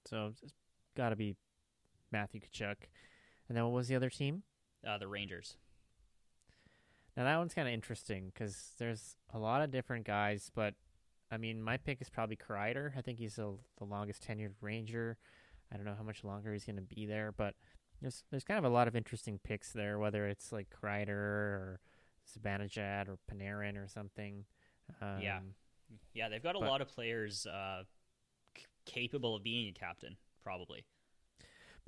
so 0.06 0.34
it's 0.44 0.54
got 0.98 1.10
to 1.10 1.16
be 1.16 1.36
Matthew 2.12 2.42
Tkachuk. 2.42 2.76
And 3.48 3.58
then 3.58 3.64
what 3.64 3.74
was 3.74 3.88
the 3.88 3.96
other 3.96 4.10
team? 4.10 4.44
Uh, 4.86 4.98
the 4.98 5.08
Rangers. 5.08 5.56
Now 7.18 7.24
that 7.26 7.38
one's 7.38 7.54
kind 7.54 7.68
of 7.68 7.74
interesting 7.74 8.32
because 8.34 8.72
there's 8.78 9.16
a 9.34 9.40
lot 9.40 9.62
of 9.62 9.72
different 9.72 10.06
guys, 10.06 10.50
but 10.54 10.76
I 11.30 11.38
mean, 11.38 11.62
my 11.62 11.78
pick 11.78 12.02
is 12.02 12.10
probably 12.10 12.36
Kreider. 12.38 12.92
I 12.98 13.02
think 13.02 13.20
he's 13.20 13.36
the, 13.36 13.54
the 13.78 13.86
longest 13.86 14.26
tenured 14.28 14.54
Ranger. 14.62 15.18
I 15.72 15.76
don't 15.78 15.86
know 15.86 15.96
how 15.98 16.04
much 16.04 16.24
longer 16.24 16.52
he's 16.54 16.66
going 16.66 16.76
to 16.78 16.82
be 16.82 17.06
there, 17.06 17.32
but 17.32 17.56
there's 18.02 18.24
there's 18.32 18.44
kind 18.44 18.58
of 18.58 18.66
a 18.66 18.74
lot 18.74 18.88
of 18.88 18.96
interesting 18.96 19.40
picks 19.44 19.72
there. 19.72 20.00
Whether 20.00 20.28
it's 20.28 20.52
like 20.52 20.68
Kreider 20.70 21.10
or 21.10 21.80
Zibanejad 22.30 23.08
or 23.08 23.18
Panarin 23.32 23.78
or 23.78 23.88
something. 23.88 24.46
Um, 25.02 25.20
Yeah. 25.22 25.40
Yeah, 26.14 26.30
they've 26.30 26.42
got 26.44 26.56
a 26.56 26.60
But- 26.60 26.70
lot 26.70 26.82
of 26.82 26.88
players 26.88 27.46
uh, 27.46 27.84
c- 28.58 28.64
capable 28.86 29.36
of 29.36 29.44
being 29.44 29.68
a 29.68 29.74
captain, 29.74 30.16
probably. 30.44 30.86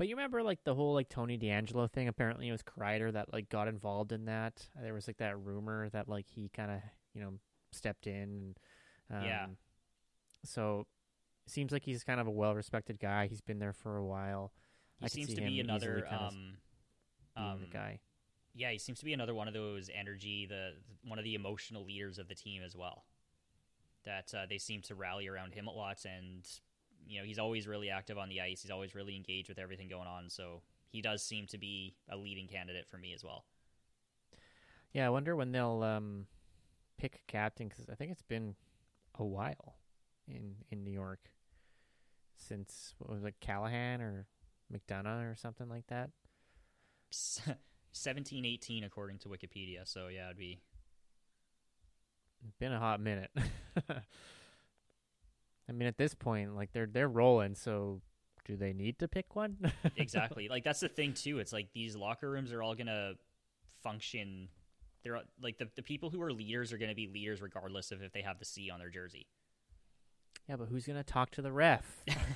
But 0.04 0.10
you 0.10 0.18
remember 0.18 0.44
like 0.44 0.62
the 0.66 0.76
whole 0.76 0.94
like 0.94 1.08
Tony 1.08 1.38
D'Angelo 1.38 1.88
thing? 1.88 2.10
Apparently 2.10 2.50
it 2.50 2.52
was 2.52 2.62
Kreider 2.62 3.14
that 3.14 3.32
like 3.32 3.48
got 3.48 3.70
involved 3.70 4.12
in 4.12 4.26
that. 4.26 4.68
There 4.82 4.94
was 4.94 5.08
like 5.08 5.16
that 5.20 5.40
rumor 5.40 5.88
that 5.92 6.10
like 6.10 6.26
he 6.30 6.50
kind 6.50 6.72
of 6.72 6.82
you 7.14 7.22
know 7.22 7.36
stepped 7.72 8.06
in. 8.06 8.54
And, 9.10 9.18
um, 9.18 9.24
Yeah. 9.24 9.46
So 10.44 10.88
seems 11.48 11.72
like 11.72 11.86
he's 11.86 12.04
kind 12.04 12.20
of 12.20 12.28
a 12.28 12.32
well 12.32 12.54
respected 12.54 13.00
guy. 13.00 13.28
He's 13.28 13.40
been 13.40 13.60
there 13.60 13.72
for 13.72 13.96
a 13.96 14.06
while. 14.06 14.52
He 15.00 15.06
I 15.06 15.08
seems 15.08 15.30
see 15.30 15.36
to 15.36 15.42
be 15.42 15.62
another. 15.62 16.00
easily 16.00 16.10
kind 16.10 16.22
of 16.22 16.34
Um, 16.34 17.52
um, 17.62 17.68
guy. 17.72 18.02
yeah, 18.54 18.72
he 18.72 18.80
seems 18.80 19.00
to 19.00 19.06
be 19.06 19.14
another 19.14 19.34
one 19.34 19.48
of 19.48 19.54
those 19.54 19.90
energy, 19.90 20.46
the 20.46 20.74
one 21.08 21.18
of 21.18 21.24
the 21.24 21.36
emotional 21.36 21.86
leaders 21.86 22.20
of 22.20 22.28
the 22.28 22.36
team 22.36 22.62
as 22.62 22.76
well. 22.76 23.06
That 24.04 24.34
uh, 24.34 24.48
they 24.50 24.58
seem 24.58 24.82
to 24.82 24.96
rally 24.96 25.30
around 25.30 25.54
him 25.54 25.68
a 25.68 25.72
lot, 25.72 26.04
and 26.04 26.46
you 27.08 27.20
know 27.20 27.26
he's 27.26 27.40
always 27.40 27.68
really 27.68 27.90
active 27.90 28.18
on 28.18 28.30
the 28.30 28.42
ice. 28.42 28.62
He's 28.62 28.72
always 28.72 28.96
really 28.96 29.16
engaged 29.16 29.50
with 29.50 29.60
everything 29.60 29.88
going 29.88 30.08
on. 30.08 30.30
So 30.30 30.62
he 30.90 31.02
does 31.02 31.24
seem 31.24 31.48
to 31.48 31.58
be 31.58 31.96
a 32.10 32.18
leading 32.18 32.48
candidate 32.48 32.88
for 32.90 32.98
me 32.98 33.14
as 33.14 33.24
well. 33.24 33.46
Yeah, 34.94 35.08
I 35.08 35.10
wonder 35.10 35.36
when 35.36 35.52
they'll 35.52 35.84
um 35.84 36.28
pick 36.98 37.16
a 37.16 37.32
captain 37.32 37.68
because 37.68 37.90
I 37.90 37.96
think 37.96 38.12
it's 38.12 38.22
been 38.22 38.56
a 39.16 39.26
while 39.26 39.76
in 40.28 40.56
in 40.72 40.84
New 40.84 40.92
York 40.92 41.32
since 42.38 42.94
what 42.98 43.10
was 43.10 43.24
it 43.24 43.36
Callahan 43.42 44.02
or 44.02 44.28
McDonagh 44.72 45.32
or 45.32 45.36
something 45.36 45.70
like 45.70 45.88
that. 45.88 46.10
Seventeen, 47.92 48.46
eighteen, 48.46 48.84
according 48.84 49.20
to 49.20 49.30
Wikipedia. 49.30 49.88
So 49.88 50.08
yeah, 50.08 50.26
it'd 50.26 50.38
be 50.38 50.62
been 52.60 52.74
a 52.74 52.80
hot 52.80 53.00
minute. 53.00 53.32
I 55.70 55.72
mean, 55.72 55.88
at 55.88 55.98
this 55.98 56.14
point, 56.14 56.56
like 56.56 56.72
they're 56.74 56.88
they're 56.88 57.08
rolling. 57.08 57.56
So, 57.56 58.02
do 58.46 58.56
they 58.56 58.74
need 58.74 59.00
to 59.00 59.08
pick 59.08 59.36
one? 59.36 59.58
exactly 59.98 60.48
like 60.50 60.64
that's 60.64 60.80
the 60.80 60.90
thing 60.90 61.14
too 61.14 61.40
it's 61.40 61.54
like 61.54 61.68
these 61.74 61.96
locker 61.96 62.30
rooms 62.30 62.52
are 62.52 62.62
all 62.62 62.76
gonna 62.76 63.14
function 63.82 64.48
they're 65.04 65.20
like 65.42 65.58
the, 65.58 65.68
the 65.76 65.82
people 65.82 66.10
who 66.10 66.22
are 66.22 66.32
leaders 66.32 66.74
are 66.74 66.78
gonna 66.78 66.96
be 66.96 67.08
leaders 67.08 67.42
regardless 67.42 67.92
of 67.92 68.02
if 68.02 68.12
they 68.12 68.22
have 68.22 68.40
the 68.40 68.46
c 68.46 68.70
on 68.70 68.80
their 68.80 68.90
jersey 68.90 69.28
yeah, 70.50 70.58
but 70.58 70.68
who's 70.68 70.86
gonna 70.86 71.06
talk 71.06 71.32
to 71.32 71.42
the 71.42 71.54
ref? 71.54 71.86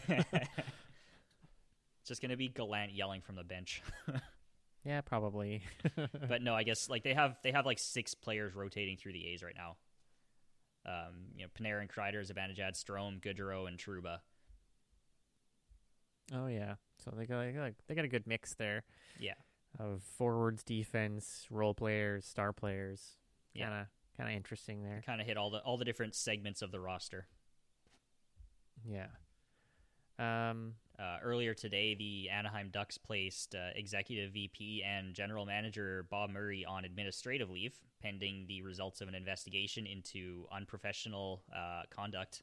it's 0.08 0.26
just 2.08 2.22
gonna 2.22 2.38
be 2.38 2.48
Gallant 2.48 2.94
yelling 2.94 3.22
from 3.22 3.36
the 3.36 3.44
bench 3.44 3.82
yeah, 4.86 5.02
probably. 5.02 5.64
but 6.30 6.42
no 6.42 6.56
i 6.56 6.64
guess 6.64 6.90
like 6.90 7.04
they 7.04 7.14
have 7.14 7.38
they 7.44 7.52
have 7.52 7.66
like 7.66 7.80
six 7.80 8.14
players 8.14 8.56
rotating 8.56 8.98
through 8.98 9.14
the 9.14 9.28
a's 9.28 9.44
right 9.44 9.56
now 9.58 9.76
um 10.88 11.14
you 11.36 11.44
know 11.44 11.50
Panarin, 11.60 11.90
Kreider, 11.92 12.26
Zibanejad, 12.26 12.74
Strome, 12.82 13.22
Goodrow, 13.22 13.68
and 13.68 13.78
Trouba. 13.78 14.20
oh 16.34 16.48
yeah, 16.48 16.76
so 17.04 17.12
they 17.16 17.26
got, 17.26 17.42
they 17.46 17.52
got 17.52 17.72
they 17.88 17.96
got 17.96 18.06
a 18.06 18.10
good 18.10 18.28
mix 18.28 18.54
there 18.56 18.84
Yeah, 19.20 19.34
of 19.80 20.02
forwards, 20.18 20.64
defense, 20.64 21.46
role 21.50 21.74
players, 21.74 22.26
star 22.26 22.54
players. 22.54 23.18
Yeah. 23.54 23.66
Kind 23.70 23.82
of 23.82 23.88
kind 24.18 24.30
of 24.30 24.36
interesting 24.36 24.84
there. 24.84 25.02
kind 25.06 25.22
of 25.22 25.28
hit 25.28 25.38
all 25.38 25.50
the 25.52 25.60
all 25.60 25.78
the 25.78 25.86
different 25.86 26.16
segments 26.16 26.62
of 26.62 26.72
the 26.72 26.80
roster. 26.80 27.28
Yeah. 28.86 29.08
Um. 30.20 30.74
Uh, 31.00 31.18
earlier 31.22 31.54
today, 31.54 31.94
the 31.94 32.28
Anaheim 32.30 32.70
Ducks 32.72 32.98
placed 32.98 33.54
uh, 33.54 33.70
executive 33.76 34.32
VP 34.34 34.84
and 34.84 35.14
general 35.14 35.46
manager 35.46 36.08
Bob 36.10 36.32
Murray 36.32 36.66
on 36.66 36.86
administrative 36.86 37.52
leave, 37.52 37.78
pending 38.02 38.46
the 38.48 38.64
results 38.64 39.00
of 39.00 39.08
an 39.08 39.14
investigation 39.14 39.86
into 39.86 40.48
unprofessional 40.52 41.44
uh, 41.56 41.84
conduct. 41.92 42.42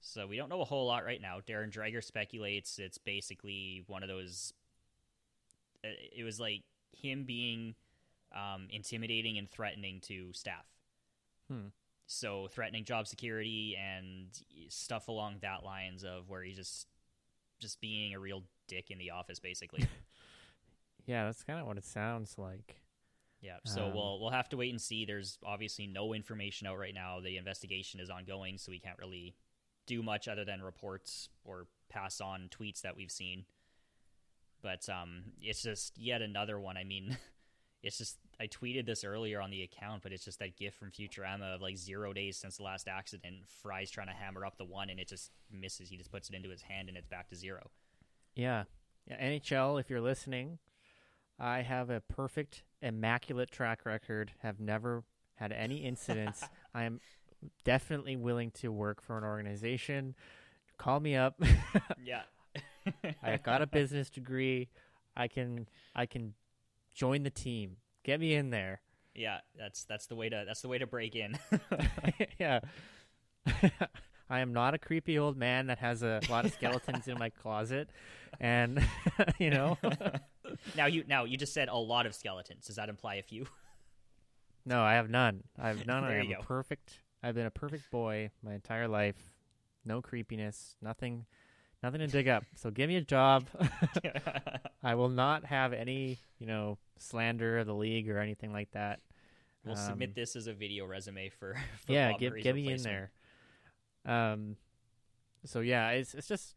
So 0.00 0.26
we 0.26 0.36
don't 0.36 0.48
know 0.48 0.62
a 0.62 0.64
whole 0.64 0.86
lot 0.86 1.04
right 1.04 1.20
now. 1.22 1.38
Darren 1.46 1.72
Dreger 1.72 2.02
speculates 2.02 2.78
it's 2.80 2.98
basically 2.98 3.84
one 3.86 4.02
of 4.02 4.08
those. 4.08 4.52
uh, 5.84 5.88
It 6.16 6.24
was 6.24 6.40
like 6.40 6.62
him 6.92 7.24
being 7.24 7.76
um, 8.34 8.66
intimidating 8.70 9.38
and 9.38 9.48
threatening 9.48 10.00
to 10.02 10.32
staff. 10.32 10.66
Hmm. 11.48 11.68
So 12.06 12.48
threatening 12.50 12.84
job 12.84 13.06
security 13.06 13.76
and 13.80 14.26
stuff 14.68 15.06
along 15.06 15.36
that 15.42 15.62
lines 15.62 16.04
of 16.04 16.28
where 16.28 16.42
he's 16.42 16.56
just 16.56 16.88
just 17.58 17.80
being 17.80 18.14
a 18.14 18.18
real 18.18 18.42
dick 18.66 18.90
in 18.90 18.98
the 18.98 19.10
office, 19.10 19.38
basically. 19.40 19.84
Yeah, 21.06 21.24
that's 21.24 21.42
kind 21.42 21.58
of 21.58 21.66
what 21.66 21.78
it 21.78 21.86
sounds 21.86 22.36
like. 22.36 22.82
yeah. 23.40 23.56
So 23.64 23.86
Um, 23.86 23.94
we'll 23.94 24.20
we'll 24.20 24.28
have 24.30 24.50
to 24.50 24.58
wait 24.58 24.68
and 24.70 24.78
see. 24.80 25.06
There's 25.06 25.38
obviously 25.42 25.86
no 25.86 26.12
information 26.12 26.66
out 26.66 26.76
right 26.78 26.92
now. 26.92 27.20
The 27.20 27.38
investigation 27.38 27.98
is 27.98 28.10
ongoing, 28.10 28.58
so 28.58 28.70
we 28.70 28.78
can't 28.78 28.98
really 28.98 29.34
do 29.86 30.02
much 30.02 30.28
other 30.28 30.44
than 30.44 30.60
reports 30.60 31.30
or 31.44 31.66
pass 31.88 32.20
on 32.20 32.50
tweets 32.50 32.82
that 32.82 32.94
we've 32.94 33.10
seen. 33.10 33.46
But 34.60 34.86
um, 34.90 35.32
it's 35.40 35.62
just 35.62 35.96
yet 35.96 36.20
another 36.20 36.60
one. 36.60 36.76
I 36.76 36.84
mean, 36.84 37.16
it's 37.82 37.98
just 37.98 38.18
I 38.40 38.46
tweeted 38.46 38.86
this 38.86 39.04
earlier 39.04 39.40
on 39.40 39.50
the 39.50 39.62
account, 39.62 40.02
but 40.02 40.12
it's 40.12 40.24
just 40.24 40.38
that 40.40 40.56
gif 40.56 40.74
from 40.74 40.90
Futurama 40.90 41.54
of 41.54 41.60
like 41.60 41.76
zero 41.76 42.12
days 42.12 42.36
since 42.36 42.56
the 42.56 42.62
last 42.62 42.88
accident. 42.88 43.36
Fry's 43.62 43.90
trying 43.90 44.08
to 44.08 44.12
hammer 44.12 44.44
up 44.44 44.58
the 44.58 44.64
one, 44.64 44.90
and 44.90 44.98
it 44.98 45.08
just 45.08 45.30
misses. 45.50 45.88
He 45.88 45.96
just 45.96 46.10
puts 46.10 46.28
it 46.28 46.34
into 46.36 46.50
his 46.50 46.62
hand, 46.62 46.88
and 46.88 46.96
it's 46.96 47.06
back 47.06 47.28
to 47.28 47.36
zero. 47.36 47.70
Yeah. 48.34 48.64
Yeah, 49.06 49.24
NHL, 49.24 49.80
if 49.80 49.88
you're 49.88 50.02
listening, 50.02 50.58
I 51.38 51.62
have 51.62 51.88
a 51.88 52.00
perfect, 52.00 52.62
immaculate 52.82 53.50
track 53.50 53.86
record, 53.86 54.32
have 54.40 54.60
never 54.60 55.02
had 55.36 55.50
any 55.50 55.76
incidents. 55.84 56.44
I 56.74 56.84
am 56.84 57.00
definitely 57.64 58.16
willing 58.16 58.50
to 58.50 58.70
work 58.70 59.02
for 59.02 59.16
an 59.16 59.24
organization. 59.24 60.14
Call 60.76 61.00
me 61.00 61.16
up. 61.16 61.40
Yeah. 62.04 62.22
I 63.22 63.36
got 63.36 63.60
a 63.60 63.66
business 63.66 64.08
degree. 64.08 64.68
I 65.14 65.28
can 65.28 65.68
I 65.94 66.06
can 66.06 66.32
join 66.98 67.22
the 67.22 67.30
team. 67.30 67.76
Get 68.02 68.18
me 68.20 68.34
in 68.34 68.50
there. 68.50 68.80
Yeah, 69.14 69.38
that's 69.56 69.84
that's 69.84 70.06
the 70.06 70.16
way 70.16 70.28
to 70.28 70.44
that's 70.46 70.60
the 70.60 70.68
way 70.68 70.78
to 70.78 70.86
break 70.86 71.14
in. 71.14 71.38
yeah. 72.38 72.60
I 74.30 74.40
am 74.40 74.52
not 74.52 74.74
a 74.74 74.78
creepy 74.78 75.18
old 75.18 75.38
man 75.38 75.68
that 75.68 75.78
has 75.78 76.02
a 76.02 76.20
lot 76.28 76.44
of 76.44 76.52
skeletons 76.52 77.08
in 77.08 77.18
my 77.18 77.30
closet 77.30 77.88
and 78.40 78.78
you 79.38 79.48
know 79.48 79.78
now 80.76 80.84
you 80.84 81.02
now 81.08 81.24
you 81.24 81.38
just 81.38 81.54
said 81.54 81.68
a 81.68 81.76
lot 81.76 82.04
of 82.04 82.14
skeletons. 82.14 82.66
Does 82.66 82.76
that 82.76 82.90
imply 82.90 83.14
a 83.14 83.22
few? 83.22 83.46
No, 84.66 84.82
I 84.82 84.94
have 84.94 85.08
none. 85.08 85.44
I 85.58 85.68
have 85.68 85.86
none. 85.86 86.04
I 86.04 86.18
am 86.18 86.30
a 86.30 86.42
perfect. 86.42 86.98
I've 87.22 87.34
been 87.34 87.46
a 87.46 87.50
perfect 87.50 87.90
boy 87.90 88.30
my 88.42 88.52
entire 88.52 88.86
life. 88.86 89.32
No 89.86 90.02
creepiness. 90.02 90.76
Nothing. 90.82 91.24
Nothing 91.82 92.00
to 92.00 92.06
dig 92.08 92.26
up. 92.28 92.44
So 92.56 92.70
give 92.70 92.88
me 92.88 92.96
a 92.96 93.00
job. 93.00 93.46
I 94.82 94.94
will 94.96 95.08
not 95.08 95.44
have 95.44 95.72
any, 95.72 96.18
you 96.38 96.46
know, 96.46 96.78
slander 96.98 97.58
of 97.58 97.66
the 97.66 97.74
league 97.74 98.10
or 98.10 98.18
anything 98.18 98.52
like 98.52 98.70
that. 98.72 99.00
we'll 99.64 99.76
Um, 99.78 99.86
submit 99.86 100.14
this 100.14 100.34
as 100.34 100.46
a 100.48 100.52
video 100.52 100.86
resume 100.86 101.28
for, 101.28 101.54
for 101.86 101.92
yeah, 101.92 102.10
Bob 102.12 102.20
get 102.20 102.30
Murray's 102.30 102.44
get 102.44 102.54
me 102.54 102.72
in 102.72 102.82
there. 102.82 103.10
Um. 104.04 104.56
So 105.44 105.60
yeah, 105.60 105.90
it's 105.90 106.14
it's 106.14 106.26
just 106.26 106.56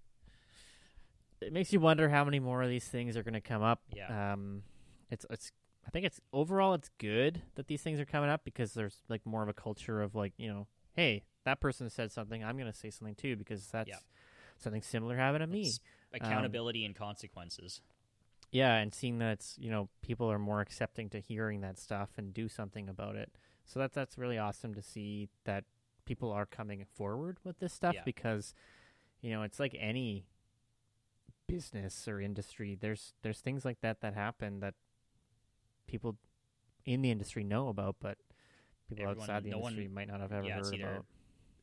it 1.40 1.54
makes 1.54 1.72
you 1.74 1.80
wonder 1.80 2.10
how 2.10 2.24
many 2.24 2.40
more 2.40 2.62
of 2.64 2.70
these 2.70 2.86
things 2.86 3.16
are 3.18 3.24
going 3.24 3.34
to 3.36 3.42
come 3.42 3.62
up. 3.62 3.82
Yeah. 3.96 4.34
Um, 4.34 4.64
it's 5.10 5.26
it's 5.30 5.52
I 5.86 5.90
think 5.92 6.06
it's 6.06 6.20
overall 6.34 6.74
it's 6.74 6.90
good 6.98 7.42
that 7.56 7.68
these 7.68 7.82
things 7.82 8.00
are 8.00 8.06
coming 8.06 8.30
up 8.30 8.42
because 8.44 8.74
there's 8.74 8.98
like 9.10 9.26
more 9.26 9.44
of 9.44 9.50
a 9.50 9.54
culture 9.54 10.02
of 10.02 10.16
like 10.16 10.34
you 10.38 10.48
know, 10.52 10.68
hey, 10.96 11.24
that 11.46 11.60
person 11.60 11.90
said 11.90 12.12
something, 12.12 12.44
I'm 12.44 12.58
going 12.58 12.72
to 12.72 12.78
say 12.78 12.90
something 12.90 13.16
too 13.16 13.36
because 13.36 13.68
that's 13.68 13.90
Yeah. 13.90 13.98
Something 14.64 14.82
similar 14.82 15.16
happened 15.18 15.42
to 15.42 15.48
me. 15.48 15.62
It's 15.68 15.80
um, 16.14 16.20
accountability 16.22 16.86
and 16.86 16.96
consequences. 16.96 17.82
Yeah, 18.52 18.76
and 18.76 18.94
seeing 18.94 19.20
that 19.20 19.32
it's 19.34 19.56
you 19.60 19.70
know 19.72 19.90
people 20.02 20.30
are 20.32 20.40
more 20.40 20.60
accepting 20.62 21.10
to 21.12 21.20
hearing 21.20 21.62
that 21.62 21.78
stuff 21.80 22.10
and 22.18 22.34
do 22.34 22.50
something 22.50 22.90
about 22.90 23.16
it. 23.16 23.32
So 23.66 23.80
that's 23.80 23.96
that's 23.96 24.18
really 24.18 24.38
awesome 24.38 24.74
to 24.76 24.82
see 24.82 25.30
that 25.46 25.64
people 26.06 26.32
are 26.32 26.46
coming 26.46 26.84
forward 26.94 27.38
with 27.44 27.60
this 27.60 27.72
stuff 27.74 27.94
Yeah. 27.96 28.02
because 28.04 28.54
you 29.22 29.32
know 29.32 29.44
it's 29.44 29.60
like 29.60 29.76
any 29.80 30.26
business 31.48 32.08
or 32.08 32.20
industry. 32.20 32.76
There's 32.80 33.14
there's 33.22 33.40
things 33.40 33.64
like 33.66 33.82
that 33.82 34.02
that 34.02 34.14
happen 34.14 34.60
that 34.60 34.74
people 35.88 36.18
in 36.86 37.02
the 37.02 37.12
industry 37.12 37.44
know 37.44 37.68
about, 37.70 37.98
but 38.00 38.18
people 38.90 39.04
Everyone- 39.06 39.22
outside 39.30 39.44
the 39.44 39.52
no 39.52 39.60
one- 39.60 39.74
industry 39.74 39.94
might 39.94 40.08
not 40.08 40.20
have 40.20 40.32
ever 40.32 40.48
yeah, 40.48 40.56
heard 40.56 40.74
about. 40.80 41.06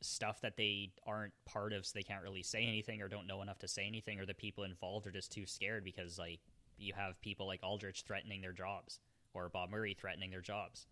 Stuff 0.01 0.41
that 0.41 0.55
they 0.57 0.91
aren't 1.05 1.33
part 1.45 1.73
of, 1.73 1.85
so 1.85 1.91
they 1.95 2.03
can't 2.03 2.23
really 2.23 2.43
say 2.43 2.63
anything 2.65 3.01
or 3.01 3.07
don't 3.07 3.27
know 3.27 3.41
enough 3.41 3.59
to 3.59 3.67
say 3.67 3.85
anything, 3.85 4.19
or 4.19 4.25
the 4.25 4.33
people 4.33 4.63
involved 4.63 5.05
are 5.07 5.11
just 5.11 5.31
too 5.31 5.45
scared 5.45 5.83
because 5.83 6.17
like 6.17 6.39
you 6.77 6.93
have 6.93 7.19
people 7.21 7.45
like 7.47 7.59
Aldrich 7.63 8.03
threatening 8.07 8.41
their 8.41 8.53
jobs 8.53 8.99
or 9.33 9.49
Bob 9.49 9.69
Murray 9.69 9.93
threatening 9.99 10.31
their 10.31 10.41
jobs. 10.41 10.87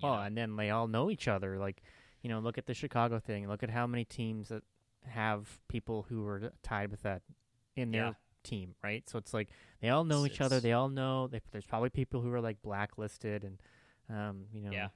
You 0.00 0.08
Oh, 0.08 0.16
know? 0.16 0.22
and 0.22 0.36
then 0.36 0.56
they 0.56 0.70
all 0.70 0.88
know 0.88 1.10
each 1.10 1.28
other. 1.28 1.58
Like, 1.58 1.82
you 2.22 2.28
know, 2.28 2.40
look 2.40 2.58
at 2.58 2.66
the 2.66 2.74
Chicago 2.74 3.18
thing. 3.20 3.46
Look 3.48 3.62
at 3.62 3.70
how 3.70 3.86
many 3.86 4.04
teams 4.04 4.48
that 4.48 4.62
have 5.06 5.60
people 5.68 6.02
who 6.08 6.26
are 6.26 6.52
tied 6.62 6.90
with 6.90 7.02
that 7.02 7.22
in 7.76 7.90
their 7.92 8.04
Yeah. 8.06 8.12
team, 8.42 8.74
right? 8.82 9.08
So 9.08 9.18
it's 9.18 9.32
like 9.32 9.48
they 9.80 9.88
all 9.90 10.04
know 10.04 10.24
It's- 10.24 10.34
each 10.36 10.40
other. 10.40 10.58
They 10.60 10.72
all 10.72 10.88
know. 10.88 11.28
They, 11.28 11.40
there's 11.52 11.66
probably 11.66 11.90
people 11.90 12.20
who 12.20 12.32
are 12.32 12.40
like 12.40 12.60
blacklisted 12.62 13.44
and 13.44 13.60
Um, 14.08 14.46
you 14.52 14.60
know, 14.62 14.72
Yeah. 14.72 14.88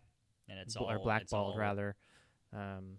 and 0.48 0.58
it's 0.58 0.74
all 0.74 0.90
or 0.90 0.96
it's 0.96 1.04
blackballed 1.04 1.52
all- 1.52 1.56
rather. 1.58 1.94
Um, 2.54 2.98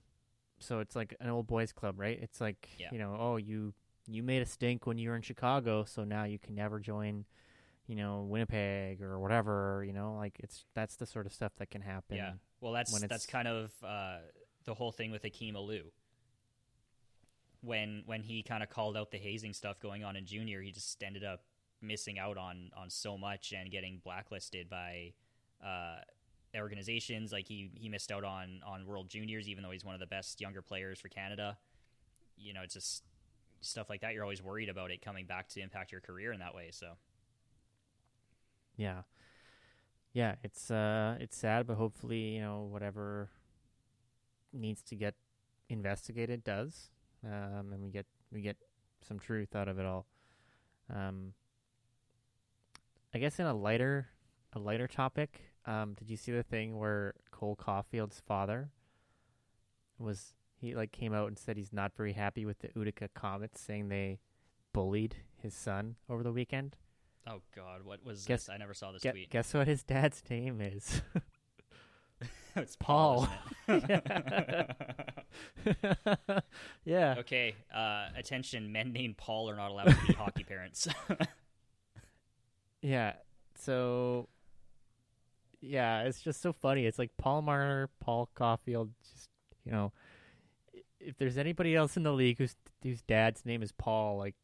so 0.59 0.79
it's 0.79 0.95
like 0.95 1.15
an 1.19 1.29
old 1.29 1.47
boys 1.47 1.71
club, 1.71 1.99
right? 1.99 2.19
It's 2.21 2.41
like 2.41 2.69
Yeah. 2.77 2.89
you 2.91 2.99
know, 2.99 3.15
oh, 3.19 3.37
you 3.37 3.73
you 4.07 4.21
made 4.21 4.41
a 4.41 4.45
stink 4.45 4.85
when 4.85 4.97
you 4.97 5.09
were 5.09 5.15
in 5.15 5.21
Chicago, 5.21 5.83
so 5.83 6.03
now 6.03 6.25
you 6.25 6.37
can 6.37 6.53
never 6.53 6.79
join, 6.79 7.25
you 7.87 7.95
know, 7.95 8.23
Winnipeg 8.23 9.01
or 9.01 9.19
whatever. 9.19 9.83
You 9.85 9.93
know, 9.93 10.15
like 10.15 10.39
it's 10.39 10.65
that's 10.73 10.95
the 10.95 11.05
sort 11.05 11.25
of 11.25 11.33
stuff 11.33 11.53
that 11.57 11.69
can 11.71 11.81
happen. 11.81 12.17
Yeah. 12.17 12.33
Well, 12.61 12.73
that's 12.73 12.99
that's 13.07 13.25
kind 13.25 13.47
of 13.47 13.71
uh, 13.83 14.17
the 14.65 14.73
whole 14.73 14.91
thing 14.91 15.11
with 15.11 15.23
Akim 15.23 15.55
Aliu. 15.55 15.91
When 17.61 18.03
when 18.05 18.21
he 18.21 18.43
kind 18.43 18.61
of 18.61 18.69
called 18.69 18.95
out 18.95 19.09
the 19.11 19.17
hazing 19.17 19.53
stuff 19.53 19.79
going 19.79 20.03
on 20.03 20.15
in 20.15 20.25
junior, 20.25 20.61
he 20.61 20.71
just 20.71 21.01
ended 21.03 21.23
up 21.23 21.43
missing 21.81 22.19
out 22.19 22.37
on 22.37 22.69
on 22.77 22.89
so 22.89 23.17
much 23.17 23.53
and 23.53 23.71
getting 23.71 23.99
blacklisted 24.03 24.69
by 24.69 25.13
uh, 25.63 25.97
organizations. 26.61 27.31
Like 27.31 27.47
he 27.47 27.71
he 27.75 27.89
missed 27.89 28.11
out 28.11 28.23
on 28.23 28.61
on 28.65 28.85
World 28.85 29.09
Juniors, 29.09 29.47
even 29.47 29.63
though 29.63 29.71
he's 29.71 29.85
one 29.85 29.93
of 29.95 29.99
the 29.99 30.07
best 30.07 30.41
younger 30.41 30.61
players 30.61 30.99
for 30.99 31.09
Canada. 31.09 31.57
You 32.37 32.53
know, 32.53 32.61
it's 32.63 32.73
just 32.73 33.03
stuff 33.61 33.89
like 33.89 34.01
that. 34.01 34.13
You're 34.13 34.23
always 34.23 34.41
worried 34.43 34.69
about 34.69 34.91
it 34.91 35.01
coming 35.01 35.25
back 35.25 35.49
to 35.49 35.61
impact 35.61 35.91
your 35.91 36.01
career 36.01 36.31
in 36.31 36.39
that 36.39 36.55
way. 36.55 36.69
So 36.71 36.87
Yeah. 38.77 39.01
Yeah, 40.13 40.35
it's 40.43 40.71
uh 40.71 41.17
it's 41.19 41.37
sad, 41.37 41.67
but 41.67 41.75
hopefully, 41.75 42.35
you 42.35 42.41
know, 42.41 42.67
whatever 42.71 43.29
needs 44.53 44.81
to 44.83 44.95
get 44.95 45.15
investigated 45.69 46.43
does. 46.43 46.89
Um 47.23 47.71
and 47.73 47.83
we 47.83 47.89
get 47.91 48.05
we 48.31 48.41
get 48.41 48.57
some 49.07 49.19
truth 49.19 49.55
out 49.55 49.67
of 49.67 49.79
it 49.79 49.85
all. 49.85 50.05
Um 50.93 51.33
I 53.13 53.17
guess 53.19 53.39
in 53.39 53.45
a 53.45 53.53
lighter 53.53 54.09
a 54.53 54.59
lighter 54.59 54.87
topic, 54.87 55.41
um 55.67 55.93
did 55.93 56.09
you 56.09 56.17
see 56.17 56.31
the 56.31 56.43
thing 56.43 56.77
where 56.77 57.13
Cole 57.31 57.55
Caufield's 57.55 58.21
father 58.25 58.69
was 59.97 60.33
he 60.59 60.75
like 60.75 60.91
came 60.91 61.13
out 61.13 61.27
and 61.27 61.37
said 61.39 61.57
he's 61.57 61.73
not 61.73 61.95
very 61.95 62.13
happy 62.13 62.45
with 62.45 62.59
the 62.59 62.69
Utica 62.75 63.09
Comets 63.13 63.59
saying 63.61 63.89
they 63.89 64.19
bullied 64.73 65.15
his 65.41 65.53
son 65.53 65.95
over 66.09 66.23
the 66.23 66.31
weekend? 66.31 66.75
oh 67.27 67.41
god, 67.55 67.81
what 67.83 68.05
was 68.05 68.25
Guess- 68.25 68.45
this? 68.45 68.53
I 68.53 68.57
never 68.57 68.73
saw 68.73 68.91
this 68.91 69.01
tweet. 69.01 69.29
guess 69.29 69.53
what 69.53 69.67
his 69.67 69.83
dad's 69.83 70.21
name 70.29 70.61
is? 70.61 71.01
it's 72.55 72.75
Paul. 72.75 73.27
isn't 73.67 73.89
it? 73.89 74.71
yeah. 76.85 77.15
Okay, 77.19 77.55
uh, 77.73 78.07
attention, 78.15 78.71
men 78.71 78.93
named 78.93 79.17
Paul 79.17 79.49
are 79.49 79.55
not 79.55 79.71
allowed 79.71 79.85
to 79.89 79.97
be 80.07 80.13
hockey 80.17 80.43
parents. 80.43 80.87
Yeah. 82.81 83.13
So 83.57 84.29
yeah, 85.65 86.03
it's 86.03 86.21
just 86.21 86.41
so 86.41 86.53
funny. 86.53 86.85
It's 86.85 86.99
like 86.99 87.11
Paul 87.17 87.41
Marner, 87.41 87.89
Paul 87.99 88.29
Caufield, 88.35 88.89
just 89.03 89.29
you 89.65 89.71
know, 89.71 89.91
if 90.99 91.17
there's 91.17 91.37
anybody 91.37 91.75
else 91.75 91.97
in 91.97 92.03
the 92.03 92.13
league 92.13 92.37
whose 92.37 92.55
whose 92.83 93.01
dad's 93.01 93.45
name 93.45 93.61
is 93.63 93.71
Paul, 93.71 94.17
like 94.17 94.35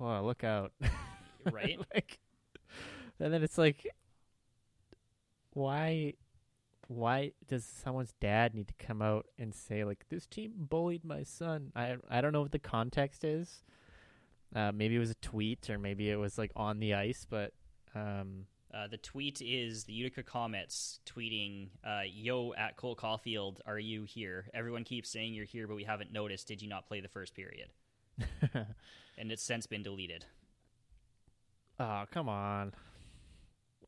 oh, 0.00 0.22
look 0.22 0.44
out. 0.44 0.72
Right? 1.52 1.78
like 1.94 2.18
and 3.20 3.30
then 3.30 3.42
it's 3.42 3.58
like 3.58 3.86
why 5.52 6.14
why 6.88 7.32
does 7.48 7.66
someone's 7.66 8.14
dad 8.18 8.54
need 8.54 8.68
to 8.68 8.86
come 8.86 9.02
out 9.02 9.26
and 9.38 9.54
say 9.54 9.84
like 9.84 10.06
this 10.08 10.26
team 10.26 10.52
bullied 10.56 11.04
my 11.04 11.22
son? 11.22 11.70
I 11.76 11.96
I 12.08 12.22
don't 12.22 12.32
know 12.32 12.40
what 12.40 12.52
the 12.52 12.58
context 12.58 13.24
is. 13.24 13.62
Uh, 14.54 14.72
maybe 14.72 14.96
it 14.96 15.00
was 15.00 15.10
a 15.10 15.16
tweet 15.16 15.68
or 15.68 15.78
maybe 15.78 16.10
it 16.10 16.16
was 16.16 16.38
like 16.38 16.52
on 16.56 16.78
the 16.78 16.94
ice, 16.94 17.26
but 17.28 17.52
um, 17.94 18.46
uh, 18.74 18.88
the 18.88 18.96
tweet 18.96 19.40
is 19.40 19.84
the 19.84 19.92
Utica 19.92 20.22
Comets 20.22 20.98
tweeting, 21.06 21.68
uh, 21.86 22.02
"Yo 22.06 22.52
at 22.54 22.76
Cole 22.76 22.96
Caufield, 22.96 23.58
are 23.66 23.78
you 23.78 24.04
here? 24.04 24.50
Everyone 24.52 24.84
keeps 24.84 25.10
saying 25.10 25.34
you're 25.34 25.44
here, 25.44 25.66
but 25.66 25.76
we 25.76 25.84
haven't 25.84 26.12
noticed. 26.12 26.48
Did 26.48 26.60
you 26.60 26.68
not 26.68 26.86
play 26.86 27.00
the 27.00 27.08
first 27.08 27.34
period?" 27.34 27.68
And 29.16 29.30
it's 29.30 29.42
since 29.42 29.66
been 29.66 29.82
deleted. 29.82 30.24
oh 31.78 32.04
come 32.10 32.28
on, 32.28 32.72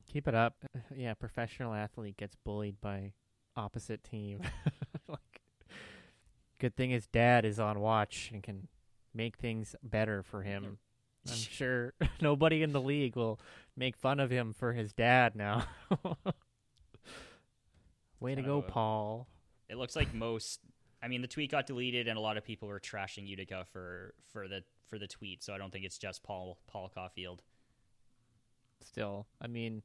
keep 0.06 0.28
it 0.28 0.34
up. 0.34 0.64
Yeah, 0.96 1.14
professional 1.14 1.74
athlete 1.74 2.16
gets 2.16 2.36
bullied 2.36 2.80
by 2.80 3.12
opposite 3.56 4.04
team. 4.04 4.40
like, 5.08 5.42
good 6.58 6.76
thing 6.76 6.90
his 6.90 7.06
dad 7.06 7.44
is 7.44 7.58
on 7.58 7.80
watch 7.80 8.30
and 8.32 8.42
can 8.42 8.68
make 9.12 9.36
things 9.36 9.74
better 9.82 10.22
for 10.22 10.42
him. 10.42 10.78
I'm 11.30 11.36
sure 11.36 11.92
nobody 12.20 12.62
in 12.62 12.72
the 12.72 12.80
league 12.80 13.16
will 13.16 13.40
make 13.76 13.96
fun 13.96 14.20
of 14.20 14.30
him 14.30 14.54
for 14.56 14.72
his 14.72 14.92
dad 14.92 15.34
now. 15.36 15.66
Way 18.20 18.34
to 18.34 18.42
go, 18.42 18.62
Paul. 18.62 19.28
It 19.68 19.76
looks 19.76 19.94
like 19.94 20.14
most. 20.14 20.60
I 21.02 21.08
mean, 21.08 21.20
the 21.20 21.28
tweet 21.28 21.50
got 21.50 21.66
deleted, 21.66 22.08
and 22.08 22.16
a 22.16 22.20
lot 22.20 22.36
of 22.36 22.44
people 22.44 22.68
were 22.68 22.80
trashing 22.80 23.26
Utica 23.26 23.66
for 23.72 24.14
for 24.32 24.48
the 24.48 24.62
for 24.86 24.98
the 24.98 25.06
tweet. 25.06 25.42
So 25.42 25.52
I 25.52 25.58
don't 25.58 25.70
think 25.70 25.84
it's 25.84 25.98
just 25.98 26.22
Paul 26.22 26.58
Paul 26.66 26.90
Caufield. 26.96 27.40
Still, 28.82 29.26
I 29.40 29.48
mean, 29.48 29.82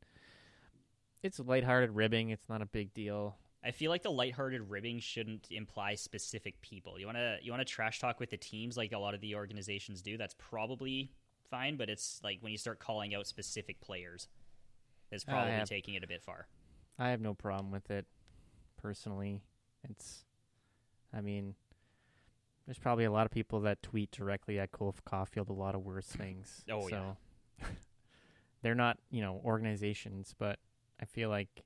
it's 1.23 1.39
lighthearted 1.39 1.91
ribbing. 1.91 2.29
It's 2.29 2.47
not 2.47 2.61
a 2.61 2.65
big 2.65 2.93
deal. 2.93 3.35
I 3.63 3.71
feel 3.71 3.91
like 3.91 4.01
the 4.01 4.11
lighthearted 4.11 4.69
ribbing 4.69 4.99
shouldn't 4.99 5.47
imply 5.51 5.95
specific 5.95 6.61
people. 6.61 6.99
You 6.99 7.05
want 7.05 7.17
to 7.17 7.37
you 7.41 7.51
want 7.51 7.61
to 7.61 7.71
trash 7.71 7.99
talk 7.99 8.19
with 8.19 8.29
the 8.31 8.37
teams 8.37 8.75
like 8.77 8.91
a 8.91 8.97
lot 8.97 9.13
of 9.13 9.21
the 9.21 9.35
organizations 9.35 10.01
do. 10.01 10.17
That's 10.17 10.35
probably 10.37 11.11
fine, 11.51 11.75
but 11.77 11.89
it's 11.89 12.19
like 12.23 12.37
when 12.41 12.51
you 12.51 12.57
start 12.57 12.79
calling 12.79 13.13
out 13.13 13.27
specific 13.27 13.79
players, 13.81 14.27
it's 15.11 15.23
probably 15.23 15.51
have- 15.51 15.69
taking 15.69 15.93
it 15.93 16.03
a 16.03 16.07
bit 16.07 16.23
far. 16.23 16.47
I 16.97 17.09
have 17.09 17.21
no 17.21 17.33
problem 17.33 17.71
with 17.71 17.91
it 17.91 18.05
personally. 18.77 19.43
It's, 19.89 20.25
I 21.13 21.21
mean, 21.21 21.55
there's 22.65 22.79
probably 22.79 23.05
a 23.05 23.11
lot 23.11 23.25
of 23.25 23.31
people 23.31 23.59
that 23.61 23.81
tweet 23.81 24.11
directly 24.11 24.59
at 24.59 24.71
Cole 24.71 24.95
Caufield 25.05 25.49
a 25.49 25.53
lot 25.53 25.75
of 25.75 25.81
worse 25.81 26.07
things. 26.07 26.63
Oh, 26.71 26.87
so 26.87 27.17
yeah. 27.59 27.67
they're 28.61 28.75
not, 28.75 28.97
you 29.09 29.21
know, 29.21 29.41
organizations, 29.43 30.33
but 30.37 30.59
I 31.01 31.05
feel 31.05 31.29
like, 31.29 31.63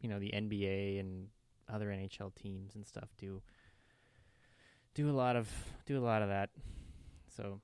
you 0.00 0.08
know, 0.08 0.18
the 0.18 0.30
NBA 0.30 1.00
and 1.00 1.28
other 1.68 1.88
NHL 1.88 2.34
teams 2.34 2.74
and 2.74 2.86
stuff 2.86 3.08
do 3.18 3.42
do 4.94 5.10
a 5.10 5.12
lot 5.12 5.36
of 5.36 5.48
do 5.86 5.98
a 5.98 6.04
lot 6.04 6.22
of 6.22 6.28
that. 6.28 6.50
So 7.36 7.60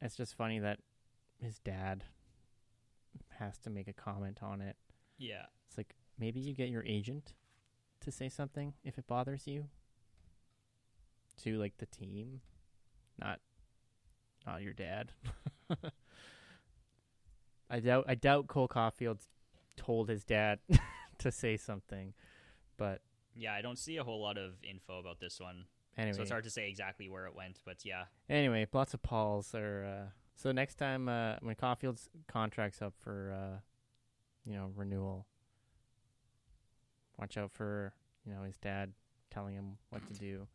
it's 0.00 0.16
just 0.16 0.34
funny 0.36 0.58
that 0.58 0.78
his 1.38 1.58
dad 1.58 2.04
has 3.38 3.58
to 3.58 3.70
make 3.70 3.88
a 3.88 3.92
comment 3.92 4.38
on 4.42 4.60
it. 4.60 4.76
Yeah, 5.18 5.46
It's 5.68 5.76
like 5.76 5.94
maybe 6.18 6.40
you 6.40 6.54
get 6.54 6.68
your 6.70 6.84
agent 6.84 7.34
to 8.00 8.10
say 8.10 8.28
something 8.28 8.72
if 8.84 8.98
it 8.98 9.06
bothers 9.06 9.46
you 9.46 9.66
to 11.42 11.58
like 11.58 11.76
the 11.78 11.86
team, 11.86 12.40
not 13.18 13.40
not 14.46 14.62
your 14.62 14.72
dad. 14.72 15.12
I 17.70 17.80
doubt 17.80 18.04
I 18.08 18.14
doubt 18.14 18.48
Cole 18.48 18.68
Caufield 18.68 19.18
told 19.76 20.08
his 20.08 20.24
dad 20.24 20.58
to 21.18 21.30
say 21.30 21.56
something, 21.56 22.14
but 22.76 23.02
yeah. 23.36 23.52
I 23.54 23.62
don't 23.62 23.78
see 23.78 23.96
a 23.96 24.04
whole 24.04 24.20
lot 24.20 24.38
of 24.38 24.54
info 24.68 24.98
about 24.98 25.20
this 25.20 25.38
one, 25.40 25.66
anyway. 26.00 26.16
so 26.16 26.22
it's 26.22 26.30
hard 26.30 26.44
to 26.44 26.50
say 26.50 26.68
exactly 26.68 27.08
where 27.08 27.26
it 27.26 27.34
went. 27.34 27.60
But 27.64 27.84
yeah, 27.84 28.04
Anyway, 28.28 28.66
lots 28.72 28.94
of 28.94 29.02
Pauls 29.02 29.54
are. 29.54 29.84
Uh, 29.84 30.10
so 30.36 30.52
next 30.52 30.76
time 30.76 31.08
uh, 31.08 31.34
when 31.40 31.54
Caufield's 31.54 32.08
contract's 32.28 32.80
up 32.80 32.94
for, 32.98 33.32
uh, 33.36 33.58
you 34.44 34.54
know, 34.56 34.70
renewal, 34.74 35.26
watch 37.18 37.36
out 37.36 37.52
for 37.52 37.92
you 38.24 38.32
know 38.32 38.42
his 38.42 38.56
dad 38.56 38.92
telling 39.30 39.54
him 39.54 39.76
what 39.90 40.06
to 40.08 40.14
do. 40.14 40.46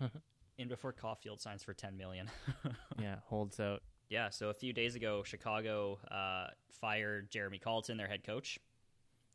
in 0.58 0.68
before 0.68 0.92
Caulfield 0.92 1.40
signs 1.40 1.62
for 1.62 1.74
ten 1.74 1.96
million. 1.96 2.30
yeah, 3.00 3.16
holds 3.26 3.60
out. 3.60 3.82
Yeah, 4.08 4.30
so 4.30 4.50
a 4.50 4.54
few 4.54 4.72
days 4.72 4.94
ago, 4.94 5.24
Chicago 5.24 5.98
uh, 6.10 6.48
fired 6.70 7.30
Jeremy 7.30 7.58
Colliton, 7.58 7.96
their 7.96 8.06
head 8.06 8.22
coach. 8.24 8.58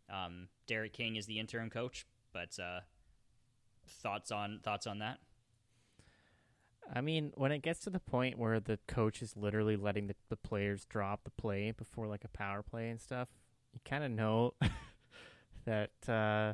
Um, 0.10 0.48
Derek 0.68 0.94
King 0.94 1.18
is 1.18 1.26
the 1.26 1.40
interim 1.40 1.70
coach, 1.70 2.06
but 2.34 2.58
uh, 2.60 2.80
thoughts 4.02 4.32
on 4.32 4.60
thoughts 4.64 4.88
on 4.88 5.00
that? 5.00 5.20
I 6.94 7.02
mean, 7.02 7.32
when 7.36 7.52
it 7.52 7.62
gets 7.62 7.80
to 7.82 7.90
the 7.90 8.00
point 8.00 8.38
where 8.38 8.60
the 8.60 8.78
coach 8.88 9.22
is 9.22 9.38
literally 9.38 9.78
letting 9.78 10.08
the, 10.08 10.16
the 10.30 10.36
players 10.36 10.86
drop 10.86 11.24
the 11.24 11.32
play 11.32 11.72
before 11.72 12.08
like 12.08 12.26
a 12.26 12.28
power 12.28 12.62
play 12.64 12.90
and 12.90 13.00
stuff, 13.00 13.30
you 13.74 13.80
kind 13.86 14.04
of 14.04 14.12
know 14.12 14.54
that 15.66 15.92
uh, 16.10 16.54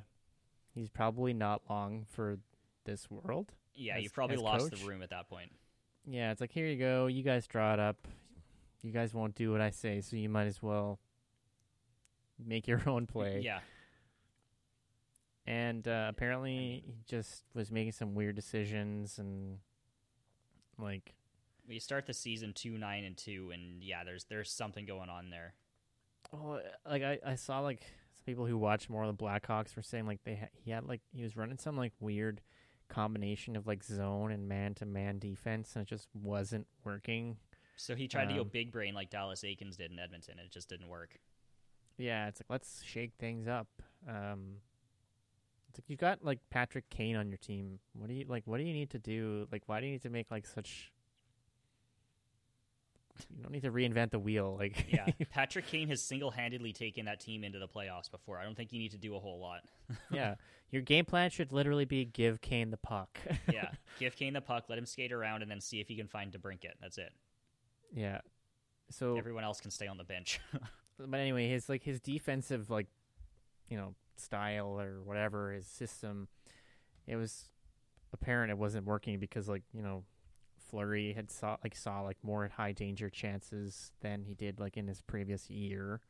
he's 0.76 0.90
probably 0.90 1.34
not 1.34 1.62
long 1.70 2.06
for 2.10 2.38
this 2.86 3.10
world. 3.10 3.54
Yeah, 3.74 3.98
you've 3.98 4.14
probably 4.14 4.38
lost 4.38 4.72
coach? 4.72 4.80
the 4.80 4.88
room 4.88 5.02
at 5.02 5.10
that 5.10 5.30
point. 5.30 5.52
Yeah, 6.06 6.32
it's 6.32 6.42
like 6.42 6.52
here 6.52 6.68
you 6.68 6.78
go. 6.78 7.08
You 7.08 7.24
guys 7.24 7.48
draw 7.48 7.74
it 7.74 7.80
up. 7.80 8.08
You 8.82 8.92
guys 8.92 9.14
won't 9.14 9.36
do 9.36 9.52
what 9.52 9.62
I 9.62 9.72
say, 9.72 10.02
so 10.02 10.16
you 10.16 10.30
might 10.30 10.48
as 10.48 10.62
well 10.62 11.00
make 12.44 12.68
your 12.68 12.82
own 12.88 13.08
play. 13.08 13.42
Yeah, 13.44 13.60
And 15.48 15.88
uh, 15.88 16.08
apparently, 16.10 16.84
he 16.86 16.96
just 17.08 17.46
was 17.54 17.72
making 17.72 17.94
some 17.94 18.14
weird 18.16 18.36
decisions 18.36 19.18
and 19.18 19.60
like 20.78 21.16
we 21.68 21.80
start 21.80 22.06
the 22.06 22.14
season 22.14 22.54
two 22.54 22.78
nine 22.78 23.04
and 23.04 23.18
two, 23.18 23.52
and 23.54 23.82
yeah, 23.84 24.04
there's 24.04 24.26
there's 24.26 24.52
something 24.52 24.86
going 24.86 25.10
on 25.10 25.30
there. 25.30 25.54
Oh, 26.34 26.60
like 26.86 27.04
I, 27.04 27.20
I 27.26 27.36
saw 27.36 27.60
like 27.62 27.82
some 27.82 28.26
people 28.26 28.46
who 28.46 28.58
watch 28.58 28.90
more 28.90 29.04
of 29.04 29.18
the 29.18 29.24
Blackhawks 29.24 29.76
were 29.76 29.82
saying 29.82 30.06
like 30.06 30.24
they 30.24 30.36
ha- 30.36 30.50
he 30.54 30.72
had 30.72 30.86
like 30.86 31.02
he 31.14 31.24
was 31.24 31.36
running 31.38 31.58
some 31.58 31.78
like 31.78 31.94
weird 32.00 32.42
combination 32.90 33.56
of 33.56 33.68
like 33.68 33.84
zone 33.84 34.32
and 34.32 34.48
man 34.48 34.74
to 34.76 34.86
man 34.86 35.20
defense, 35.20 35.76
and 35.76 35.84
it 35.84 35.88
just 35.88 36.08
wasn't 36.14 36.68
working. 36.84 37.38
So 37.78 37.96
he 37.96 38.08
tried 38.08 38.30
to 38.30 38.34
go 38.36 38.42
Um, 38.42 38.50
big 38.52 38.72
brain 38.72 38.94
like 38.94 39.10
Dallas 39.10 39.44
Eakins 39.44 39.78
did 39.78 39.92
in 39.92 40.00
Edmonton, 40.00 40.40
and 40.40 40.48
it 40.48 40.52
just 40.52 40.68
didn't 40.68 40.90
work. 40.90 41.20
Yeah, 41.98 42.28
it's 42.28 42.42
like 42.42 42.50
let's 42.50 42.84
shake 42.84 43.14
things 43.20 43.48
up. 43.48 43.68
Um, 44.08 44.58
it's 45.78 45.86
like 45.86 45.90
you 45.90 45.98
got 45.98 46.24
like 46.24 46.40
Patrick 46.50 46.90
Kane 46.90 47.16
on 47.16 47.30
your 47.30 47.38
team. 47.38 47.80
What 47.94 48.08
do 48.08 48.14
you 48.14 48.26
like? 48.28 48.44
What 48.46 48.58
do 48.58 48.64
you 48.64 48.74
need 48.74 48.90
to 48.92 49.00
do? 49.00 49.48
Like, 49.52 49.64
why 49.68 49.80
do 49.80 49.86
you 49.86 49.92
need 49.92 50.02
to 50.04 50.10
make 50.10 50.32
like 50.32 50.48
such? 50.48 50.92
You 53.36 53.42
don't 53.42 53.52
need 53.52 53.64
to 53.64 53.72
reinvent 53.72 54.12
the 54.12 54.20
wheel. 54.20 54.56
Like, 54.60 54.86
Yeah, 54.92 55.08
Patrick 55.32 55.66
Kane 55.66 55.88
has 55.90 56.04
single 56.04 56.30
handedly 56.30 56.72
taken 56.72 57.06
that 57.06 57.20
team 57.20 57.44
into 57.44 57.58
the 57.58 57.68
playoffs 57.68 58.12
before. 58.12 58.38
I 58.38 58.44
don't 58.44 58.56
think 58.56 58.72
you 58.72 58.78
need 58.78 58.92
to 58.92 58.98
do 58.98 59.16
a 59.16 59.20
whole 59.20 59.40
lot. 59.40 59.62
yeah. 60.12 60.36
Your 60.70 60.84
game 60.84 61.04
plan 61.06 61.32
should 61.32 61.52
literally 61.52 61.86
be 61.86 62.06
give 62.06 62.42
Kane 62.42 62.70
the 62.70 62.78
puck. 62.78 63.20
Yeah, 63.52 63.70
give 64.00 64.16
Kane 64.16 64.34
the 64.34 64.42
puck, 64.42 64.66
let 64.70 64.78
him 64.78 64.86
skate 64.86 65.12
around, 65.12 65.42
and 65.42 65.50
then 65.50 65.62
see 65.62 65.80
if 65.80 65.88
he 65.88 65.96
can 65.96 66.08
find 66.08 66.32
DeBrincat. 66.32 66.74
That's 66.82 66.98
it. 66.98 67.12
yeah. 67.94 68.22
So, 68.90 69.18
Everyone 69.18 69.44
else 69.44 69.60
can 69.60 69.72
stay 69.72 69.88
on 69.88 69.98
the 69.98 70.04
bench. 70.04 70.40
but 71.00 71.20
anyway, 71.20 71.50
his 71.50 71.68
like 71.70 71.84
his 71.84 72.00
defensive 72.00 72.70
like, 72.70 72.88
you 73.68 73.78
know, 73.78 73.96
style 74.20 74.80
or 74.80 75.02
whatever 75.04 75.52
his 75.52 75.68
system, 75.68 76.28
it 77.06 77.16
was 77.16 77.50
apparent 78.14 78.52
it 78.52 78.58
wasn't 78.58 78.86
working 78.86 79.20
because 79.20 79.48
like 79.48 79.64
you 79.74 79.82
know, 79.82 80.04
Fleury 80.70 81.14
had 81.14 81.32
saw 81.32 81.58
like 81.64 81.76
saw 81.76 82.02
like 82.02 82.18
more 82.24 82.50
high 82.56 82.72
danger 82.72 83.10
chances 83.10 83.92
than 84.02 84.24
he 84.24 84.34
did 84.34 84.60
like 84.60 84.78
in 84.78 84.88
his 84.88 85.02
previous 85.02 85.50
year 85.50 86.02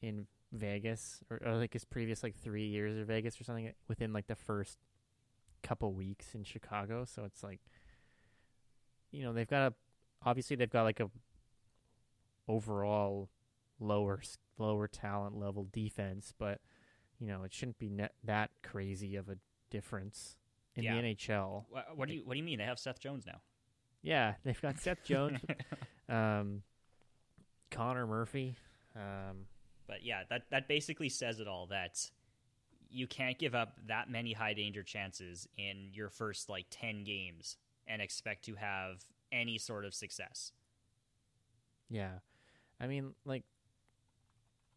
in 0.00 0.26
Vegas 0.52 1.20
or, 1.30 1.40
or 1.44 1.56
like 1.56 1.72
his 1.72 1.84
previous 1.84 2.22
like 2.22 2.34
three 2.34 2.66
years 2.66 2.96
of 2.98 3.06
Vegas 3.06 3.40
or 3.40 3.44
something 3.44 3.72
within 3.88 4.12
like 4.12 4.26
the 4.26 4.34
first 4.34 4.78
couple 5.62 5.92
weeks 5.92 6.34
in 6.34 6.44
Chicago. 6.44 7.04
So 7.04 7.24
it's 7.24 7.42
like, 7.42 7.60
you 9.10 9.22
know, 9.22 9.32
they've 9.32 9.48
got 9.48 9.72
a 9.72 9.74
obviously 10.24 10.56
they've 10.56 10.70
got 10.70 10.82
like 10.84 11.00
a 11.00 11.10
overall 12.48 13.28
lower 13.80 14.20
lower 14.58 14.88
talent 14.88 15.36
level 15.36 15.68
defense, 15.72 16.32
but 16.38 16.60
you 17.20 17.26
know 17.26 17.42
it 17.44 17.52
shouldn't 17.52 17.78
be 17.78 17.88
net 17.88 18.12
that 18.24 18.50
crazy 18.62 19.16
of 19.16 19.28
a 19.28 19.36
difference 19.70 20.36
in 20.76 20.84
Yeah. 20.84 20.94
the 21.00 21.02
NHL. 21.14 21.64
what, 21.70 21.96
what 21.96 22.08
do 22.08 22.14
you 22.14 22.22
What 22.24 22.34
do 22.34 22.38
you 22.38 22.44
mean? 22.44 22.58
They 22.58 22.64
have 22.64 22.78
Seth 22.78 23.00
Jones 23.00 23.26
now. 23.26 23.40
Yeah, 24.02 24.34
they've 24.44 24.60
got 24.60 24.78
Seth 24.78 25.02
Jones, 25.04 25.40
um, 26.08 26.62
Connor 27.70 28.06
Murphy. 28.06 28.56
Um, 28.94 29.46
But 29.86 30.02
yeah, 30.04 30.22
that 30.30 30.42
that 30.50 30.68
basically 30.68 31.08
says 31.08 31.40
it 31.40 31.48
all. 31.48 31.66
That 31.66 32.10
you 32.90 33.06
can't 33.06 33.38
give 33.38 33.54
up 33.54 33.78
that 33.86 34.08
many 34.08 34.32
high 34.32 34.54
danger 34.54 34.82
chances 34.82 35.46
in 35.58 35.90
your 35.92 36.08
first 36.10 36.48
like 36.48 36.66
ten 36.70 37.04
games 37.04 37.56
and 37.86 38.00
expect 38.00 38.44
to 38.44 38.54
have 38.54 39.04
any 39.32 39.58
sort 39.58 39.84
of 39.84 39.92
success. 39.94 40.52
yeah, 41.90 42.18
I 42.80 42.86
mean, 42.86 43.14
like, 43.24 43.44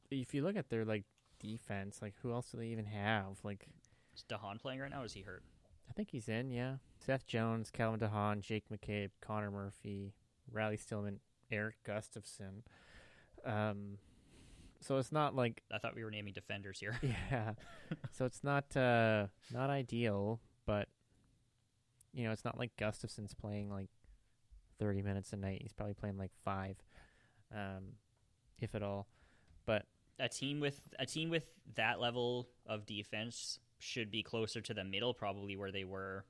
if 0.10 0.34
you 0.34 0.44
look 0.44 0.56
at 0.58 0.70
their 0.70 0.84
like 0.86 1.04
defense, 1.42 2.00
like 2.02 2.14
who 2.22 2.32
else 2.32 2.52
do 2.52 2.58
they 2.58 2.68
even 2.68 2.86
have? 2.86 3.38
Like, 3.44 3.66
Is 4.16 4.24
de 4.24 4.38
Haan 4.38 4.60
playing 4.60 4.80
right 4.80 4.92
now? 4.92 5.02
Or 5.02 5.06
is 5.06 5.14
he 5.14 5.22
hurt? 5.22 5.44
I 5.90 5.94
think 5.94 6.10
he's 6.12 6.30
in. 6.30 6.52
Yeah, 6.52 6.76
Seth 7.00 7.28
Jones, 7.28 7.70
Calvin 7.70 8.00
de 8.00 8.08
Haan, 8.08 8.42
Jake 8.42 8.66
McCabe, 8.72 9.10
Connor 9.22 9.52
Murphy, 9.52 10.14
Riley 10.52 10.78
Stillman, 10.78 11.20
Erik 11.52 11.76
Gustafsson. 11.86 12.64
Um, 13.46 13.98
so 14.80 14.98
it's 14.98 15.12
not 15.12 15.36
like 15.36 15.62
I 15.72 15.78
thought 15.78 15.96
we 15.96 16.04
were 16.04 16.12
naming 16.12 16.34
defenders 16.34 16.80
here. 16.80 16.98
yeah. 17.32 17.54
so 18.12 18.26
it's 18.26 18.44
not 18.44 18.76
uh 18.76 19.28
not 19.52 19.70
ideal, 19.70 20.40
but 20.66 20.88
you 22.14 22.26
know, 22.26 22.32
it's 22.32 22.44
not 22.44 22.58
like 22.58 22.72
Gustafsson's 22.78 23.34
playing 23.34 23.70
like 23.70 23.90
30 24.80 25.02
minutes 25.02 25.32
a 25.34 25.38
night. 25.38 25.60
He's 25.62 25.74
probably 25.74 25.94
playing 25.94 26.18
like 26.18 26.32
5 26.44 26.76
um 27.56 27.84
if 28.60 28.76
at 28.76 28.84
all. 28.84 29.08
But 29.66 29.86
a 30.22 30.30
team 30.30 30.60
with 30.60 30.80
a 31.00 31.06
team 31.06 31.30
with 31.30 31.46
that 31.76 32.00
level 32.00 32.50
of 32.66 32.86
defense 32.86 33.60
should 33.80 34.12
be 34.12 34.24
closer 34.24 34.62
to 34.62 34.74
the 34.74 34.84
middle, 34.84 35.14
probably 35.14 35.58
where 35.58 35.72
they 35.72 35.84
were 35.84 36.26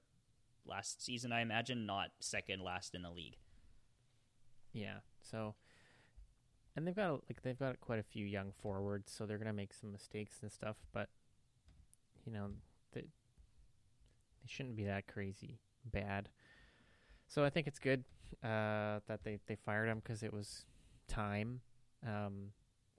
last 0.65 1.03
season. 1.03 1.31
I 1.31 1.41
imagine, 1.41 1.85
not 1.85 2.11
second 2.19 2.61
last 2.61 2.95
in 2.95 3.01
the 3.01 3.11
league. 3.11 3.37
yeah. 4.73 4.99
So 5.21 5.55
and 6.75 6.87
they've 6.87 6.95
got 6.95 7.11
like 7.29 7.41
they've 7.43 7.59
got 7.59 7.81
quite 7.81 7.99
a 7.99 8.03
few 8.03 8.25
young 8.25 8.51
forwards, 8.61 9.11
so 9.11 9.25
they're 9.25 9.37
to 9.37 9.53
make 9.53 9.73
some 9.73 9.91
mistakes 9.91 10.39
and 10.41 10.51
stuff, 10.51 10.77
but 10.93 11.09
you 12.25 12.31
know, 12.31 12.47
they 12.93 13.01
they 13.01 14.47
shouldn't 14.47 14.75
be 14.75 14.85
that 14.85 15.07
crazy 15.07 15.59
bad. 15.85 16.29
So 17.27 17.43
I 17.43 17.49
think 17.49 17.67
it's 17.67 17.79
good 17.79 18.03
uh, 18.43 18.99
that 19.07 19.23
they, 19.23 19.39
they 19.47 19.55
fired 19.55 19.87
him 19.87 20.01
because 20.03 20.23
it 20.23 20.33
was 20.33 20.65
time. 21.07 21.61
Um, 22.05 22.51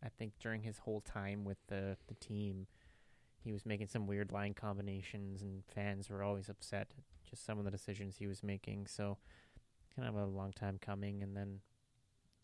I 0.04 0.08
think 0.08 0.32
during 0.40 0.62
his 0.62 0.78
whole 0.78 1.00
time 1.00 1.44
with 1.44 1.58
the, 1.68 1.96
the 2.08 2.14
team, 2.14 2.66
he 3.42 3.52
was 3.52 3.66
making 3.66 3.88
some 3.88 4.06
weird 4.06 4.32
line 4.32 4.54
combinations, 4.54 5.42
and 5.42 5.62
fans 5.74 6.10
were 6.10 6.22
always 6.22 6.48
upset 6.48 6.88
at 6.96 7.04
just 7.28 7.44
some 7.44 7.58
of 7.58 7.64
the 7.64 7.70
decisions 7.70 8.16
he 8.16 8.26
was 8.26 8.42
making. 8.42 8.86
So 8.86 9.18
kind 9.94 10.08
of 10.08 10.14
a 10.14 10.26
long 10.26 10.52
time 10.52 10.78
coming, 10.80 11.22
and 11.22 11.36
then 11.36 11.60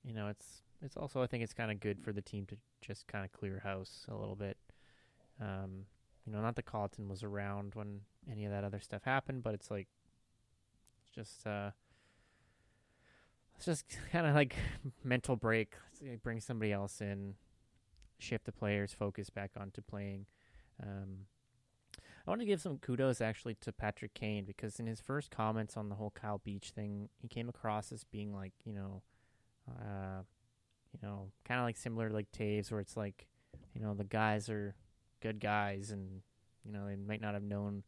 you 0.05 0.13
know 0.13 0.29
it's 0.29 0.63
it's 0.83 0.97
also 0.97 1.23
I 1.23 1.27
think 1.27 1.43
it's 1.43 1.55
kind 1.55 1.71
of 1.71 1.81
good 1.81 2.01
for 2.01 2.13
the 2.13 2.23
team 2.23 2.47
to 2.47 2.57
just 2.81 3.07
kind 3.07 3.25
of 3.25 3.33
clear 3.33 3.61
house 3.65 4.07
a 4.09 4.15
little 4.15 4.37
bit. 4.37 4.57
Um, 5.41 5.87
you 6.27 6.33
know, 6.33 6.41
not 6.41 6.57
that 6.57 6.67
Colliton 6.67 7.09
was 7.09 7.23
around 7.23 7.75
when 7.75 8.01
any 8.31 8.45
of 8.45 8.51
that 8.51 8.65
other 8.65 8.81
stuff 8.81 9.03
happened, 9.05 9.43
but 9.43 9.55
it's 9.55 9.71
like 9.71 9.89
it's 11.01 11.15
just 11.15 11.47
uh 11.47 11.71
it's 13.57 13.67
just 13.67 13.85
kind 14.13 14.27
of 14.27 14.35
like 14.35 14.55
mental 15.05 15.37
break. 15.37 15.75
Bring 16.23 16.41
somebody 16.41 16.73
else 16.73 17.01
in, 17.01 17.35
shift 18.19 18.45
the 18.45 18.53
players' 18.53 18.93
focus 18.93 19.31
back 19.31 19.53
onto 19.59 19.81
playing. 19.81 20.27
Um, 20.83 21.27
I 22.27 22.31
want 22.31 22.41
to 22.43 22.47
give 22.47 22.61
some 22.61 22.79
kudos 22.79 23.21
actually 23.21 23.57
to 23.63 23.73
Patrick 23.73 24.13
Kane 24.13 24.45
because 24.45 24.79
in 24.79 24.87
his 24.87 25.01
first 25.01 25.31
comments 25.31 25.77
on 25.77 25.89
the 25.89 25.95
whole 25.95 26.11
Kyle 26.11 26.41
Beach 26.45 26.73
thing, 26.75 27.09
he 27.17 27.27
came 27.27 27.49
across 27.49 27.91
as 27.91 28.05
being 28.05 28.35
like, 28.35 28.53
you 28.65 28.75
know, 28.75 29.03
uh, 29.67 30.23
you 30.93 30.99
know, 31.03 31.31
kind 31.47 31.59
of 31.59 31.65
like 31.65 31.77
similar 31.77 32.09
to 32.09 32.15
like 32.15 32.31
Toews, 32.31 32.71
where 32.71 32.81
it's 32.81 32.97
like, 32.97 33.29
you 33.75 33.81
know, 33.81 33.95
the 33.95 34.05
guys 34.05 34.51
are 34.51 34.75
good 35.23 35.41
guys, 35.41 35.91
and 35.91 36.23
you 36.65 36.73
know 36.73 36.87
they 36.87 36.97
might 36.97 37.21
not 37.21 37.35
have 37.35 37.43
known 37.43 37.83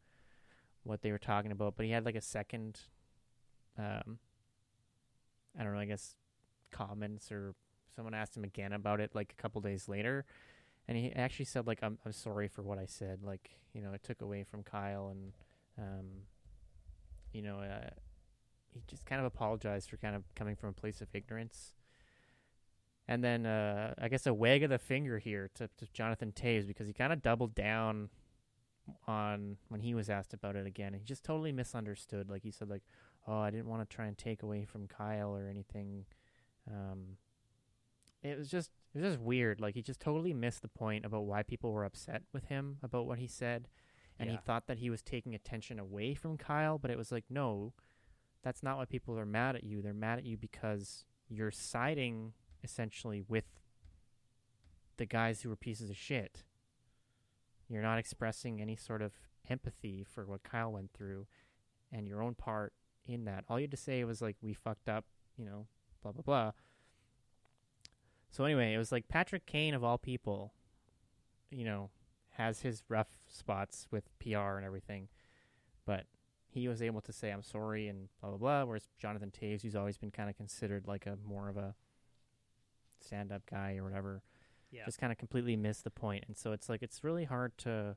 what 0.83 1.01
they 1.01 1.11
were 1.11 1.19
talking 1.19 1.51
about, 1.51 1.75
but 1.75 1.85
he 1.85 1.91
had 1.91 2.05
like 2.05 2.15
a 2.15 2.21
second, 2.21 2.79
um, 3.77 4.17
I 5.57 5.63
don't 5.63 5.73
know, 5.73 5.79
I 5.79 5.85
guess 5.85 6.15
comments 6.71 7.31
or 7.31 7.53
someone 7.95 8.13
asked 8.13 8.35
him 8.35 8.43
again 8.43 8.73
about 8.73 8.99
it 8.99 9.11
like 9.13 9.33
a 9.37 9.41
couple 9.41 9.61
days 9.61 9.87
later, 9.87 10.25
and 10.87 10.97
he 10.97 11.11
actually 11.13 11.45
said 11.45 11.67
like 11.67 11.79
I'm 11.81 11.97
I'm 12.05 12.13
sorry 12.13 12.47
for 12.47 12.61
what 12.61 12.77
I 12.77 12.85
said, 12.85 13.23
like 13.23 13.51
you 13.73 13.81
know 13.81 13.93
it 13.93 14.03
took 14.03 14.21
away 14.21 14.43
from 14.43 14.63
Kyle 14.63 15.09
and 15.09 15.33
um, 15.77 16.07
you 17.33 17.41
know 17.41 17.59
uh, 17.59 17.89
he 18.71 18.81
just 18.87 19.05
kind 19.05 19.19
of 19.19 19.25
apologized 19.25 19.89
for 19.89 19.97
kind 19.97 20.15
of 20.15 20.23
coming 20.35 20.55
from 20.55 20.69
a 20.69 20.73
place 20.73 21.01
of 21.01 21.07
ignorance. 21.13 21.75
And 23.07 23.23
then 23.23 23.45
uh, 23.45 23.93
I 23.99 24.07
guess 24.07 24.25
a 24.25 24.33
wag 24.33 24.63
of 24.63 24.69
the 24.69 24.79
finger 24.79 25.17
here 25.19 25.49
to, 25.55 25.67
to 25.77 25.87
Jonathan 25.91 26.31
Toews 26.31 26.65
because 26.65 26.87
he 26.87 26.93
kind 26.93 27.11
of 27.11 27.21
doubled 27.21 27.55
down 27.55 28.09
on 29.07 29.57
when 29.67 29.81
he 29.81 29.93
was 29.93 30.09
asked 30.09 30.33
about 30.33 30.55
it 30.55 30.65
again. 30.65 30.93
He 30.93 31.03
just 31.03 31.23
totally 31.23 31.51
misunderstood. 31.51 32.29
Like 32.29 32.43
he 32.43 32.51
said, 32.51 32.69
like, 32.69 32.83
"Oh, 33.27 33.39
I 33.39 33.49
didn't 33.51 33.67
want 33.67 33.87
to 33.87 33.95
try 33.95 34.05
and 34.05 34.17
take 34.17 34.43
away 34.43 34.65
from 34.65 34.87
Kyle 34.87 35.35
or 35.35 35.47
anything." 35.47 36.05
Um, 36.69 37.17
it 38.23 38.37
was 38.37 38.49
just 38.49 38.71
it 38.93 38.99
was 38.99 39.13
just 39.13 39.19
weird. 39.21 39.59
Like 39.59 39.75
he 39.75 39.81
just 39.81 39.99
totally 39.99 40.33
missed 40.33 40.61
the 40.61 40.67
point 40.67 41.05
about 41.05 41.25
why 41.25 41.43
people 41.43 41.71
were 41.71 41.85
upset 41.85 42.23
with 42.33 42.45
him 42.45 42.77
about 42.83 43.05
what 43.05 43.19
he 43.19 43.27
said, 43.27 43.67
and 44.19 44.29
he 44.29 44.37
thought 44.37 44.67
that 44.67 44.77
he 44.77 44.89
was 44.89 45.01
taking 45.01 45.33
attention 45.33 45.79
away 45.79 46.13
from 46.13 46.37
Kyle. 46.37 46.77
But 46.77 46.91
it 46.91 46.97
was 46.97 47.11
like, 47.11 47.25
no, 47.29 47.73
that's 48.43 48.63
not 48.63 48.77
why 48.77 48.85
people 48.85 49.17
are 49.17 49.25
mad 49.25 49.55
at 49.55 49.63
you. 49.63 49.81
They're 49.81 49.93
mad 49.93 50.19
at 50.19 50.25
you 50.25 50.37
because 50.37 51.05
you're 51.29 51.51
siding 51.51 52.33
essentially 52.63 53.21
with 53.27 53.45
the 54.97 55.05
guys 55.05 55.41
who 55.41 55.49
were 55.49 55.55
pieces 55.55 55.89
of 55.89 55.97
shit. 55.97 56.43
You're 57.67 57.81
not 57.81 57.97
expressing 57.97 58.61
any 58.61 58.75
sort 58.75 59.01
of 59.01 59.13
empathy 59.49 60.03
for 60.03 60.25
what 60.25 60.43
Kyle 60.43 60.71
went 60.71 60.91
through 60.93 61.25
and 61.91 62.07
your 62.07 62.21
own 62.21 62.35
part 62.35 62.73
in 63.07 63.25
that. 63.25 63.45
All 63.47 63.59
you 63.59 63.63
had 63.63 63.71
to 63.71 63.77
say 63.77 64.03
was 64.03 64.21
like, 64.21 64.35
we 64.41 64.53
fucked 64.53 64.89
up, 64.89 65.05
you 65.37 65.45
know, 65.45 65.67
blah, 66.03 66.11
blah, 66.11 66.21
blah. 66.21 66.51
So 68.31 68.45
anyway, 68.45 68.73
it 68.73 68.77
was 68.77 68.91
like 68.91 69.07
Patrick 69.09 69.45
Kane 69.45 69.73
of 69.73 69.83
all 69.83 69.97
people, 69.97 70.53
you 71.51 71.65
know, 71.65 71.89
has 72.31 72.61
his 72.61 72.81
rough 72.87 73.09
spots 73.27 73.87
with 73.91 74.09
PR 74.19 74.55
and 74.57 74.65
everything, 74.65 75.09
but 75.85 76.05
he 76.47 76.67
was 76.69 76.81
able 76.81 77.01
to 77.01 77.11
say 77.13 77.29
I'm 77.29 77.43
sorry 77.43 77.87
and 77.89 78.07
blah 78.21 78.29
blah 78.31 78.37
blah. 78.39 78.63
Whereas 78.63 78.87
Jonathan 78.97 79.31
Toews, 79.31 79.61
who's 79.61 79.75
always 79.75 79.97
been 79.97 80.11
kind 80.11 80.29
of 80.29 80.35
considered 80.37 80.87
like 80.87 81.05
a 81.05 81.17
more 81.27 81.49
of 81.49 81.57
a 81.57 81.75
stand-up 82.99 83.43
guy 83.49 83.75
or 83.77 83.83
whatever, 83.83 84.21
Yeah. 84.71 84.85
just 84.85 84.99
kind 84.99 85.11
of 85.11 85.17
completely 85.17 85.55
missed 85.57 85.83
the 85.83 85.89
point. 85.91 86.23
And 86.27 86.37
so 86.37 86.51
it's 86.53 86.69
like 86.69 86.81
it's 86.81 87.03
really 87.03 87.25
hard 87.25 87.57
to. 87.59 87.95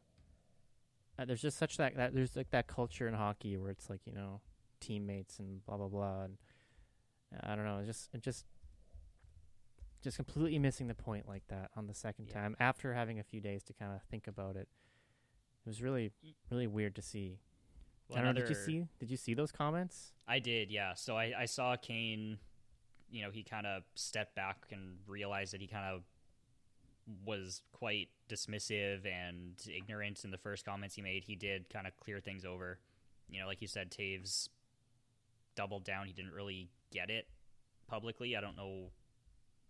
Uh, 1.16 1.24
there's 1.24 1.42
just 1.42 1.56
such 1.58 1.76
that, 1.76 1.96
that 1.96 2.12
there's 2.12 2.34
like 2.34 2.50
that 2.50 2.66
culture 2.66 3.06
in 3.06 3.14
hockey 3.14 3.56
where 3.56 3.70
it's 3.70 3.88
like 3.88 4.00
you 4.04 4.12
know 4.12 4.40
teammates 4.80 5.38
and 5.38 5.64
blah 5.64 5.76
blah 5.76 5.86
blah 5.86 6.22
and 6.24 6.36
uh, 7.32 7.38
I 7.52 7.54
don't 7.54 7.64
know, 7.64 7.78
it 7.78 7.86
just 7.86 8.10
it 8.12 8.20
just 8.20 8.44
just 10.04 10.16
completely 10.16 10.58
missing 10.58 10.86
the 10.86 10.94
point 10.94 11.26
like 11.26 11.46
that 11.48 11.70
on 11.74 11.86
the 11.88 11.94
second 11.94 12.26
Yeah. 12.28 12.34
time 12.34 12.56
after 12.60 12.94
having 12.94 13.18
a 13.18 13.24
few 13.24 13.40
days 13.40 13.62
to 13.64 13.72
kind 13.72 13.92
of 13.92 14.02
think 14.02 14.26
about 14.28 14.54
it. 14.54 14.68
It 15.64 15.68
was 15.68 15.82
really 15.82 16.12
really 16.50 16.66
weird 16.66 16.94
to 16.96 17.02
see. 17.02 17.40
Well, 18.08 18.22
don't 18.22 18.34
know. 18.34 18.40
Did 18.42 18.50
you 18.50 18.54
see? 18.54 18.86
Did 19.00 19.10
you 19.10 19.16
see 19.16 19.32
those 19.34 19.50
comments? 19.50 20.12
I 20.28 20.38
did, 20.38 20.70
yeah. 20.70 20.92
So 20.94 21.16
I, 21.16 21.32
I 21.38 21.44
saw 21.46 21.74
Kane, 21.76 22.38
you 23.10 23.22
know, 23.22 23.30
he 23.30 23.42
kind 23.42 23.66
of 23.66 23.82
stepped 23.94 24.34
back 24.34 24.58
and 24.70 24.98
realized 25.06 25.54
that 25.54 25.62
he 25.62 25.66
kind 25.66 25.86
of 25.86 26.02
was 27.24 27.62
quite 27.72 28.08
dismissive 28.28 29.06
and 29.06 29.54
ignorant 29.74 30.22
in 30.24 30.30
the 30.30 30.38
first 30.38 30.64
comments 30.66 30.94
he 30.94 31.02
made. 31.02 31.24
He 31.24 31.34
did 31.34 31.70
kind 31.70 31.86
of 31.86 31.96
clear 31.96 32.20
things 32.20 32.44
over. 32.44 32.78
You 33.30 33.40
know, 33.40 33.46
like 33.46 33.62
you 33.62 33.68
said, 33.68 33.90
Toews 33.90 34.48
doubled 35.54 35.84
down. 35.84 36.06
He 36.06 36.12
didn't 36.12 36.32
really 36.32 36.68
get 36.90 37.08
it 37.10 37.26
publicly. 37.88 38.36
I 38.36 38.40
don't 38.42 38.56
know. 38.56 38.90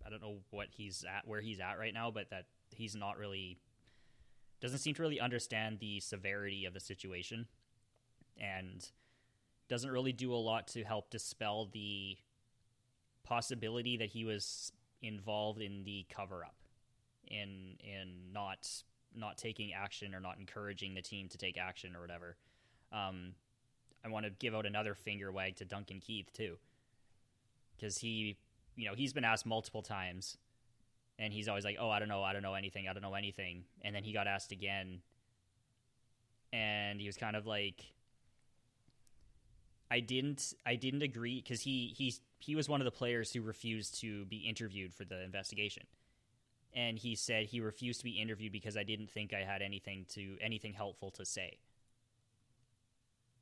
I 0.06 0.10
don't 0.10 0.22
know 0.22 0.38
what 0.50 0.68
he's 0.70 1.04
at, 1.04 1.26
where 1.26 1.40
he's 1.40 1.60
at 1.60 1.78
right 1.78 1.94
now, 1.94 2.10
but 2.10 2.30
that 2.30 2.46
he's 2.70 2.94
not 2.94 3.18
really 3.18 3.58
doesn't 4.60 4.78
seem 4.78 4.94
to 4.94 5.02
really 5.02 5.20
understand 5.20 5.78
the 5.78 6.00
severity 6.00 6.64
of 6.64 6.72
the 6.74 6.80
situation, 6.80 7.46
and 8.38 8.88
doesn't 9.68 9.90
really 9.90 10.12
do 10.12 10.32
a 10.32 10.36
lot 10.36 10.68
to 10.68 10.84
help 10.84 11.10
dispel 11.10 11.68
the 11.72 12.16
possibility 13.24 13.96
that 13.96 14.10
he 14.10 14.24
was 14.24 14.72
involved 15.02 15.60
in 15.60 15.84
the 15.84 16.06
cover 16.14 16.44
up 16.44 16.56
in 17.26 17.76
in 17.80 18.32
not 18.32 18.68
not 19.14 19.38
taking 19.38 19.72
action 19.72 20.14
or 20.14 20.20
not 20.20 20.38
encouraging 20.38 20.94
the 20.94 21.02
team 21.02 21.28
to 21.28 21.38
take 21.38 21.56
action 21.56 21.94
or 21.94 22.00
whatever. 22.00 22.36
Um, 22.92 23.32
I 24.04 24.08
want 24.08 24.26
to 24.26 24.30
give 24.30 24.54
out 24.54 24.66
another 24.66 24.94
finger 24.94 25.32
wag 25.32 25.56
to 25.56 25.64
Duncan 25.64 26.00
Keith 26.00 26.32
too, 26.32 26.56
because 27.76 27.98
he, 27.98 28.36
you 28.76 28.88
know, 28.88 28.94
he's 28.94 29.12
been 29.12 29.24
asked 29.24 29.46
multiple 29.46 29.82
times, 29.82 30.36
and 31.18 31.32
he's 31.32 31.48
always 31.48 31.64
like, 31.64 31.76
"Oh, 31.78 31.90
I 31.90 31.98
don't 31.98 32.08
know, 32.08 32.22
I 32.22 32.32
don't 32.32 32.42
know 32.42 32.54
anything, 32.54 32.88
I 32.88 32.92
don't 32.92 33.02
know 33.02 33.14
anything," 33.14 33.64
and 33.82 33.94
then 33.94 34.04
he 34.04 34.12
got 34.12 34.26
asked 34.26 34.52
again, 34.52 35.00
and 36.52 37.00
he 37.00 37.06
was 37.06 37.16
kind 37.16 37.36
of 37.36 37.46
like, 37.46 37.84
I 39.90 40.00
didn't 40.00 40.54
I 40.66 40.76
didn't 40.76 41.02
agree 41.02 41.40
because 41.40 41.60
he 41.60 41.94
he's 41.96 42.20
he 42.38 42.56
was 42.56 42.68
one 42.68 42.80
of 42.80 42.84
the 42.84 42.90
players 42.90 43.32
who 43.32 43.42
refused 43.42 44.00
to 44.00 44.24
be 44.26 44.38
interviewed 44.38 44.94
for 44.94 45.04
the 45.04 45.22
investigation. 45.22 45.84
And 46.76 46.98
he 46.98 47.14
said 47.14 47.46
he 47.46 47.60
refused 47.60 48.00
to 48.00 48.04
be 48.04 48.20
interviewed 48.20 48.52
because 48.52 48.76
I 48.76 48.82
didn't 48.82 49.08
think 49.08 49.32
I 49.32 49.44
had 49.44 49.62
anything 49.62 50.06
to 50.14 50.36
anything 50.40 50.72
helpful 50.72 51.10
to 51.12 51.24
say. 51.24 51.58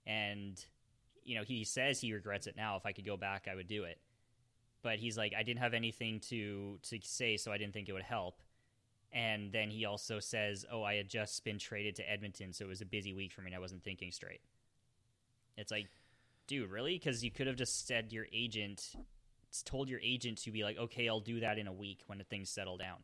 And 0.06 0.62
you 1.24 1.36
know, 1.36 1.44
he 1.44 1.64
says 1.64 2.00
he 2.00 2.12
regrets 2.12 2.46
it 2.46 2.56
now. 2.56 2.76
If 2.76 2.84
I 2.84 2.92
could 2.92 3.06
go 3.06 3.16
back, 3.16 3.46
I 3.50 3.54
would 3.54 3.68
do 3.68 3.84
it. 3.84 3.98
But 4.82 4.98
he's 4.98 5.16
like, 5.16 5.32
I 5.36 5.42
didn't 5.42 5.60
have 5.60 5.74
anything 5.74 6.20
to 6.28 6.78
to 6.82 6.98
say, 7.02 7.36
so 7.36 7.52
I 7.52 7.58
didn't 7.58 7.72
think 7.72 7.88
it 7.88 7.92
would 7.92 8.02
help. 8.02 8.40
And 9.12 9.52
then 9.52 9.70
he 9.70 9.84
also 9.84 10.18
says, 10.20 10.64
"Oh, 10.70 10.82
I 10.82 10.94
had 10.94 11.08
just 11.08 11.44
been 11.44 11.58
traded 11.58 11.96
to 11.96 12.10
Edmonton, 12.10 12.52
so 12.52 12.64
it 12.64 12.68
was 12.68 12.80
a 12.80 12.86
busy 12.86 13.12
week 13.12 13.32
for 13.32 13.42
me, 13.42 13.48
and 13.48 13.56
I 13.56 13.60
wasn't 13.60 13.84
thinking 13.84 14.10
straight." 14.10 14.40
It's 15.56 15.70
like, 15.70 15.88
dude, 16.46 16.70
really? 16.70 16.94
Because 16.94 17.24
you 17.24 17.30
could 17.30 17.46
have 17.46 17.56
just 17.56 17.86
said 17.86 18.12
your 18.12 18.26
agent, 18.32 18.94
told 19.64 19.88
your 19.88 20.00
agent 20.00 20.38
to 20.38 20.50
be 20.50 20.64
like, 20.64 20.78
okay, 20.78 21.08
I'll 21.08 21.20
do 21.20 21.40
that 21.40 21.58
in 21.58 21.66
a 21.66 21.72
week 21.72 22.00
when 22.06 22.18
the 22.18 22.24
things 22.24 22.50
settle 22.50 22.76
down. 22.76 22.98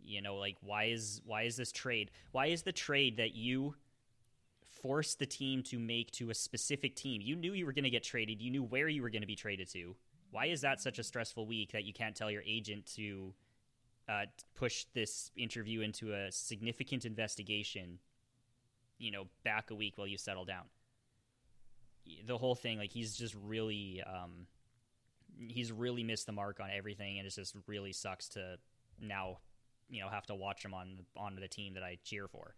You 0.00 0.20
know, 0.20 0.36
like 0.36 0.56
why 0.60 0.84
is 0.84 1.22
why 1.24 1.42
is 1.42 1.56
this 1.56 1.72
trade? 1.72 2.10
Why 2.32 2.46
is 2.46 2.62
the 2.62 2.72
trade 2.72 3.16
that 3.16 3.34
you 3.34 3.74
forced 4.82 5.18
the 5.18 5.26
team 5.26 5.62
to 5.64 5.78
make 5.78 6.10
to 6.12 6.28
a 6.28 6.34
specific 6.34 6.94
team? 6.94 7.22
You 7.22 7.36
knew 7.36 7.54
you 7.54 7.64
were 7.64 7.72
going 7.72 7.84
to 7.84 7.90
get 7.90 8.04
traded. 8.04 8.42
You 8.42 8.50
knew 8.50 8.62
where 8.62 8.88
you 8.88 9.00
were 9.00 9.08
going 9.08 9.22
to 9.22 9.26
be 9.26 9.36
traded 9.36 9.70
to. 9.70 9.96
Why 10.34 10.46
is 10.46 10.62
that 10.62 10.80
such 10.80 10.98
a 10.98 11.04
stressful 11.04 11.46
week 11.46 11.70
that 11.72 11.84
you 11.84 11.92
can't 11.92 12.16
tell 12.16 12.28
your 12.28 12.42
agent 12.44 12.86
to 12.96 13.32
uh, 14.08 14.24
push 14.56 14.84
this 14.92 15.30
interview 15.36 15.80
into 15.80 16.12
a 16.12 16.32
significant 16.32 17.04
investigation? 17.04 18.00
You 18.98 19.12
know, 19.12 19.26
back 19.44 19.70
a 19.70 19.76
week 19.76 19.96
while 19.96 20.08
you 20.08 20.18
settle 20.18 20.44
down 20.44 20.64
the 22.26 22.36
whole 22.36 22.54
thing 22.54 22.76
like 22.76 22.92
he's 22.92 23.16
just 23.16 23.34
really 23.46 24.02
um 24.02 24.46
he's 25.48 25.72
really 25.72 26.02
missed 26.02 26.26
the 26.26 26.32
mark 26.32 26.60
on 26.60 26.68
everything 26.70 27.18
and 27.18 27.26
it 27.26 27.34
just 27.34 27.56
really 27.66 27.92
sucks 27.92 28.28
to 28.28 28.58
now 29.00 29.38
you 29.88 30.00
know 30.00 30.08
have 30.08 30.26
to 30.26 30.34
watch 30.34 30.64
him 30.64 30.74
on 30.74 30.98
on 31.16 31.36
the 31.36 31.48
team 31.48 31.74
that 31.74 31.82
I 31.82 31.98
cheer 32.04 32.28
for. 32.28 32.54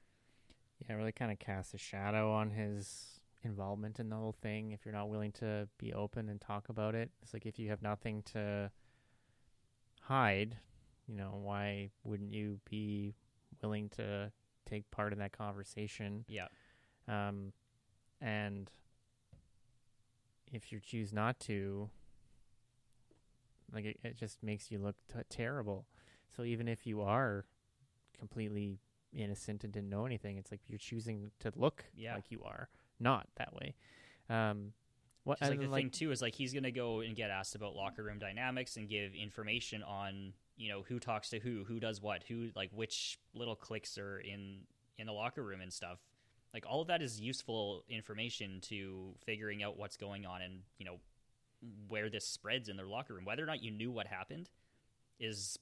Yeah, 0.87 0.97
really 0.97 1.13
kind 1.13 1.33
of 1.33 1.39
casts 1.39 1.75
a 1.75 1.79
shadow 1.79 2.33
on 2.33 2.51
his 2.51 3.16
involvement 3.43 3.99
in 4.01 4.09
the 4.09 4.17
whole 4.17 4.37
thing. 4.43 4.73
If 4.73 4.85
you're 4.85 4.95
not 4.95 5.09
willing 5.09 5.33
to 5.33 5.69
be 5.79 5.93
open 5.93 6.29
and 6.29 6.41
talk 6.41 6.69
about 6.69 6.95
it, 6.95 7.11
it's 7.23 7.33
like 7.33 7.47
if 7.47 7.59
you 7.59 7.69
have 7.71 7.83
nothing 7.83 8.23
to 8.33 8.71
hide, 10.03 10.57
you 11.07 11.15
know, 11.15 11.39
why 11.43 11.91
wouldn't 12.05 12.33
you 12.33 12.61
be 12.69 13.15
willing 13.63 13.89
to 13.91 14.31
take 14.69 14.91
part 14.91 15.13
in 15.13 15.19
that 15.19 15.33
conversation? 15.33 16.25
Yeah. 16.29 16.47
Um, 17.09 17.53
and 18.21 18.71
if 20.53 20.73
you 20.73 20.81
choose 20.81 21.13
not 21.13 21.39
to, 21.41 21.91
like 23.73 23.85
it, 23.85 23.99
it 24.03 24.17
just 24.17 24.43
makes 24.43 24.71
you 24.71 24.79
look 24.79 24.97
t- 25.13 25.21
terrible. 25.29 25.87
So 26.37 26.43
even 26.43 26.69
if 26.69 26.87
you 26.87 27.03
are 27.03 27.45
completely 28.19 28.81
innocent 29.13 29.65
and 29.65 29.73
didn't 29.73 29.91
know 29.91 30.07
anything, 30.07 30.37
it's 30.39 30.51
like 30.51 30.61
you're 30.69 30.79
choosing 30.79 31.31
to 31.41 31.53
look 31.57 31.85
Yeah. 31.95 32.15
like 32.15 32.31
you 32.31 32.43
are, 32.45 32.69
not 33.01 33.27
that 33.37 33.55
way. 33.55 33.75
Um, 34.29 34.73
what 35.25 35.41
like 35.41 35.61
the 35.61 35.69
thing 35.69 35.91
too 35.91 36.13
is 36.13 36.23
like 36.23 36.35
he's 36.35 36.55
gonna 36.55 36.71
go 36.71 37.01
and 37.01 37.17
get 37.17 37.31
asked 37.31 37.55
about 37.57 37.75
locker 37.75 38.05
room 38.05 38.19
dynamics 38.19 38.77
and 38.77 38.89
give 38.89 39.13
information 39.13 39.83
on 39.83 40.33
you 40.57 40.69
know 40.69 40.83
who 40.89 40.99
talks 40.99 41.31
to 41.31 41.41
who, 41.41 41.65
who 41.65 41.81
does 41.81 42.01
what, 42.01 42.23
who 42.29 42.49
like 42.55 42.71
which 42.73 43.19
little 43.35 43.57
cliques 43.57 43.99
are 43.99 44.19
in 44.19 44.61
in 44.99 45.07
the 45.07 45.13
locker 45.13 45.43
room 45.43 45.61
and 45.61 45.73
stuff. 45.73 45.99
Like 46.55 46.65
all 46.67 46.81
of 46.81 46.89
that 46.89 47.03
is 47.03 47.21
useful 47.21 47.85
information 47.89 48.61
to 48.63 49.15
figuring 49.25 49.63
out 49.63 49.77
what's 49.77 49.97
going 49.97 50.25
on 50.25 50.43
and 50.43 50.61
you 50.79 50.87
know 50.87 50.97
where 51.89 52.09
this 52.09 52.27
spreads 52.27 52.69
in 52.69 52.77
their 52.77 52.87
locker 52.87 53.15
room. 53.15 53.25
Whether 53.25 53.43
or 53.43 53.47
not 53.47 53.63
you 53.63 53.71
knew 53.71 53.91
what 53.91 54.07
happened 54.07 54.49
is 55.19 55.59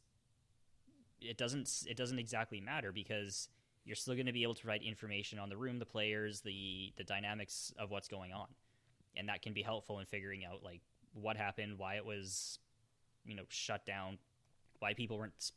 it 1.20 1.38
doesn't 1.38 1.84
it 1.88 1.96
doesn't 1.96 2.18
exactly 2.18 2.60
matter 2.60 2.92
because 2.92 3.48
you're 3.84 3.96
still 3.96 4.14
going 4.14 4.26
to 4.26 4.32
be 4.32 4.42
able 4.42 4.54
to 4.54 4.62
provide 4.62 4.82
information 4.82 5.38
on 5.38 5.48
the 5.48 5.56
room, 5.56 5.78
the 5.78 5.86
players, 5.86 6.40
the 6.40 6.92
the 6.96 7.04
dynamics 7.04 7.72
of 7.78 7.90
what's 7.90 8.08
going 8.08 8.32
on, 8.32 8.46
and 9.16 9.28
that 9.28 9.42
can 9.42 9.52
be 9.52 9.62
helpful 9.62 9.98
in 10.00 10.06
figuring 10.06 10.44
out 10.44 10.62
like 10.62 10.80
what 11.12 11.36
happened, 11.36 11.78
why 11.78 11.94
it 11.96 12.04
was, 12.04 12.58
you 13.24 13.34
know, 13.36 13.44
shut 13.48 13.84
down, 13.86 14.18
why 14.80 14.94
people 14.94 15.16
weren't 15.18 15.52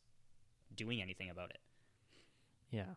doing 0.75 1.01
anything 1.01 1.29
about 1.29 1.49
it. 1.49 1.59
yeah, 2.71 2.93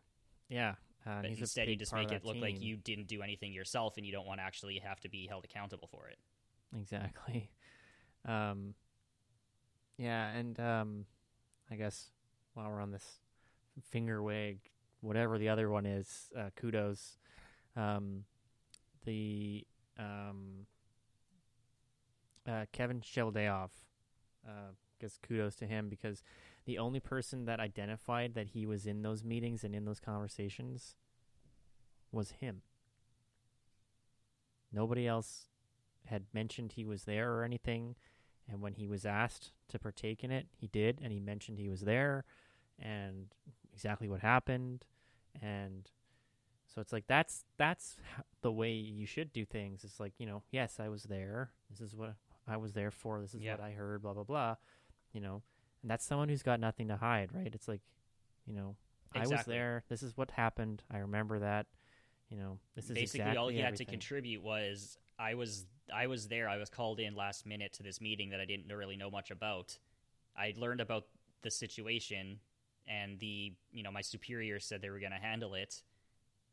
yeah. 0.48 0.74
Uh, 1.06 1.22
But 1.22 1.30
he's 1.30 1.40
instead, 1.40 1.68
you 1.68 1.76
just 1.76 1.94
make 1.94 2.12
it 2.12 2.24
look 2.26 2.36
like 2.36 2.60
you 2.60 2.76
didn't 2.76 3.06
do 3.06 3.22
anything 3.22 3.54
yourself, 3.54 3.96
and 3.96 4.04
you 4.04 4.12
don't 4.12 4.26
want 4.26 4.38
to 4.40 4.44
actually 4.44 4.78
have 4.80 5.00
to 5.00 5.08
be 5.08 5.26
held 5.26 5.44
accountable 5.46 5.88
for 5.90 6.08
it. 6.08 6.18
Exactly. 6.78 7.50
Um, 8.26 8.74
yeah, 9.96 10.28
and 10.32 10.60
um, 10.60 11.06
I 11.70 11.76
guess 11.76 12.10
while 12.52 12.68
we're 12.68 12.82
on 12.82 12.90
this 12.90 13.18
finger 13.82 14.22
wag, 14.22 14.58
whatever 15.00 15.38
the 15.38 15.48
other 15.48 15.70
one 15.70 15.86
is, 15.86 16.30
uh, 16.36 16.50
kudos. 16.56 17.18
Um, 17.76 18.24
the 19.04 19.66
um, 19.98 20.66
uh, 22.46 22.66
Kevin 22.72 23.00
Cheveldayoff, 23.00 23.70
uh, 24.46 24.72
guess 25.00 25.18
kudos 25.22 25.56
to 25.56 25.66
him 25.66 25.88
because 25.88 26.22
the 26.66 26.78
only 26.78 27.00
person 27.00 27.46
that 27.46 27.60
identified 27.60 28.34
that 28.34 28.48
he 28.48 28.66
was 28.66 28.86
in 28.86 29.02
those 29.02 29.24
meetings 29.24 29.64
and 29.64 29.74
in 29.74 29.84
those 29.84 30.00
conversations 30.00 30.96
was 32.12 32.32
him. 32.32 32.62
Nobody 34.72 35.06
else 35.06 35.48
had 36.06 36.24
mentioned 36.32 36.72
he 36.72 36.84
was 36.84 37.04
there 37.04 37.32
or 37.32 37.44
anything. 37.44 37.96
And 38.48 38.60
when 38.60 38.74
he 38.74 38.86
was 38.86 39.06
asked 39.06 39.52
to 39.68 39.78
partake 39.78 40.24
in 40.24 40.32
it, 40.32 40.48
he 40.56 40.66
did, 40.66 40.98
and 41.02 41.12
he 41.12 41.20
mentioned 41.20 41.58
he 41.58 41.68
was 41.68 41.82
there 41.82 42.24
and 42.78 43.26
exactly 43.72 44.08
what 44.08 44.20
happened. 44.20 44.84
And 45.40 45.88
so 46.66 46.80
it's 46.80 46.92
like 46.92 47.04
that's 47.06 47.44
that's 47.56 47.96
the 48.42 48.52
way 48.52 48.72
you 48.72 49.06
should 49.06 49.32
do 49.32 49.44
things. 49.44 49.84
It's 49.84 50.00
like 50.00 50.12
you 50.18 50.26
know, 50.26 50.42
yes, 50.50 50.78
I 50.80 50.88
was 50.88 51.04
there. 51.04 51.50
This 51.70 51.80
is 51.80 51.94
what 51.94 52.14
I 52.46 52.56
was 52.56 52.72
there 52.72 52.90
for. 52.90 53.20
This 53.20 53.34
is 53.34 53.42
Yeah. 53.42 53.52
what 53.52 53.60
I 53.64 53.72
heard. 53.72 54.02
Blah 54.02 54.14
blah 54.14 54.24
blah. 54.24 54.56
You 55.12 55.20
know, 55.20 55.42
and 55.82 55.90
that's 55.90 56.04
someone 56.04 56.28
who's 56.28 56.42
got 56.42 56.60
nothing 56.60 56.88
to 56.88 56.96
hide, 56.96 57.30
right? 57.32 57.52
It's 57.52 57.66
like, 57.66 57.80
you 58.46 58.54
know, 58.54 58.76
I 59.14 59.26
was 59.26 59.44
there. 59.46 59.84
This 59.88 60.02
is 60.02 60.16
what 60.16 60.30
happened. 60.32 60.82
I 60.90 60.98
remember 60.98 61.40
that. 61.40 61.66
You 62.28 62.36
know, 62.36 62.58
this 62.76 62.84
is 62.84 62.94
Basically, 62.94 63.20
exactly 63.20 63.36
all 63.38 63.48
he 63.48 63.58
had 63.58 63.74
to 63.76 63.84
contribute 63.84 64.40
was 64.40 64.96
I 65.18 65.34
was 65.34 65.66
I 65.92 66.06
was 66.06 66.28
there. 66.28 66.48
I 66.48 66.58
was 66.58 66.70
called 66.70 67.00
in 67.00 67.16
last 67.16 67.44
minute 67.44 67.72
to 67.74 67.82
this 67.82 68.00
meeting 68.00 68.30
that 68.30 68.40
I 68.40 68.44
didn't 68.44 68.68
really 68.72 68.96
know 68.96 69.10
much 69.10 69.32
about. 69.32 69.76
I 70.36 70.54
learned 70.56 70.80
about 70.80 71.06
the 71.42 71.50
situation 71.50 72.38
and 72.90 73.18
the 73.20 73.52
you 73.72 73.82
know 73.82 73.90
my 73.90 74.00
superior 74.00 74.58
said 74.58 74.82
they 74.82 74.90
were 74.90 74.98
going 74.98 75.12
to 75.12 75.18
handle 75.18 75.54
it 75.54 75.82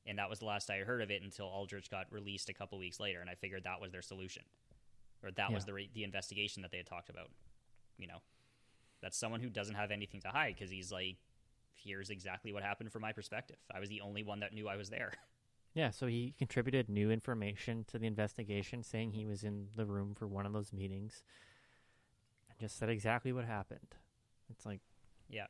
and 0.06 0.20
that 0.20 0.30
was 0.30 0.40
the 0.40 0.46
last 0.46 0.70
I 0.70 0.78
heard 0.78 1.02
of 1.02 1.12
it 1.12 1.22
until 1.22 1.48
Aldrich 1.48 1.90
got 1.90 2.06
released 2.12 2.48
a 2.48 2.54
couple 2.54 2.78
weeks 2.78 3.00
later 3.00 3.20
and 3.20 3.30
I 3.30 3.36
figured 3.36 3.64
that 3.64 3.82
was 3.82 3.92
their 3.92 4.02
solution 4.02 4.44
or 5.24 5.32
that 5.32 5.52
was 5.52 5.66
the 5.66 5.74
re- 5.74 5.90
the 5.94 6.04
investigation 6.04 6.62
that 6.62 6.72
they 6.72 6.78
had 6.78 6.86
talked 6.86 7.10
about 7.10 7.30
you 7.98 8.08
know. 8.08 8.20
That's 9.02 9.18
someone 9.18 9.42
who 9.42 9.50
doesn't 9.50 9.76
have 9.76 9.92
anything 9.92 10.22
to 10.22 10.30
hide 10.30 10.56
because 10.56 10.72
he's 10.72 10.92
like 10.92 11.18
here's 11.74 12.10
exactly 12.10 12.54
what 12.54 12.64
happened 12.64 12.92
from 12.92 13.02
my 13.02 13.12
perspective. 13.12 13.58
I 13.74 13.80
was 13.80 13.90
the 13.90 14.02
only 14.02 14.24
one 14.24 14.40
that 14.40 14.54
knew 14.54 14.68
I 14.68 14.78
was 14.78 14.90
there. 14.90 15.14
Yeah, 15.74 15.92
so 15.92 16.08
he 16.08 16.34
contributed 16.40 16.90
new 16.90 17.12
information 17.12 17.86
to 17.90 18.00
the 18.00 18.08
investigation, 18.08 18.82
saying 18.82 19.12
he 19.12 19.28
was 19.28 19.44
in 19.44 19.68
the 19.76 19.86
room 19.86 20.16
for 20.16 20.26
one 20.26 20.48
of 20.48 20.54
those 20.54 20.74
meetings, 20.74 21.22
and 22.50 22.58
just 22.58 22.80
said 22.80 22.90
exactly 22.90 23.32
what 23.32 23.46
happened. 23.46 23.94
It's 24.50 24.66
like, 24.66 24.80
yeah 25.30 25.46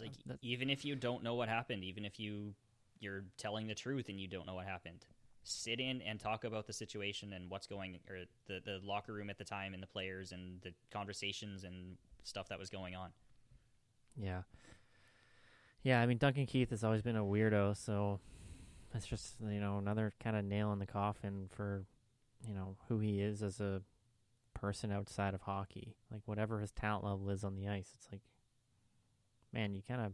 it's 0.00 0.18
like 0.26 0.38
even 0.42 0.70
if 0.70 0.84
you 0.84 0.94
don't 0.94 1.22
know 1.22 1.34
what 1.34 1.48
happened 1.48 1.84
even 1.84 2.04
if 2.04 2.18
you 2.18 2.54
you're 3.00 3.24
telling 3.36 3.66
the 3.66 3.74
truth 3.74 4.08
and 4.08 4.18
you 4.20 4.28
don't 4.28 4.46
know 4.46 4.54
what 4.54 4.66
happened 4.66 5.04
sit 5.44 5.80
in 5.80 6.02
and 6.02 6.20
talk 6.20 6.44
about 6.44 6.66
the 6.66 6.72
situation 6.72 7.32
and 7.32 7.48
what's 7.48 7.66
going 7.66 7.98
or 8.10 8.18
the 8.46 8.60
the 8.64 8.80
locker 8.84 9.12
room 9.12 9.30
at 9.30 9.38
the 9.38 9.44
time 9.44 9.72
and 9.72 9.82
the 9.82 9.86
players 9.86 10.32
and 10.32 10.60
the 10.62 10.72
conversations 10.92 11.64
and 11.64 11.96
stuff 12.24 12.48
that 12.48 12.58
was 12.58 12.68
going 12.68 12.94
on 12.94 13.10
yeah, 14.20 14.42
yeah. 15.82 16.00
I 16.00 16.06
mean, 16.06 16.18
Duncan 16.18 16.46
Keith 16.46 16.70
has 16.70 16.82
always 16.82 17.02
been 17.02 17.16
a 17.16 17.24
weirdo, 17.24 17.76
so 17.76 18.20
that's 18.92 19.06
just 19.06 19.34
you 19.40 19.60
know 19.60 19.78
another 19.78 20.12
kind 20.22 20.36
of 20.36 20.44
nail 20.44 20.72
in 20.72 20.78
the 20.78 20.86
coffin 20.86 21.48
for 21.50 21.84
you 22.46 22.54
know 22.54 22.76
who 22.88 22.98
he 22.98 23.20
is 23.20 23.42
as 23.42 23.60
a 23.60 23.82
person 24.54 24.90
outside 24.90 25.34
of 25.34 25.42
hockey. 25.42 25.94
Like 26.10 26.22
whatever 26.26 26.60
his 26.60 26.72
talent 26.72 27.04
level 27.04 27.30
is 27.30 27.44
on 27.44 27.54
the 27.54 27.68
ice, 27.68 27.90
it's 27.94 28.08
like, 28.10 28.22
man, 29.52 29.74
you 29.74 29.82
kind 29.86 30.00
of 30.00 30.12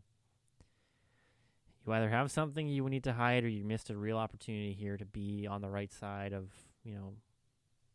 you 1.86 1.92
either 1.92 2.08
have 2.08 2.30
something 2.30 2.66
you 2.66 2.88
need 2.88 3.04
to 3.04 3.12
hide 3.12 3.44
or 3.44 3.48
you 3.48 3.64
missed 3.64 3.90
a 3.90 3.96
real 3.96 4.16
opportunity 4.16 4.72
here 4.72 4.96
to 4.96 5.04
be 5.04 5.46
on 5.46 5.60
the 5.60 5.68
right 5.68 5.92
side 5.92 6.32
of 6.32 6.50
you 6.82 6.94
know 6.94 7.14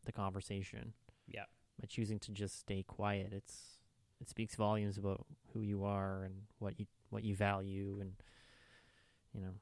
the 0.05 0.11
conversation. 0.11 0.93
Yeah. 1.27 1.45
By 1.79 1.87
choosing 1.87 2.19
to 2.19 2.31
just 2.31 2.59
stay 2.59 2.83
quiet 2.83 3.31
it's 3.31 3.79
it 4.21 4.29
speaks 4.29 4.55
volumes 4.55 4.97
about 4.97 5.25
who 5.53 5.61
you 5.61 5.83
are 5.85 6.23
and 6.23 6.35
what 6.59 6.79
you 6.79 6.85
what 7.09 7.23
you 7.23 7.35
value 7.35 7.97
and 8.01 8.13
you 9.33 9.41
know. 9.41 9.53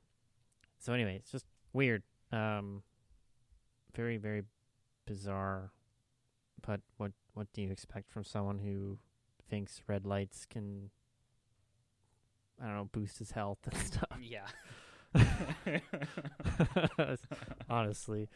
So 0.80 0.94
anyway 0.94 1.16
it's 1.16 1.32
just 1.32 1.46
weird. 1.74 2.04
Um 2.32 2.84
very 3.96 4.18
very 4.18 4.44
bizarre. 5.06 5.72
But 6.66 6.82
what 6.98 7.12
what 7.34 7.48
do 7.54 7.62
you 7.62 7.72
expect 7.72 8.12
from 8.12 8.24
someone 8.24 8.60
who 8.60 8.98
thinks 9.50 9.82
red 9.88 10.06
lights 10.06 10.46
can 10.46 10.90
i 12.62 12.66
don't 12.66 12.76
know 12.76 12.90
boost 12.92 13.20
his 13.20 13.32
health 13.32 13.60
and 13.66 13.76
stuff 13.88 14.10
yeah 14.22 14.46
honestly. 17.70 18.30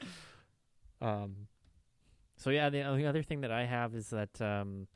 Um, 1.02 1.48
so 2.38 2.50
yeah, 2.50 2.70
the 2.70 2.82
only 2.84 3.06
other 3.06 3.24
thing 3.24 3.42
that 3.42 3.52
I 3.52 3.66
have 3.66 3.94
is 3.96 4.10
that 4.12 4.42
um, 4.42 4.88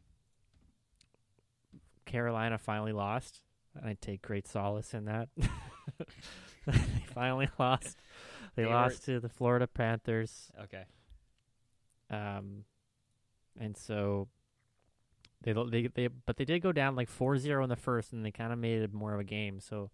Carolina 2.05 2.57
finally 2.57 2.91
lost. 2.93 3.41
I 3.83 3.97
take 3.99 4.21
great 4.21 4.47
solace 4.47 4.93
in 4.93 5.05
that. 5.05 5.29
they 6.67 7.03
finally 7.13 7.49
lost. 7.59 7.97
They, 8.55 8.63
They 8.63 8.67
were- 8.67 8.73
lost 8.73 9.03
to 9.05 9.19
the 9.19 9.29
Florida 9.29 9.67
Panthers. 9.67 10.51
okay 10.63 10.85
Um, 12.09 12.63
and 13.59 13.75
so 13.75 14.27
they 15.45 15.53
they 15.53 15.87
they 15.87 16.07
but 16.07 16.37
they 16.37 16.45
did 16.45 16.59
go 16.61 16.71
down 16.71 16.95
like 16.95 17.09
4-0 17.09 17.63
in 17.63 17.69
the 17.69 17.75
first, 17.75 18.11
and 18.13 18.25
they 18.25 18.31
kind 18.31 18.51
of 18.51 18.59
made 18.59 18.81
it 18.81 18.93
more 18.93 19.13
of 19.13 19.19
a 19.19 19.23
game. 19.23 19.59
So 19.59 19.89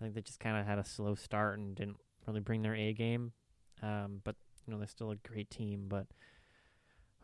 I 0.00 0.04
think 0.04 0.14
they 0.14 0.20
just 0.22 0.40
kind 0.40 0.56
of 0.58 0.66
had 0.66 0.78
a 0.78 0.84
slow 0.84 1.14
start 1.14 1.58
and 1.58 1.74
didn't 1.74 1.96
really 2.26 2.40
bring 2.40 2.62
their 2.62 2.74
A 2.74 2.92
game. 2.92 3.32
Um, 3.82 4.20
but 4.24 4.36
you 4.66 4.72
know 4.72 4.78
they're 4.78 4.86
still 4.88 5.10
a 5.12 5.16
great 5.16 5.48
team. 5.50 5.86
But 5.88 6.06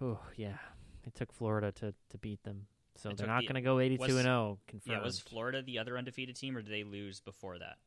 oh 0.01 0.18
yeah, 0.37 0.57
it 1.07 1.14
took 1.14 1.33
Florida 1.33 1.72
to 1.72 1.95
to 2.11 2.18
beat 2.18 2.43
them. 2.45 2.66
So 2.95 3.11
It 3.11 3.16
they're 3.16 3.26
not 3.26 3.41
the- 3.41 3.47
going 3.47 3.55
to 3.55 3.61
go 3.62 3.78
82 3.80 4.01
was- 4.03 4.14
and 4.16 4.24
0 4.24 4.59
confirmed. 4.66 4.99
yeah 4.99 5.03
was 5.03 5.18
florida 5.18 5.62
the 5.62 5.78
other 5.78 5.97
undefeated 5.97 6.37
team 6.37 6.55
or 6.55 6.61
did 6.61 6.70
they 6.70 6.85
lose 6.85 7.20
before 7.20 7.59
that 7.59 7.78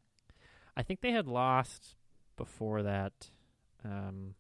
I 0.76 0.82
think 0.82 1.02
they 1.02 1.12
had 1.12 1.28
lost 1.28 1.96
before 2.36 2.82
that. 2.82 3.30
Um, 3.84 4.34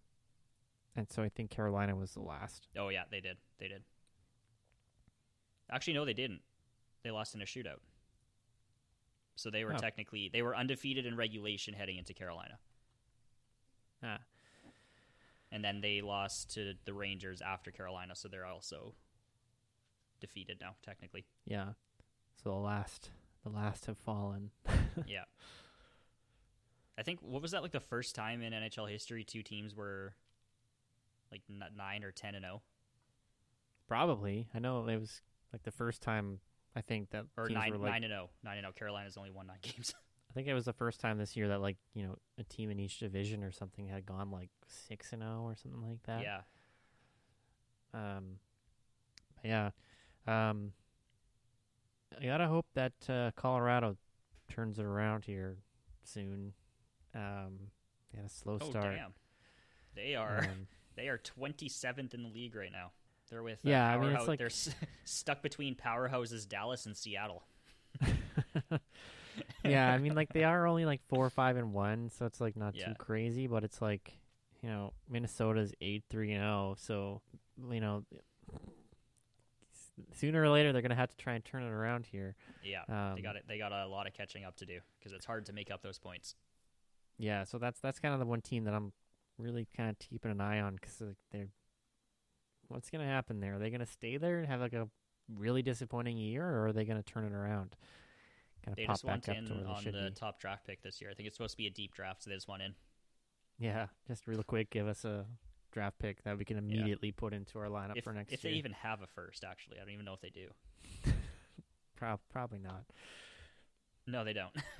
and 0.96 1.08
so 1.12 1.22
I 1.22 1.30
think 1.30 1.52
Carolina 1.52 1.96
was 1.96 2.14
the 2.16 2.22
last. 2.22 2.68
oh 2.78 2.90
yeah 2.90 3.04
they 3.12 3.20
did 3.22 3.38
they 3.60 3.68
did 3.68 3.84
actually 5.72 5.94
no 5.94 6.06
they 6.06 6.14
didn't 6.14 6.42
they 7.04 7.12
lost 7.12 7.36
in 7.36 7.42
a 7.42 7.46
shootout 7.46 7.80
so 9.36 9.50
they 9.50 9.64
were 9.64 9.74
Oh. 9.74 9.78
technically 9.78 10.30
they 10.32 10.42
were 10.42 10.56
undefeated 10.56 11.06
in 11.06 11.16
regulation 11.18 11.74
heading 11.74 11.98
into 11.98 12.14
carolina 12.14 12.58
Ah, 14.04 14.20
and 15.52 15.64
then 15.64 15.82
they 15.82 16.02
lost 16.02 16.54
to 16.56 16.74
the 16.84 16.94
Rangers 16.94 17.42
after 17.42 17.72
Carolina, 17.72 18.14
so 18.16 18.28
they're 18.28 18.46
also 18.46 18.94
defeated 20.20 20.58
now, 20.62 20.76
technically. 20.84 21.26
Yeah. 21.46 21.70
So 22.44 22.50
the 22.52 22.56
last, 22.58 23.10
the 23.44 23.50
last 23.50 23.86
have 23.86 23.98
fallen. 23.98 24.52
yeah. 25.08 25.24
I 27.00 27.04
think 27.04 27.20
what 27.22 27.42
was 27.42 27.52
that 27.52 27.64
like 27.64 27.72
the 27.72 27.80
first 27.80 28.14
time 28.16 28.42
in 28.44 28.54
NHL 28.54 28.90
history 28.90 29.24
two 29.24 29.42
teams 29.42 29.74
were 29.74 30.14
like 31.32 31.42
nine 31.76 32.04
or 32.04 32.12
ten 32.12 32.36
and 32.36 32.46
oh? 32.46 32.48
zero, 32.48 32.62
Probably. 33.88 34.48
I 34.54 34.60
know 34.60 34.88
it 34.88 35.00
was 35.00 35.22
like 35.56 35.64
the 35.64 35.72
first 35.72 36.02
time. 36.02 36.40
I 36.76 36.82
think 36.82 37.12
that 37.12 37.24
or 37.38 37.46
teams 37.48 37.58
nine 37.58 37.72
were 37.72 37.78
like. 37.78 37.92
nine 37.94 38.04
and 38.04 38.12
zero, 38.12 38.30
nine 38.44 38.58
and 38.58 38.66
zero. 38.66 38.74
Carolina's 38.74 39.16
only 39.16 39.32
won 39.32 39.48
nine 39.48 39.60
games. 39.62 39.94
I 40.30 40.34
think 40.34 40.50
it 40.50 40.54
was 40.54 40.66
the 40.66 40.74
first 40.74 41.00
time 41.00 41.18
this 41.18 41.38
year 41.38 41.48
that 41.48 41.62
like 41.62 41.78
you 41.94 42.04
know 42.06 42.18
a 42.38 42.44
team 42.44 42.70
in 42.70 42.78
each 42.80 43.00
division 43.00 43.42
or 43.44 43.52
something 43.54 43.88
had 43.88 44.06
gone 44.06 44.30
like 44.32 44.50
six 44.68 45.14
and 45.14 45.22
zero 45.22 45.42
or 45.44 45.56
something 45.56 45.82
like 45.82 46.04
that. 46.04 46.22
yeah, 46.22 46.42
Um. 47.94 48.40
Yeah. 49.44 49.70
Um. 50.28 50.74
I 52.22 52.26
gotta 52.26 52.48
hope 52.48 52.66
that 52.74 52.94
uh, 53.10 53.32
Colorado 53.38 53.96
turns 54.50 54.78
it 54.80 54.86
around 54.86 55.24
here 55.24 55.58
soon. 56.04 56.52
Um. 57.14 57.72
They 58.12 58.18
had 58.18 58.26
a 58.28 58.34
slow 58.34 58.58
oh 58.62 58.70
start. 58.70 58.96
damn, 58.96 59.14
they 59.96 60.16
are 60.16 60.40
Um, 60.44 60.68
they 60.98 61.08
are 61.08 61.18
twenty 61.18 61.70
seventh 61.70 62.14
in 62.14 62.24
the 62.24 62.30
league 62.30 62.56
right 62.56 62.72
now. 62.72 62.92
They're 63.30 63.44
with 63.44 63.60
uh, 63.66 63.70
Yeah, 63.70 63.88
I 63.88 63.98
mean, 63.98 64.12
it's 64.12 64.28
like- 64.28 64.38
they're 64.40 64.48
s- 64.48 64.74
stuck 65.04 65.42
between 65.42 65.76
powerhouses 65.76 66.48
Dallas 66.48 66.86
and 66.86 66.96
Seattle. 66.96 67.44
yeah, 69.64 69.92
I 69.92 69.98
mean, 69.98 70.16
like 70.16 70.32
they 70.34 70.44
are 70.44 70.68
only 70.68 70.86
like 70.86 71.02
four, 71.08 71.30
five, 71.30 71.58
and 71.58 71.74
one, 71.74 72.10
so 72.10 72.26
it's 72.26 72.40
like 72.40 72.56
not 72.56 72.76
Yeah. 72.76 72.90
too 72.90 72.96
crazy. 72.96 73.48
But 73.48 73.64
it's 73.64 73.82
like, 73.82 74.14
you 74.62 74.70
know, 74.70 74.94
Minnesota's 75.10 75.74
eight, 75.82 76.04
three, 76.10 76.32
and 76.34 76.42
zero. 76.42 76.76
So, 76.78 77.22
you 77.72 77.82
know, 77.82 78.04
sooner 80.14 80.42
or 80.44 80.50
later 80.50 80.72
they're 80.74 80.82
gonna 80.82 80.96
have 80.96 81.10
to 81.10 81.18
try 81.18 81.34
and 81.34 81.44
turn 81.44 81.64
it 81.64 81.70
around 81.72 82.06
here. 82.06 82.36
Yeah, 82.64 82.84
Um, 82.90 83.16
they 83.16 83.22
got 83.22 83.36
it. 83.36 83.46
They 83.48 83.58
got 83.58 83.72
a 83.72 83.88
lot 83.88 84.08
of 84.08 84.14
catching 84.14 84.44
up 84.44 84.56
to 84.58 84.66
do 84.66 84.80
because 85.00 85.14
it's 85.14 85.26
hard 85.26 85.46
to 85.48 85.54
make 85.54 85.72
up 85.72 85.82
those 85.82 86.00
points. 86.00 86.36
Yeah, 87.18 87.44
so 87.46 87.58
that's 87.58 87.80
that's 87.80 88.00
kind 88.00 88.14
of 88.14 88.20
the 88.20 88.26
one 88.26 88.42
team 88.42 88.66
that 88.66 88.74
I'm 88.74 88.92
really 89.38 89.68
kind 89.76 89.90
of 89.90 89.98
keeping 90.00 90.32
an 90.32 90.42
eye 90.42 90.60
on 90.60 90.76
because 90.76 91.02
like 91.02 91.16
they're. 91.32 91.48
What's 92.68 92.90
gonna 92.90 93.06
happen 93.06 93.40
there? 93.40 93.56
Are 93.56 93.60
they 93.60 93.70
gonna 93.70 93.86
stay 93.86 94.18
there 94.18 94.40
and 94.40 94.48
have 94.48 94.60
like 94.60 94.74
a 94.74 94.88
really 95.34 95.62
disappointing 95.62 96.18
year, 96.18 96.44
or 96.48 96.68
are 96.68 96.74
they 96.74 96.86
gonna 96.86 97.04
turn 97.04 97.26
it 97.26 97.34
around? 97.34 97.76
Kind 98.64 98.74
of 98.74 98.76
They 98.78 98.86
pop 98.86 98.96
just 98.96 99.06
up 99.06 99.36
in 99.36 99.46
to 99.46 99.54
where 99.54 99.64
they 99.64 99.70
on 99.70 99.84
the 99.86 100.10
be. 100.10 100.16
top 100.16 100.40
draft 100.40 100.66
pick 100.66 100.82
this 100.82 101.00
year. 101.02 101.10
I 101.12 101.14
think 101.14 101.28
it's 101.28 101.36
supposed 101.38 101.52
to 101.52 101.58
be 101.58 101.68
a 101.68 101.72
deep 101.72 101.94
draft, 101.94 102.24
so 102.24 102.30
they 102.30 102.36
just 102.36 102.48
went 102.48 102.64
in. 102.64 102.74
Yeah, 103.60 103.88
just 104.08 104.28
real 104.28 104.44
quick, 104.44 104.70
give 104.70 104.88
us 104.88 105.06
a 105.06 105.26
draft 105.72 106.00
pick 106.00 106.24
that 106.24 106.38
we 106.38 106.44
can 106.46 106.58
immediately 106.58 107.12
put 107.12 107.34
into 107.34 107.60
our 107.60 107.68
lineup 107.68 107.98
If, 107.98 108.04
for 108.04 108.14
next 108.14 108.34
if 108.34 108.44
year. 108.44 108.52
they 108.54 108.58
even 108.58 108.72
have 108.74 109.02
a 109.02 109.08
first, 109.08 109.44
actually, 109.44 109.78
I 109.78 109.82
don't 109.82 109.92
even 109.94 110.06
know 110.06 110.14
if 110.14 110.22
they 110.22 110.30
do. 110.30 110.48
Prob- 111.96 112.20
probably 112.30 112.60
not. 112.60 112.84
No, 114.08 114.24
they 114.24 114.34
don't. 114.34 114.54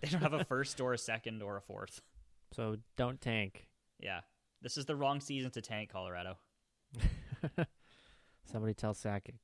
they 0.00 0.08
don't 0.10 0.22
have 0.22 0.34
a 0.34 0.44
first 0.44 0.80
or 0.80 0.92
a 0.92 0.98
second 0.98 1.42
or 1.42 1.56
a 1.56 1.60
fourth. 1.60 2.00
So 2.52 2.76
don't 2.96 3.20
tank. 3.20 3.66
Yeah, 3.98 4.20
this 4.62 4.76
is 4.76 4.86
the 4.86 4.94
wrong 4.96 5.20
season 5.20 5.50
to 5.52 5.60
tank 5.60 5.90
Colorado. 5.90 6.38
Somebody 8.44 8.74
tell 8.74 8.94
Sakic. 8.94 9.34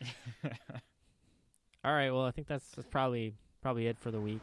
All 1.84 1.92
right. 1.92 2.10
Well, 2.10 2.24
I 2.24 2.30
think 2.30 2.46
that's, 2.46 2.68
that's 2.70 2.88
probably 2.88 3.34
probably 3.62 3.86
it 3.86 3.98
for 3.98 4.10
the 4.10 4.20
week. 4.20 4.42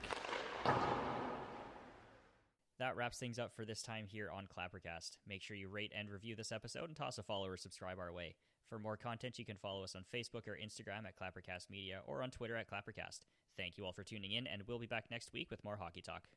That 2.78 2.98
wraps 2.98 3.18
things 3.18 3.40
up 3.40 3.54
for 3.54 3.64
this 3.64 3.82
time 3.82 4.06
here 4.08 4.30
on 4.30 4.48
Clappercast. 4.48 5.18
Make 5.28 5.42
sure 5.42 5.56
you 5.56 5.70
rate 5.70 5.94
and 5.98 6.10
review 6.10 6.36
this 6.36 6.52
episode 6.52 6.86
and 6.86 6.96
toss 6.96 7.18
a 7.18 7.24
follow 7.24 7.48
or 7.48 7.56
subscribe 7.56 8.00
our 8.00 8.12
way. 8.12 8.36
For 8.68 8.80
more 8.80 8.98
content, 8.98 9.40
you 9.40 9.46
can 9.46 9.58
follow 9.58 9.84
us 9.84 9.96
on 9.96 10.04
Facebook 10.14 10.48
or 10.48 10.58
Instagram 10.62 11.06
at 11.08 11.16
Clappercast 11.16 11.70
Media 11.70 12.02
or 12.06 12.22
on 12.22 12.32
Twitter 12.32 12.58
at 12.58 12.70
Clappercast. 12.70 13.20
Thank 13.58 13.78
you 13.78 13.86
all 13.86 13.94
for 13.94 14.04
tuning 14.04 14.34
in, 14.34 14.48
and 14.48 14.64
we'll 14.68 14.80
be 14.80 14.88
back 14.88 15.06
next 15.10 15.32
week 15.32 15.50
with 15.50 15.64
more 15.64 15.78
hockey 15.78 16.02
talk. 16.02 16.28